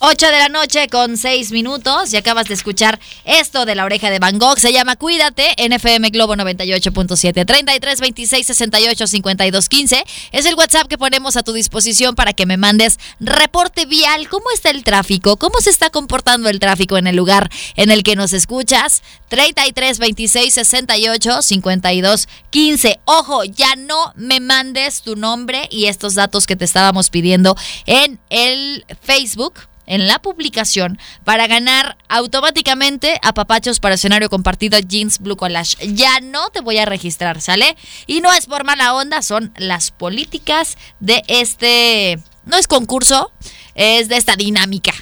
8 0.00 0.26
de 0.26 0.38
la 0.38 0.48
noche 0.48 0.86
con 0.86 1.16
6 1.16 1.50
minutos 1.50 2.12
y 2.12 2.16
acabas 2.16 2.46
de 2.46 2.54
escuchar 2.54 3.00
esto 3.24 3.66
de 3.66 3.74
la 3.74 3.84
oreja 3.84 4.10
de 4.10 4.20
Van 4.20 4.38
Gogh. 4.38 4.56
Se 4.56 4.72
llama 4.72 4.94
Cuídate 4.94 5.48
en 5.56 5.72
FM 5.72 6.10
Globo 6.10 6.36
98.7 6.36 7.44
33 7.44 8.00
26 8.00 8.46
68 8.46 9.06
52 9.08 9.68
15. 9.68 10.04
Es 10.30 10.46
el 10.46 10.54
WhatsApp 10.54 10.86
que 10.86 10.98
ponemos 10.98 11.36
a 11.36 11.42
tu 11.42 11.52
disposición 11.52 12.14
para 12.14 12.32
que 12.32 12.46
me 12.46 12.56
mandes 12.56 13.00
reporte 13.18 13.86
vial. 13.86 14.28
¿Cómo 14.28 14.44
está 14.54 14.70
el 14.70 14.84
tráfico? 14.84 15.36
¿Cómo 15.36 15.58
se 15.60 15.70
está 15.70 15.90
comportando 15.90 16.48
el 16.48 16.60
tráfico 16.60 16.96
en 16.96 17.08
el 17.08 17.16
lugar 17.16 17.50
en 17.74 17.90
el 17.90 18.04
que 18.04 18.14
nos 18.14 18.32
escuchas? 18.32 19.02
33 19.30 19.98
26 19.98 20.54
68 20.54 21.42
52 21.42 22.28
15. 22.50 23.00
Ojo, 23.04 23.42
ya 23.42 23.74
no 23.76 24.12
me 24.14 24.38
mandes 24.38 25.02
tu 25.02 25.16
nombre 25.16 25.66
y 25.72 25.86
estos 25.86 26.14
datos 26.14 26.46
que 26.46 26.54
te 26.54 26.64
estábamos 26.64 27.10
pidiendo 27.10 27.56
en 27.86 28.20
el 28.30 28.84
Facebook 29.02 29.54
en 29.88 30.06
la 30.06 30.20
publicación 30.20 30.98
para 31.24 31.48
ganar 31.48 31.96
automáticamente 32.08 33.18
a 33.22 33.34
papachos 33.34 33.80
para 33.80 33.96
escenario 33.96 34.28
compartido 34.28 34.78
Jeans 34.78 35.18
Blue 35.18 35.36
Collage. 35.36 35.76
Ya 35.94 36.20
no 36.20 36.50
te 36.50 36.60
voy 36.60 36.78
a 36.78 36.84
registrar, 36.84 37.40
¿sale? 37.40 37.76
Y 38.06 38.20
no 38.20 38.32
es 38.32 38.46
por 38.46 38.64
mala 38.64 38.94
onda, 38.94 39.22
son 39.22 39.52
las 39.56 39.90
políticas 39.90 40.78
de 41.00 41.24
este... 41.26 42.20
No 42.44 42.56
es 42.56 42.66
concurso, 42.66 43.30
es 43.74 44.08
de 44.08 44.16
esta 44.16 44.36
dinámica. 44.36 44.92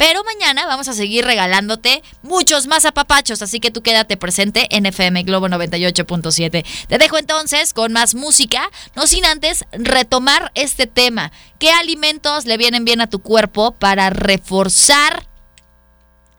Pero 0.00 0.24
mañana 0.24 0.64
vamos 0.64 0.88
a 0.88 0.94
seguir 0.94 1.26
regalándote 1.26 2.02
muchos 2.22 2.66
más 2.66 2.86
apapachos, 2.86 3.42
así 3.42 3.60
que 3.60 3.70
tú 3.70 3.82
quédate 3.82 4.16
presente 4.16 4.66
en 4.74 4.86
FM 4.86 5.24
Globo 5.24 5.46
98.7. 5.46 6.64
Te 6.88 6.96
dejo 6.96 7.18
entonces 7.18 7.74
con 7.74 7.92
más 7.92 8.14
música, 8.14 8.70
no 8.96 9.06
sin 9.06 9.26
antes 9.26 9.66
retomar 9.72 10.52
este 10.54 10.86
tema. 10.86 11.32
¿Qué 11.58 11.70
alimentos 11.70 12.46
le 12.46 12.56
vienen 12.56 12.86
bien 12.86 13.02
a 13.02 13.10
tu 13.10 13.18
cuerpo 13.18 13.72
para 13.72 14.08
reforzar 14.08 15.26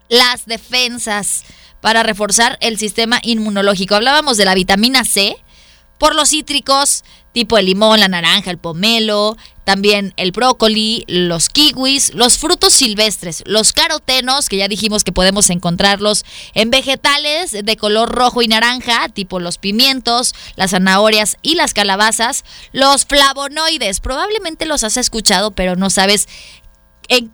las 0.09 0.47
defensas? 0.47 1.43
Para 1.82 2.01
reforzar 2.01 2.57
el 2.62 2.80
sistema 2.80 3.20
inmunológico. 3.22 3.93
Hablábamos 3.93 4.38
de 4.38 4.45
la 4.45 4.55
vitamina 4.55 5.05
C 5.05 5.36
por 5.99 6.16
los 6.16 6.30
cítricos, 6.30 7.03
tipo 7.32 7.59
el 7.59 7.68
limón, 7.68 7.99
la 7.99 8.07
naranja, 8.07 8.49
el 8.49 8.57
pomelo, 8.57 9.38
también 9.64 10.14
el 10.18 10.32
brócoli, 10.32 11.03
los 11.07 11.49
kiwis, 11.49 12.14
los 12.14 12.38
frutos 12.38 12.74
silvestres, 12.74 13.43
los 13.45 13.74
carotenos, 13.74 14.49
que 14.49 14.57
ya 14.57 14.68
dijimos 14.68 15.03
que 15.03 15.12
podemos 15.12 15.49
encontrarlos 15.49 16.26
en 16.53 16.70
vegetales 16.70 17.51
de 17.51 17.78
color 17.78 18.09
rojo 18.09 18.41
y 18.41 18.47
naranja, 18.47 19.09
tipo 19.09 19.39
los 19.39 19.57
pimientos, 19.57 20.34
las 20.55 20.72
zanahorias 20.72 21.38
y 21.41 21.55
las 21.55 21.74
calabazas, 21.74 22.43
los 22.72 23.05
flavonoides, 23.05 23.99
probablemente 23.99 24.66
los 24.66 24.84
has 24.84 24.97
escuchado, 24.97 25.51
pero 25.51 25.76
no 25.76 25.89
sabes 25.89 26.28
en 27.07 27.32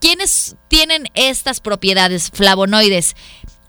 quiénes 0.00 0.56
tienen 0.68 1.08
estas 1.14 1.60
propiedades 1.60 2.30
flavonoides. 2.32 3.16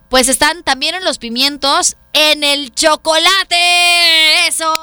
Pues 0.10 0.30
están 0.30 0.64
también 0.64 0.96
en 0.96 1.04
los 1.04 1.18
pimientos, 1.18 1.98
en 2.14 2.44
el 2.44 2.74
chocolate. 2.74 4.48
Eso 4.48 4.77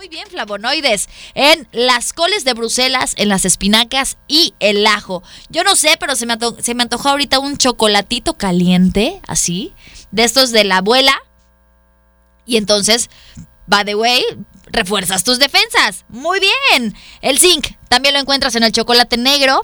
muy 0.00 0.08
bien, 0.08 0.28
flavonoides. 0.30 1.10
En 1.34 1.68
las 1.72 2.14
coles 2.14 2.46
de 2.46 2.54
Bruselas, 2.54 3.12
en 3.18 3.28
las 3.28 3.44
espinacas 3.44 4.16
y 4.28 4.54
el 4.58 4.86
ajo. 4.86 5.22
Yo 5.50 5.62
no 5.62 5.76
sé, 5.76 5.98
pero 6.00 6.16
se 6.16 6.24
me, 6.24 6.38
se 6.60 6.74
me 6.74 6.84
antojó 6.84 7.10
ahorita 7.10 7.38
un 7.38 7.58
chocolatito 7.58 8.38
caliente, 8.38 9.20
así, 9.26 9.74
de 10.10 10.24
estos 10.24 10.52
de 10.52 10.64
la 10.64 10.78
abuela. 10.78 11.20
Y 12.46 12.56
entonces, 12.56 13.10
by 13.66 13.84
the 13.84 13.94
way, 13.94 14.24
refuerzas 14.68 15.22
tus 15.22 15.38
defensas. 15.38 16.06
Muy 16.08 16.40
bien. 16.40 16.96
El 17.20 17.38
zinc 17.38 17.66
también 17.90 18.14
lo 18.14 18.20
encuentras 18.20 18.56
en 18.56 18.62
el 18.62 18.72
chocolate 18.72 19.18
negro, 19.18 19.60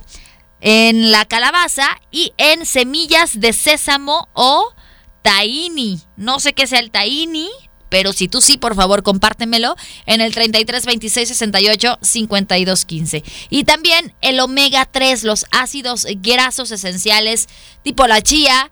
en 0.60 1.12
la 1.12 1.24
calabaza 1.24 1.98
y 2.10 2.34
en 2.36 2.66
semillas 2.66 3.40
de 3.40 3.54
sésamo 3.54 4.28
o 4.34 4.74
tahini. 5.22 6.02
No 6.18 6.40
sé 6.40 6.52
qué 6.52 6.66
sea 6.66 6.80
el 6.80 6.90
tahini, 6.90 7.48
pero 7.88 8.12
si 8.12 8.28
tú 8.28 8.40
sí, 8.40 8.56
por 8.56 8.74
favor, 8.74 9.02
compártemelo 9.02 9.76
en 10.06 10.20
el 10.20 10.34
33 10.34 10.86
26 10.86 11.28
68 11.28 11.98
52 12.00 12.84
15. 12.84 13.24
Y 13.50 13.64
también 13.64 14.14
el 14.20 14.40
omega 14.40 14.86
3, 14.86 15.24
los 15.24 15.46
ácidos 15.50 16.06
grasos 16.22 16.70
esenciales, 16.70 17.48
tipo 17.82 18.06
la 18.06 18.22
chía, 18.22 18.70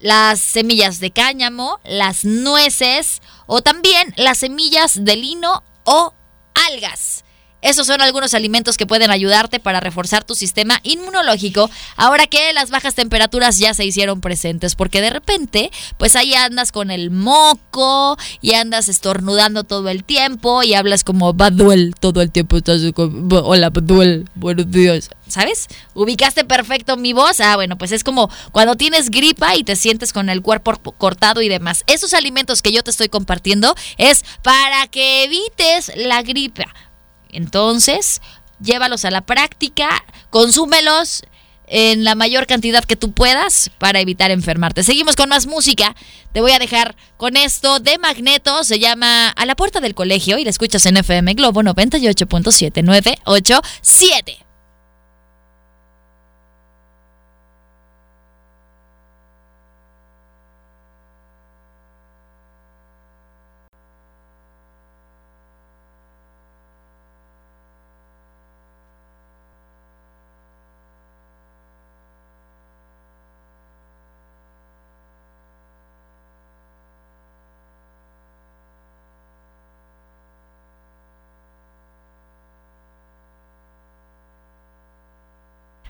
las 0.00 0.40
semillas 0.40 1.00
de 1.00 1.10
cáñamo, 1.10 1.80
las 1.84 2.24
nueces 2.24 3.22
o 3.46 3.62
también 3.62 4.12
las 4.16 4.38
semillas 4.38 5.04
de 5.04 5.16
lino 5.16 5.62
o 5.84 6.14
algas. 6.54 7.25
Esos 7.62 7.86
son 7.86 8.00
algunos 8.00 8.34
alimentos 8.34 8.76
que 8.76 8.86
pueden 8.86 9.10
ayudarte 9.10 9.60
para 9.60 9.80
reforzar 9.80 10.24
tu 10.24 10.34
sistema 10.34 10.78
inmunológico 10.82 11.70
ahora 11.96 12.26
que 12.26 12.52
las 12.52 12.70
bajas 12.70 12.94
temperaturas 12.94 13.58
ya 13.58 13.74
se 13.74 13.84
hicieron 13.84 14.20
presentes, 14.20 14.74
porque 14.74 15.00
de 15.00 15.10
repente, 15.10 15.70
pues 15.98 16.16
ahí 16.16 16.34
andas 16.34 16.70
con 16.70 16.90
el 16.90 17.10
moco 17.10 18.16
y 18.40 18.54
andas 18.54 18.88
estornudando 18.88 19.64
todo 19.64 19.88
el 19.88 20.04
tiempo 20.04 20.62
y 20.62 20.74
hablas 20.74 21.02
como 21.02 21.32
Baduel 21.32 21.94
todo 21.98 22.20
el 22.20 22.30
tiempo. 22.30 22.56
Estás 22.56 22.82
como, 22.94 23.38
Hola, 23.38 23.70
Baduel, 23.70 24.28
buenos 24.34 24.70
días. 24.70 25.10
¿Sabes? 25.28 25.66
¿Ubicaste 25.94 26.44
perfecto 26.44 26.96
mi 26.96 27.12
voz? 27.12 27.40
Ah, 27.40 27.56
bueno, 27.56 27.76
pues 27.76 27.90
es 27.90 28.04
como 28.04 28.30
cuando 28.52 28.76
tienes 28.76 29.10
gripa 29.10 29.56
y 29.56 29.64
te 29.64 29.74
sientes 29.74 30.12
con 30.12 30.28
el 30.28 30.40
cuerpo 30.40 30.74
cortado 30.92 31.42
y 31.42 31.48
demás. 31.48 31.82
Esos 31.88 32.14
alimentos 32.14 32.62
que 32.62 32.70
yo 32.70 32.84
te 32.84 32.90
estoy 32.90 33.08
compartiendo 33.08 33.74
es 33.96 34.24
para 34.42 34.86
que 34.86 35.24
evites 35.24 35.90
la 35.96 36.22
gripa 36.22 36.66
entonces, 37.30 38.20
llévalos 38.60 39.04
a 39.04 39.10
la 39.10 39.22
práctica, 39.22 40.04
consúmelos 40.30 41.24
en 41.68 42.04
la 42.04 42.14
mayor 42.14 42.46
cantidad 42.46 42.84
que 42.84 42.94
tú 42.96 43.12
puedas 43.12 43.70
para 43.78 44.00
evitar 44.00 44.30
enfermarte. 44.30 44.84
Seguimos 44.84 45.16
con 45.16 45.28
más 45.28 45.46
música. 45.46 45.94
Te 46.32 46.40
voy 46.40 46.52
a 46.52 46.58
dejar 46.58 46.96
con 47.16 47.36
esto 47.36 47.80
de 47.80 47.98
Magneto. 47.98 48.64
Se 48.64 48.78
llama 48.78 49.28
A 49.30 49.46
la 49.46 49.56
puerta 49.56 49.80
del 49.80 49.94
colegio 49.94 50.38
y 50.38 50.44
la 50.44 50.50
escuchas 50.50 50.86
en 50.86 50.96
FM 50.96 51.34
Globo 51.34 51.62
98.7987. 51.62 54.45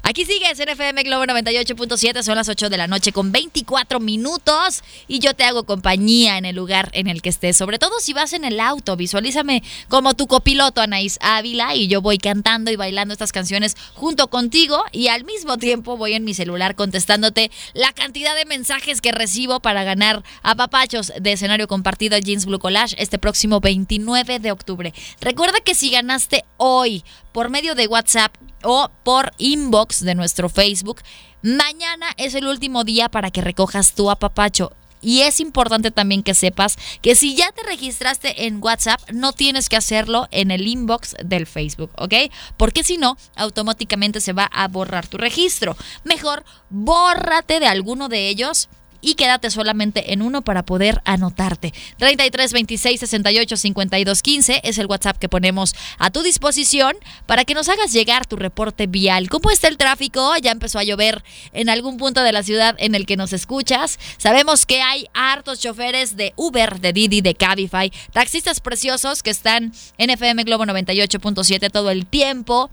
Aquí 0.08 0.24
sigue 0.24 0.48
FM 0.48 1.02
Globo 1.02 1.24
98.7, 1.24 2.22
son 2.22 2.36
las 2.36 2.48
8 2.48 2.70
de 2.70 2.76
la 2.76 2.86
noche 2.86 3.10
con 3.10 3.32
24 3.32 3.98
minutos 3.98 4.84
y 5.08 5.18
yo 5.18 5.34
te 5.34 5.42
hago 5.42 5.64
compañía 5.64 6.38
en 6.38 6.44
el 6.44 6.54
lugar 6.54 6.90
en 6.92 7.08
el 7.08 7.22
que 7.22 7.28
estés, 7.28 7.56
sobre 7.56 7.80
todo 7.80 7.98
si 7.98 8.12
vas 8.12 8.32
en 8.32 8.44
el 8.44 8.60
auto, 8.60 8.94
visualízame 8.94 9.64
como 9.88 10.14
tu 10.14 10.28
copiloto 10.28 10.80
Anaís 10.80 11.18
Ávila 11.20 11.74
y 11.74 11.88
yo 11.88 12.02
voy 12.02 12.18
cantando 12.18 12.70
y 12.70 12.76
bailando 12.76 13.14
estas 13.14 13.32
canciones 13.32 13.76
junto 13.94 14.28
contigo 14.28 14.84
y 14.92 15.08
al 15.08 15.24
mismo 15.24 15.58
tiempo 15.58 15.96
voy 15.96 16.12
en 16.12 16.22
mi 16.22 16.34
celular 16.34 16.76
contestándote 16.76 17.50
la 17.74 17.92
cantidad 17.92 18.36
de 18.36 18.44
mensajes 18.44 19.00
que 19.00 19.10
recibo 19.10 19.58
para 19.58 19.82
ganar 19.82 20.22
a 20.44 20.54
papachos 20.54 21.12
de 21.18 21.32
escenario 21.32 21.66
compartido 21.66 22.16
Jeans 22.16 22.46
Blue 22.46 22.60
Collage 22.60 22.94
este 23.00 23.18
próximo 23.18 23.58
29 23.58 24.38
de 24.38 24.52
octubre. 24.52 24.94
Recuerda 25.20 25.58
que 25.64 25.74
si 25.74 25.90
ganaste 25.90 26.44
hoy 26.58 27.02
por 27.32 27.50
medio 27.50 27.74
de 27.74 27.88
WhatsApp 27.88 28.32
o 28.66 28.90
por 29.04 29.32
inbox 29.38 30.04
de 30.04 30.14
nuestro 30.14 30.48
Facebook. 30.48 31.00
Mañana 31.42 32.06
es 32.16 32.34
el 32.34 32.46
último 32.46 32.84
día 32.84 33.08
para 33.08 33.30
que 33.30 33.40
recojas 33.40 33.94
tu 33.94 34.10
apapacho. 34.10 34.72
Y 35.00 35.20
es 35.20 35.38
importante 35.40 35.90
también 35.92 36.22
que 36.22 36.34
sepas 36.34 36.76
que 37.00 37.14
si 37.14 37.36
ya 37.36 37.52
te 37.52 37.62
registraste 37.62 38.46
en 38.46 38.62
WhatsApp, 38.62 39.00
no 39.12 39.32
tienes 39.32 39.68
que 39.68 39.76
hacerlo 39.76 40.26
en 40.32 40.50
el 40.50 40.66
inbox 40.66 41.14
del 41.24 41.46
Facebook, 41.46 41.92
¿ok? 41.96 42.14
Porque 42.56 42.82
si 42.82 42.96
no, 42.98 43.16
automáticamente 43.36 44.20
se 44.20 44.32
va 44.32 44.46
a 44.46 44.66
borrar 44.66 45.06
tu 45.06 45.16
registro. 45.16 45.76
Mejor, 46.02 46.44
bórrate 46.70 47.60
de 47.60 47.68
alguno 47.68 48.08
de 48.08 48.28
ellos 48.28 48.68
y 49.00 49.14
quédate 49.14 49.50
solamente 49.50 50.12
en 50.12 50.22
uno 50.22 50.42
para 50.42 50.64
poder 50.64 51.00
anotarte. 51.04 51.72
33 51.98 52.52
26 52.52 53.00
68 53.00 53.56
52 53.56 54.22
15 54.22 54.60
es 54.64 54.78
el 54.78 54.86
WhatsApp 54.86 55.18
que 55.18 55.28
ponemos 55.28 55.74
a 55.98 56.10
tu 56.10 56.22
disposición 56.22 56.96
para 57.26 57.44
que 57.44 57.54
nos 57.54 57.68
hagas 57.68 57.92
llegar 57.92 58.26
tu 58.26 58.36
reporte 58.36 58.86
vial. 58.86 59.28
¿Cómo 59.28 59.50
está 59.50 59.68
el 59.68 59.76
tráfico? 59.76 60.36
Ya 60.42 60.50
empezó 60.50 60.78
a 60.78 60.84
llover 60.84 61.24
en 61.52 61.68
algún 61.68 61.96
punto 61.96 62.22
de 62.22 62.32
la 62.32 62.42
ciudad 62.42 62.76
en 62.78 62.94
el 62.94 63.06
que 63.06 63.16
nos 63.16 63.32
escuchas. 63.32 63.98
Sabemos 64.18 64.66
que 64.66 64.82
hay 64.82 65.06
hartos 65.14 65.60
choferes 65.60 66.16
de 66.16 66.32
Uber, 66.36 66.80
de 66.80 66.92
Didi, 66.92 67.20
de 67.20 67.34
Cabify, 67.34 67.92
taxistas 68.12 68.60
preciosos 68.60 69.22
que 69.22 69.30
están 69.30 69.72
en 69.98 70.10
FM 70.10 70.44
Globo 70.44 70.64
98.7 70.64 71.70
todo 71.70 71.90
el 71.90 72.06
tiempo 72.06 72.70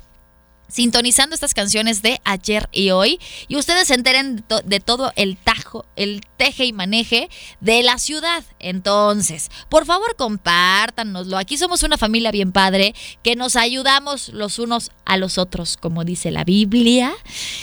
sintonizando 0.74 1.36
estas 1.36 1.54
canciones 1.54 2.02
de 2.02 2.20
ayer 2.24 2.68
y 2.72 2.90
hoy 2.90 3.20
y 3.48 3.58
ustedes 3.58 3.88
se 3.88 3.94
enteren 3.94 4.44
de, 4.66 4.80
todo 4.80 5.14
el 5.16 5.38
tajo, 5.38 5.86
el 5.96 6.22
teje 6.38 6.66
y 6.66 6.74
maneje 6.74 7.30
de 7.62 7.84
la 7.84 8.00
ciudad. 8.00 8.44
Entonces, 8.60 9.52
por 9.70 9.86
favor, 9.86 10.16
compártanoslo. 10.16 11.38
Aquí 11.38 11.58
somos 11.58 11.84
una 11.84 11.98
familia 11.98 12.32
bien 12.32 12.52
padre 12.52 12.96
que 13.22 13.36
nos 13.36 13.56
ayudamos 13.56 14.30
los 14.30 14.58
unos 14.58 14.90
a 15.06 15.18
los 15.18 15.38
otros, 15.38 15.78
como 15.78 16.04
dice 16.04 16.32
la 16.32 16.44
Biblia, 16.44 17.14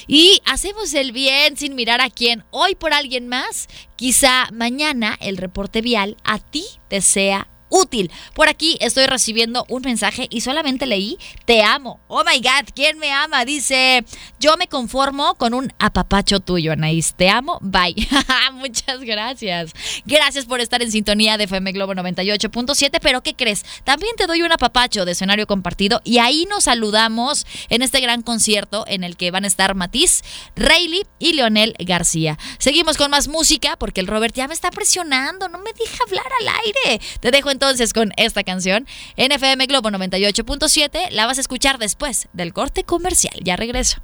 y 0.07 0.41
hacemos 0.45 0.95
el 0.95 1.11
bien 1.11 1.57
sin 1.57 1.75
mirar 1.75 2.01
a 2.01 2.11
quién. 2.11 2.45
Hoy 2.51 2.77
por 2.77 2.93
alguien 2.93 3.27
más, 3.27 3.69
quizá 3.97 4.49
mañana 4.53 5.19
el 5.21 5.37
reporte 5.37 5.81
vial 5.81 6.17
a 6.23 6.39
ti 6.39 6.65
te 6.89 7.01
sea 7.01 7.49
útil. 7.71 8.11
Por 8.35 8.49
aquí 8.49 8.77
estoy 8.81 9.07
recibiendo 9.07 9.65
un 9.69 9.83
mensaje 9.83 10.27
y 10.31 10.43
solamente 10.43 10.87
leí 10.87 11.19
te 11.45 11.63
amo. 11.63 12.01
Oh 12.09 12.23
my 12.25 12.39
God, 12.41 12.69
¿quién 12.75 12.99
me 12.99 13.13
ama? 13.13 13.45
Dice, 13.45 14.05
yo 14.39 14.57
me 14.57 14.67
conformo 14.67 15.35
con 15.37 15.55
un 15.55 15.73
apapacho 15.79 16.41
tuyo, 16.41 16.73
Anaís. 16.73 17.15
Te 17.15 17.29
amo, 17.29 17.59
bye. 17.63 17.95
Muchas 18.53 19.01
gracias. 19.01 19.73
Gracias 20.05 20.45
por 20.45 20.61
estar 20.61 20.83
en 20.83 20.91
sintonía 20.91 21.39
de 21.39 21.45
FM 21.45 21.73
Globo 21.73 21.95
98.7, 21.95 22.99
pero 23.01 23.23
¿qué 23.23 23.35
crees? 23.35 23.65
También 23.85 24.15
te 24.17 24.27
doy 24.27 24.43
un 24.43 24.53
apapacho 24.53 25.05
de 25.05 25.13
escenario 25.13 25.47
compartido 25.47 26.01
y 26.05 26.19
ahí 26.19 26.47
nos 26.51 26.65
saludamos 26.65 27.47
en 27.69 27.83
este 27.83 28.01
gran 28.01 28.23
concierto 28.23 28.85
en 28.87 29.05
el 29.05 29.17
que 29.17 29.31
van 29.31 29.45
a 29.45 29.47
estar 29.47 29.75
Matiz, 29.75 30.23
Rayleigh 30.57 31.07
y 31.19 31.35
Leonel 31.35 31.75
García. 31.79 32.39
Seguimos 32.59 32.97
con 32.97 33.11
más 33.11 33.29
música 33.29 33.77
porque 33.77 34.01
el 34.01 34.07
Robert 34.07 34.35
ya 34.35 34.49
me 34.49 34.55
está 34.55 34.71
presionando, 34.71 35.49
no 35.49 35.59
me 35.59 35.73
deja 35.73 36.05
hablar 36.07 36.27
al 36.41 36.49
aire. 36.65 37.05
Te 37.21 37.31
dejo 37.31 37.51
en 37.51 37.60
entonces 37.61 37.93
con 37.93 38.13
esta 38.17 38.43
canción. 38.43 38.87
NFM 39.19 39.67
Globo 39.67 39.91
98.7 39.91 41.11
la 41.11 41.27
vas 41.27 41.37
a 41.37 41.43
escuchar 41.43 41.79
después 41.79 42.27
del 42.33 42.55
corte 42.55 42.85
comercial. 42.85 43.35
Ya 43.43 43.57
regreso. 43.57 44.01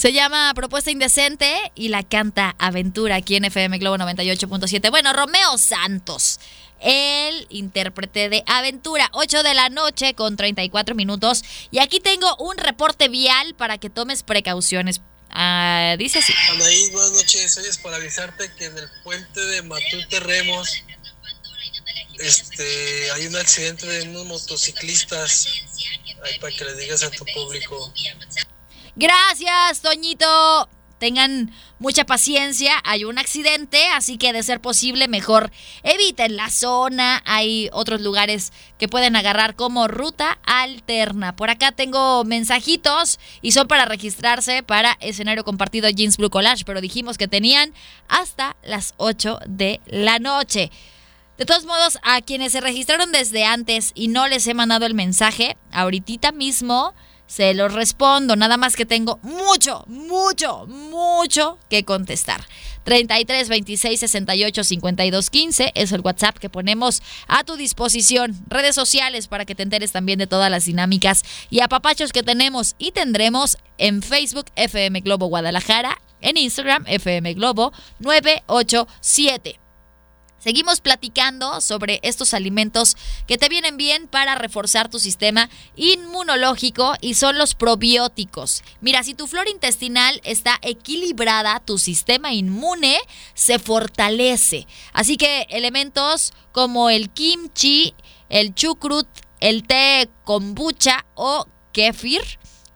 Se 0.00 0.14
llama 0.14 0.54
Propuesta 0.54 0.90
Indecente 0.90 1.54
y 1.74 1.88
la 1.88 2.02
canta 2.02 2.56
Aventura 2.58 3.16
aquí 3.16 3.36
en 3.36 3.44
FM 3.44 3.76
Globo 3.76 3.98
98.7. 3.98 4.88
Bueno, 4.88 5.12
Romeo 5.12 5.58
Santos, 5.58 6.40
el 6.80 7.46
intérprete 7.50 8.30
de 8.30 8.42
Aventura, 8.46 9.10
8 9.12 9.42
de 9.42 9.52
la 9.52 9.68
noche 9.68 10.14
con 10.14 10.38
34 10.38 10.94
minutos. 10.94 11.42
Y 11.70 11.80
aquí 11.80 12.00
tengo 12.00 12.34
un 12.36 12.56
reporte 12.56 13.10
vial 13.10 13.54
para 13.56 13.76
que 13.76 13.90
tomes 13.90 14.22
precauciones. 14.22 15.02
Ah, 15.28 15.96
dice 15.98 16.20
así. 16.20 16.32
Buenas 16.92 17.12
noches. 17.12 17.58
Hoy 17.58 17.66
es 17.66 17.76
para 17.76 17.96
avisarte 17.96 18.50
que 18.54 18.64
en 18.64 18.78
el 18.78 18.88
puente 19.04 19.38
de 19.38 19.60
Matute 19.60 20.18
Remos 20.20 20.82
este, 22.20 23.10
hay 23.10 23.26
un 23.26 23.36
accidente 23.36 23.86
de 23.86 24.08
unos 24.08 24.24
motociclistas. 24.24 25.46
Ahí 26.24 26.38
para 26.38 26.56
que 26.56 26.64
le 26.64 26.74
digas 26.76 27.02
a 27.02 27.10
tu 27.10 27.26
público. 27.34 27.92
Gracias, 28.96 29.80
Toñito. 29.82 30.68
Tengan 31.00 31.50
mucha 31.78 32.04
paciencia, 32.04 32.74
hay 32.84 33.04
un 33.04 33.18
accidente, 33.18 33.86
así 33.86 34.18
que 34.18 34.34
de 34.34 34.42
ser 34.42 34.60
posible 34.60 35.08
mejor 35.08 35.50
eviten 35.82 36.36
la 36.36 36.50
zona. 36.50 37.22
Hay 37.24 37.70
otros 37.72 38.02
lugares 38.02 38.52
que 38.78 38.86
pueden 38.86 39.16
agarrar 39.16 39.56
como 39.56 39.88
ruta 39.88 40.38
alterna. 40.44 41.34
Por 41.34 41.48
acá 41.48 41.72
tengo 41.72 42.22
mensajitos 42.24 43.18
y 43.40 43.52
son 43.52 43.66
para 43.66 43.86
registrarse 43.86 44.62
para 44.62 44.98
escenario 45.00 45.42
compartido 45.42 45.88
Jeans 45.88 46.18
Blue 46.18 46.28
Collage, 46.28 46.66
pero 46.66 46.82
dijimos 46.82 47.16
que 47.16 47.28
tenían 47.28 47.72
hasta 48.06 48.58
las 48.62 48.92
8 48.98 49.38
de 49.46 49.80
la 49.86 50.18
noche. 50.18 50.70
De 51.38 51.46
todos 51.46 51.64
modos, 51.64 51.96
a 52.02 52.20
quienes 52.20 52.52
se 52.52 52.60
registraron 52.60 53.10
desde 53.10 53.46
antes 53.46 53.92
y 53.94 54.08
no 54.08 54.28
les 54.28 54.46
he 54.46 54.52
mandado 54.52 54.84
el 54.84 54.92
mensaje, 54.92 55.56
ahorita 55.72 56.32
mismo 56.32 56.94
se 57.30 57.54
los 57.54 57.72
respondo. 57.72 58.34
Nada 58.34 58.56
más 58.56 58.74
que 58.74 58.84
tengo 58.84 59.20
mucho, 59.22 59.84
mucho, 59.86 60.66
mucho 60.66 61.58
que 61.70 61.84
contestar. 61.84 62.44
33 62.82 63.48
26 63.48 64.00
68 64.00 64.64
52 64.64 65.30
15 65.30 65.72
es 65.76 65.92
el 65.92 66.00
WhatsApp 66.00 66.38
que 66.38 66.50
ponemos 66.50 67.02
a 67.28 67.44
tu 67.44 67.56
disposición. 67.56 68.34
Redes 68.48 68.74
sociales 68.74 69.28
para 69.28 69.44
que 69.44 69.54
te 69.54 69.62
enteres 69.62 69.92
también 69.92 70.18
de 70.18 70.26
todas 70.26 70.50
las 70.50 70.64
dinámicas 70.64 71.22
y 71.50 71.60
apapachos 71.60 72.12
que 72.12 72.24
tenemos 72.24 72.74
y 72.78 72.90
tendremos 72.90 73.58
en 73.78 74.02
Facebook 74.02 74.46
FM 74.56 75.00
Globo 75.02 75.26
Guadalajara, 75.26 76.00
en 76.20 76.36
Instagram 76.36 76.84
FM 76.88 77.34
Globo 77.34 77.72
987. 78.00 79.60
Seguimos 80.40 80.80
platicando 80.80 81.60
sobre 81.60 82.00
estos 82.02 82.32
alimentos 82.32 82.96
que 83.26 83.36
te 83.36 83.50
vienen 83.50 83.76
bien 83.76 84.08
para 84.08 84.34
reforzar 84.34 84.88
tu 84.88 84.98
sistema 84.98 85.50
inmunológico 85.76 86.94
y 87.02 87.14
son 87.14 87.36
los 87.36 87.54
probióticos. 87.54 88.62
Mira, 88.80 89.02
si 89.02 89.12
tu 89.12 89.26
flora 89.26 89.50
intestinal 89.50 90.20
está 90.24 90.58
equilibrada, 90.62 91.60
tu 91.60 91.76
sistema 91.76 92.32
inmune 92.32 92.98
se 93.34 93.58
fortalece. 93.58 94.66
Así 94.94 95.18
que 95.18 95.46
elementos 95.50 96.32
como 96.52 96.88
el 96.88 97.10
kimchi, 97.10 97.94
el 98.30 98.54
chucrut, 98.54 99.06
el 99.40 99.66
té 99.66 100.08
kombucha 100.24 101.04
o 101.14 101.46
kefir 101.72 102.22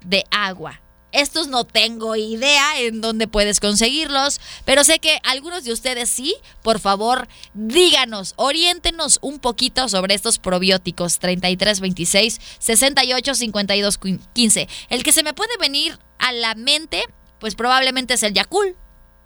de 0.05 0.25
agua 0.31 0.84
estos 1.15 1.49
no 1.49 1.65
tengo 1.65 2.17
idea 2.17 2.81
en 2.81 3.01
dónde 3.01 3.29
puedes 3.29 3.61
conseguirlos, 3.61 4.41
pero 4.65 4.85
sé 4.85 4.99
que 4.99 5.21
algunos 5.23 5.65
de 5.65 5.73
ustedes 5.73 6.11
sí. 6.11 6.35
Por 6.62 6.81
favor, 6.81 7.29
díganos, 7.55 8.35
oriéntenos 8.37 9.19
un 9.23 9.39
poquito 9.39 9.89
sobre 9.89 10.15
estos 10.15 10.39
probióticos 10.39 11.21
3326 11.21 12.41
68 12.59 13.35
52 13.35 13.99
15. 14.33 14.69
El 14.91 15.03
que 15.03 15.12
se 15.12 15.23
me 15.23 15.35
puede 15.35 15.57
venir 15.59 15.99
a 16.19 16.33
la 16.33 16.55
mente, 16.55 17.05
pues 17.39 17.55
probablemente 17.55 18.15
es 18.15 18.23
el 18.23 18.35
Yakul 18.35 18.77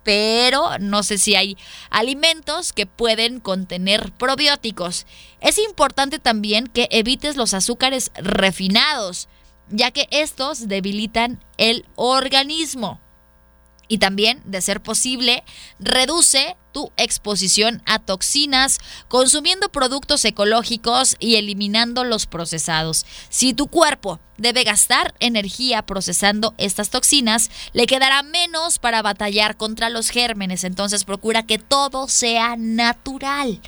pero 0.04 0.78
no 0.78 1.02
sé 1.02 1.18
si 1.18 1.34
hay 1.34 1.58
alimentos 1.90 2.72
que 2.72 2.86
pueden 2.86 3.40
contener 3.40 4.10
probióticos. 4.12 5.06
Es 5.42 5.58
importante 5.58 6.18
también 6.18 6.66
que 6.66 6.88
evites 6.90 7.36
los 7.36 7.52
azúcares 7.52 8.10
refinados 8.14 9.28
ya 9.70 9.90
que 9.90 10.08
estos 10.10 10.68
debilitan 10.68 11.44
el 11.56 11.86
organismo. 11.96 13.00
Y 13.88 13.98
también, 13.98 14.42
de 14.44 14.60
ser 14.60 14.82
posible, 14.82 15.42
reduce 15.78 16.56
tu 16.72 16.92
exposición 16.98 17.82
a 17.86 17.98
toxinas 17.98 18.78
consumiendo 19.08 19.70
productos 19.70 20.24
ecológicos 20.26 21.16
y 21.18 21.36
eliminando 21.36 22.04
los 22.04 22.26
procesados. 22.26 23.06
Si 23.30 23.54
tu 23.54 23.68
cuerpo 23.68 24.20
debe 24.36 24.64
gastar 24.64 25.14
energía 25.20 25.82
procesando 25.82 26.54
estas 26.58 26.90
toxinas, 26.90 27.50
le 27.72 27.86
quedará 27.86 28.22
menos 28.22 28.78
para 28.78 29.00
batallar 29.00 29.56
contra 29.56 29.88
los 29.88 30.10
gérmenes. 30.10 30.64
Entonces 30.64 31.04
procura 31.04 31.46
que 31.46 31.58
todo 31.58 32.08
sea 32.08 32.56
natural. 32.56 33.60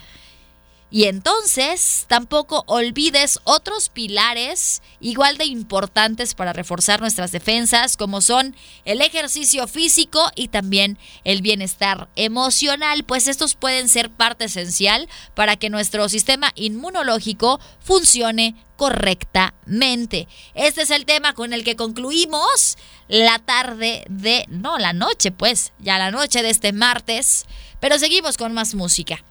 Y 0.92 1.04
entonces 1.04 2.04
tampoco 2.08 2.64
olvides 2.66 3.38
otros 3.44 3.88
pilares 3.88 4.82
igual 4.98 5.38
de 5.38 5.44
importantes 5.44 6.34
para 6.34 6.52
reforzar 6.52 7.00
nuestras 7.00 7.30
defensas, 7.30 7.96
como 7.96 8.20
son 8.20 8.56
el 8.84 9.00
ejercicio 9.00 9.68
físico 9.68 10.30
y 10.34 10.48
también 10.48 10.98
el 11.22 11.42
bienestar 11.42 12.08
emocional, 12.16 13.04
pues 13.04 13.28
estos 13.28 13.54
pueden 13.54 13.88
ser 13.88 14.10
parte 14.10 14.46
esencial 14.46 15.08
para 15.34 15.56
que 15.56 15.70
nuestro 15.70 16.08
sistema 16.08 16.50
inmunológico 16.56 17.60
funcione 17.78 18.56
correctamente. 18.76 20.26
Este 20.54 20.82
es 20.82 20.90
el 20.90 21.04
tema 21.04 21.34
con 21.34 21.52
el 21.52 21.62
que 21.62 21.76
concluimos 21.76 22.78
la 23.06 23.38
tarde 23.38 24.04
de, 24.08 24.46
no, 24.48 24.78
la 24.78 24.92
noche, 24.92 25.30
pues, 25.30 25.72
ya 25.78 25.98
la 25.98 26.10
noche 26.10 26.42
de 26.42 26.50
este 26.50 26.72
martes, 26.72 27.46
pero 27.78 27.98
seguimos 27.98 28.36
con 28.36 28.52
más 28.54 28.74
música 28.74 29.22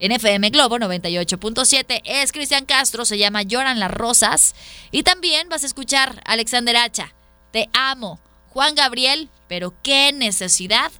en 0.00 0.12
FM 0.12 0.50
Globo 0.50 0.78
98.7 0.78 2.00
es 2.04 2.32
Cristian 2.32 2.64
Castro, 2.64 3.04
se 3.04 3.18
llama 3.18 3.42
Lloran 3.42 3.78
las 3.78 3.90
Rosas. 3.90 4.54
Y 4.90 5.02
también 5.02 5.48
vas 5.48 5.62
a 5.62 5.66
escuchar 5.66 6.22
Alexander 6.24 6.76
Hacha, 6.76 7.14
Te 7.52 7.68
amo. 7.72 8.20
Juan 8.48 8.74
Gabriel, 8.74 9.28
pero 9.46 9.74
qué 9.82 10.12
necesidad. 10.12 10.90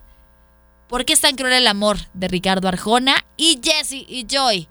¿Por 0.88 1.04
qué 1.04 1.14
es 1.14 1.20
tan 1.20 1.34
cruel 1.34 1.54
el 1.54 1.66
amor? 1.66 1.98
de 2.14 2.28
Ricardo 2.28 2.68
Arjona 2.68 3.24
y 3.36 3.60
Jesse 3.62 4.04
y 4.06 4.26
Joy. 4.28 4.68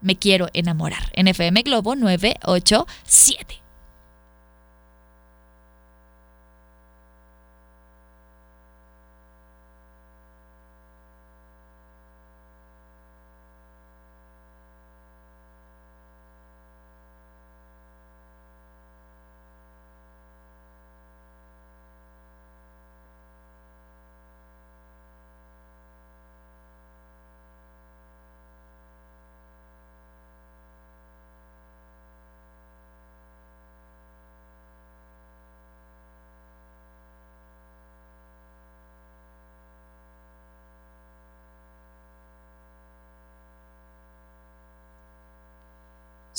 Me 0.00 0.16
quiero 0.16 0.48
enamorar. 0.52 1.10
En 1.14 1.28
FM 1.28 1.62
Globo 1.62 1.96
987. 1.96 3.65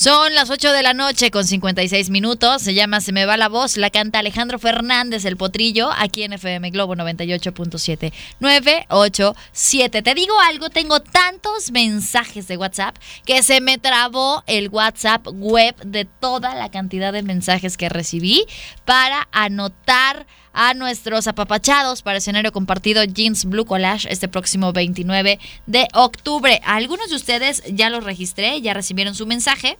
Son 0.08 0.34
las 0.34 0.48
8 0.48 0.72
de 0.72 0.82
la 0.82 0.94
noche 0.94 1.30
con 1.30 1.44
56 1.44 2.08
minutos. 2.08 2.62
Se 2.62 2.72
llama 2.72 3.02
Se 3.02 3.12
me 3.12 3.26
va 3.26 3.36
la 3.36 3.50
voz. 3.50 3.76
La 3.76 3.90
canta 3.90 4.20
Alejandro 4.20 4.58
Fernández, 4.58 5.26
el 5.26 5.36
potrillo, 5.36 5.90
aquí 5.98 6.22
en 6.22 6.32
FM 6.32 6.70
Globo 6.70 6.96
98.7. 6.96 8.14
987. 8.40 10.00
Te 10.00 10.14
digo 10.14 10.32
algo, 10.40 10.70
tengo 10.70 11.00
tantos 11.00 11.72
mensajes 11.72 12.48
de 12.48 12.56
WhatsApp 12.56 12.96
que 13.26 13.42
se 13.42 13.60
me 13.60 13.76
trabó 13.76 14.42
el 14.46 14.70
WhatsApp 14.70 15.26
web 15.30 15.76
de 15.84 16.06
toda 16.06 16.54
la 16.54 16.70
cantidad 16.70 17.12
de 17.12 17.22
mensajes 17.22 17.76
que 17.76 17.90
recibí 17.90 18.46
para 18.86 19.28
anotar 19.30 20.26
a 20.54 20.72
nuestros 20.72 21.26
apapachados 21.26 22.00
para 22.00 22.16
escenario 22.16 22.50
compartido 22.50 23.04
Jeans 23.04 23.44
Blue 23.44 23.66
Collage 23.66 24.10
este 24.10 24.26
próximo 24.26 24.72
29 24.72 25.38
de 25.66 25.86
octubre. 25.92 26.62
algunos 26.64 27.10
de 27.10 27.16
ustedes 27.16 27.62
ya 27.70 27.90
los 27.90 28.04
registré, 28.04 28.62
ya 28.62 28.72
recibieron 28.72 29.14
su 29.14 29.26
mensaje. 29.26 29.76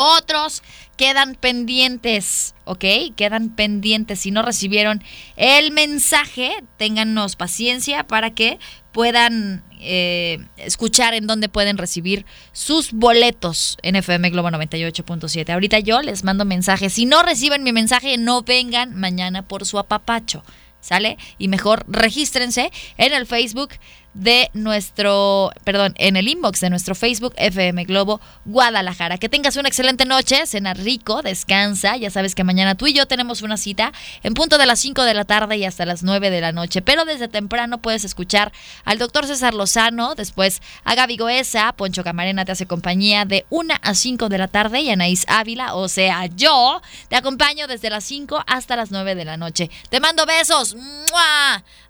Otros 0.00 0.62
quedan 0.96 1.34
pendientes, 1.34 2.54
¿ok? 2.64 2.84
Quedan 3.16 3.50
pendientes. 3.56 4.20
Si 4.20 4.30
no 4.30 4.42
recibieron 4.42 5.02
el 5.34 5.72
mensaje, 5.72 6.52
téngannos 6.76 7.34
paciencia 7.34 8.06
para 8.06 8.32
que 8.32 8.60
puedan 8.92 9.64
eh, 9.80 10.38
escuchar 10.56 11.14
en 11.14 11.26
dónde 11.26 11.48
pueden 11.48 11.78
recibir 11.78 12.26
sus 12.52 12.92
boletos 12.92 13.76
en 13.82 13.96
FM 13.96 14.30
Globo 14.30 14.50
98.7. 14.50 15.52
Ahorita 15.52 15.80
yo 15.80 16.00
les 16.00 16.22
mando 16.22 16.44
mensajes. 16.44 16.92
Si 16.92 17.04
no 17.04 17.24
reciben 17.24 17.64
mi 17.64 17.72
mensaje, 17.72 18.16
no 18.18 18.42
vengan 18.42 18.94
mañana 18.94 19.48
por 19.48 19.66
su 19.66 19.80
apapacho. 19.80 20.44
¿Sale? 20.80 21.18
Y 21.38 21.48
mejor 21.48 21.84
regístrense 21.88 22.70
en 22.98 23.12
el 23.12 23.26
Facebook 23.26 23.70
de 24.14 24.50
nuestro, 24.52 25.52
perdón, 25.64 25.94
en 25.96 26.16
el 26.16 26.28
inbox 26.28 26.60
de 26.60 26.70
nuestro 26.70 26.94
Facebook 26.94 27.34
FM 27.36 27.84
Globo 27.84 28.20
Guadalajara. 28.44 29.18
Que 29.18 29.28
tengas 29.28 29.56
una 29.56 29.68
excelente 29.68 30.04
noche, 30.04 30.46
cena 30.46 30.74
rico, 30.74 31.22
descansa. 31.22 31.96
Ya 31.96 32.10
sabes 32.10 32.34
que 32.34 32.44
mañana 32.44 32.74
tú 32.74 32.86
y 32.86 32.92
yo 32.92 33.06
tenemos 33.06 33.42
una 33.42 33.56
cita 33.56 33.92
en 34.22 34.34
punto 34.34 34.58
de 34.58 34.66
las 34.66 34.80
5 34.80 35.04
de 35.04 35.14
la 35.14 35.24
tarde 35.24 35.56
y 35.56 35.64
hasta 35.64 35.86
las 35.86 36.02
9 36.02 36.30
de 36.30 36.40
la 36.40 36.52
noche. 36.52 36.82
Pero 36.82 37.04
desde 37.04 37.28
temprano 37.28 37.78
puedes 37.78 38.04
escuchar 38.04 38.52
al 38.84 38.98
doctor 38.98 39.26
César 39.26 39.54
Lozano, 39.54 40.14
después 40.14 40.62
a 40.84 40.94
Gaby 40.94 41.16
Goesa, 41.16 41.72
Poncho 41.72 42.02
Camarena 42.02 42.44
te 42.44 42.52
hace 42.52 42.66
compañía 42.66 43.24
de 43.24 43.46
1 43.50 43.74
a 43.80 43.94
5 43.94 44.28
de 44.28 44.38
la 44.38 44.48
tarde 44.48 44.80
y 44.80 44.90
Anaís 44.90 45.24
Ávila, 45.28 45.74
o 45.74 45.88
sea, 45.88 46.26
yo 46.26 46.80
te 47.08 47.16
acompaño 47.16 47.66
desde 47.66 47.90
las 47.90 48.04
5 48.04 48.44
hasta 48.46 48.76
las 48.76 48.90
9 48.90 49.14
de 49.14 49.24
la 49.24 49.36
noche. 49.36 49.70
Te 49.90 50.00
mando 50.00 50.26
besos, 50.26 50.76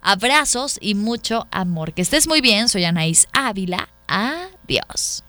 abrazos 0.01 0.77
y 0.81 0.95
mucho 0.95 1.47
amor. 1.51 1.93
Que 1.93 2.01
estés 2.09 2.27
muy 2.27 2.41
bien, 2.41 2.69
soy 2.69 2.85
Anaís 2.85 3.27
Ávila. 3.33 3.87
Adiós. 4.07 5.23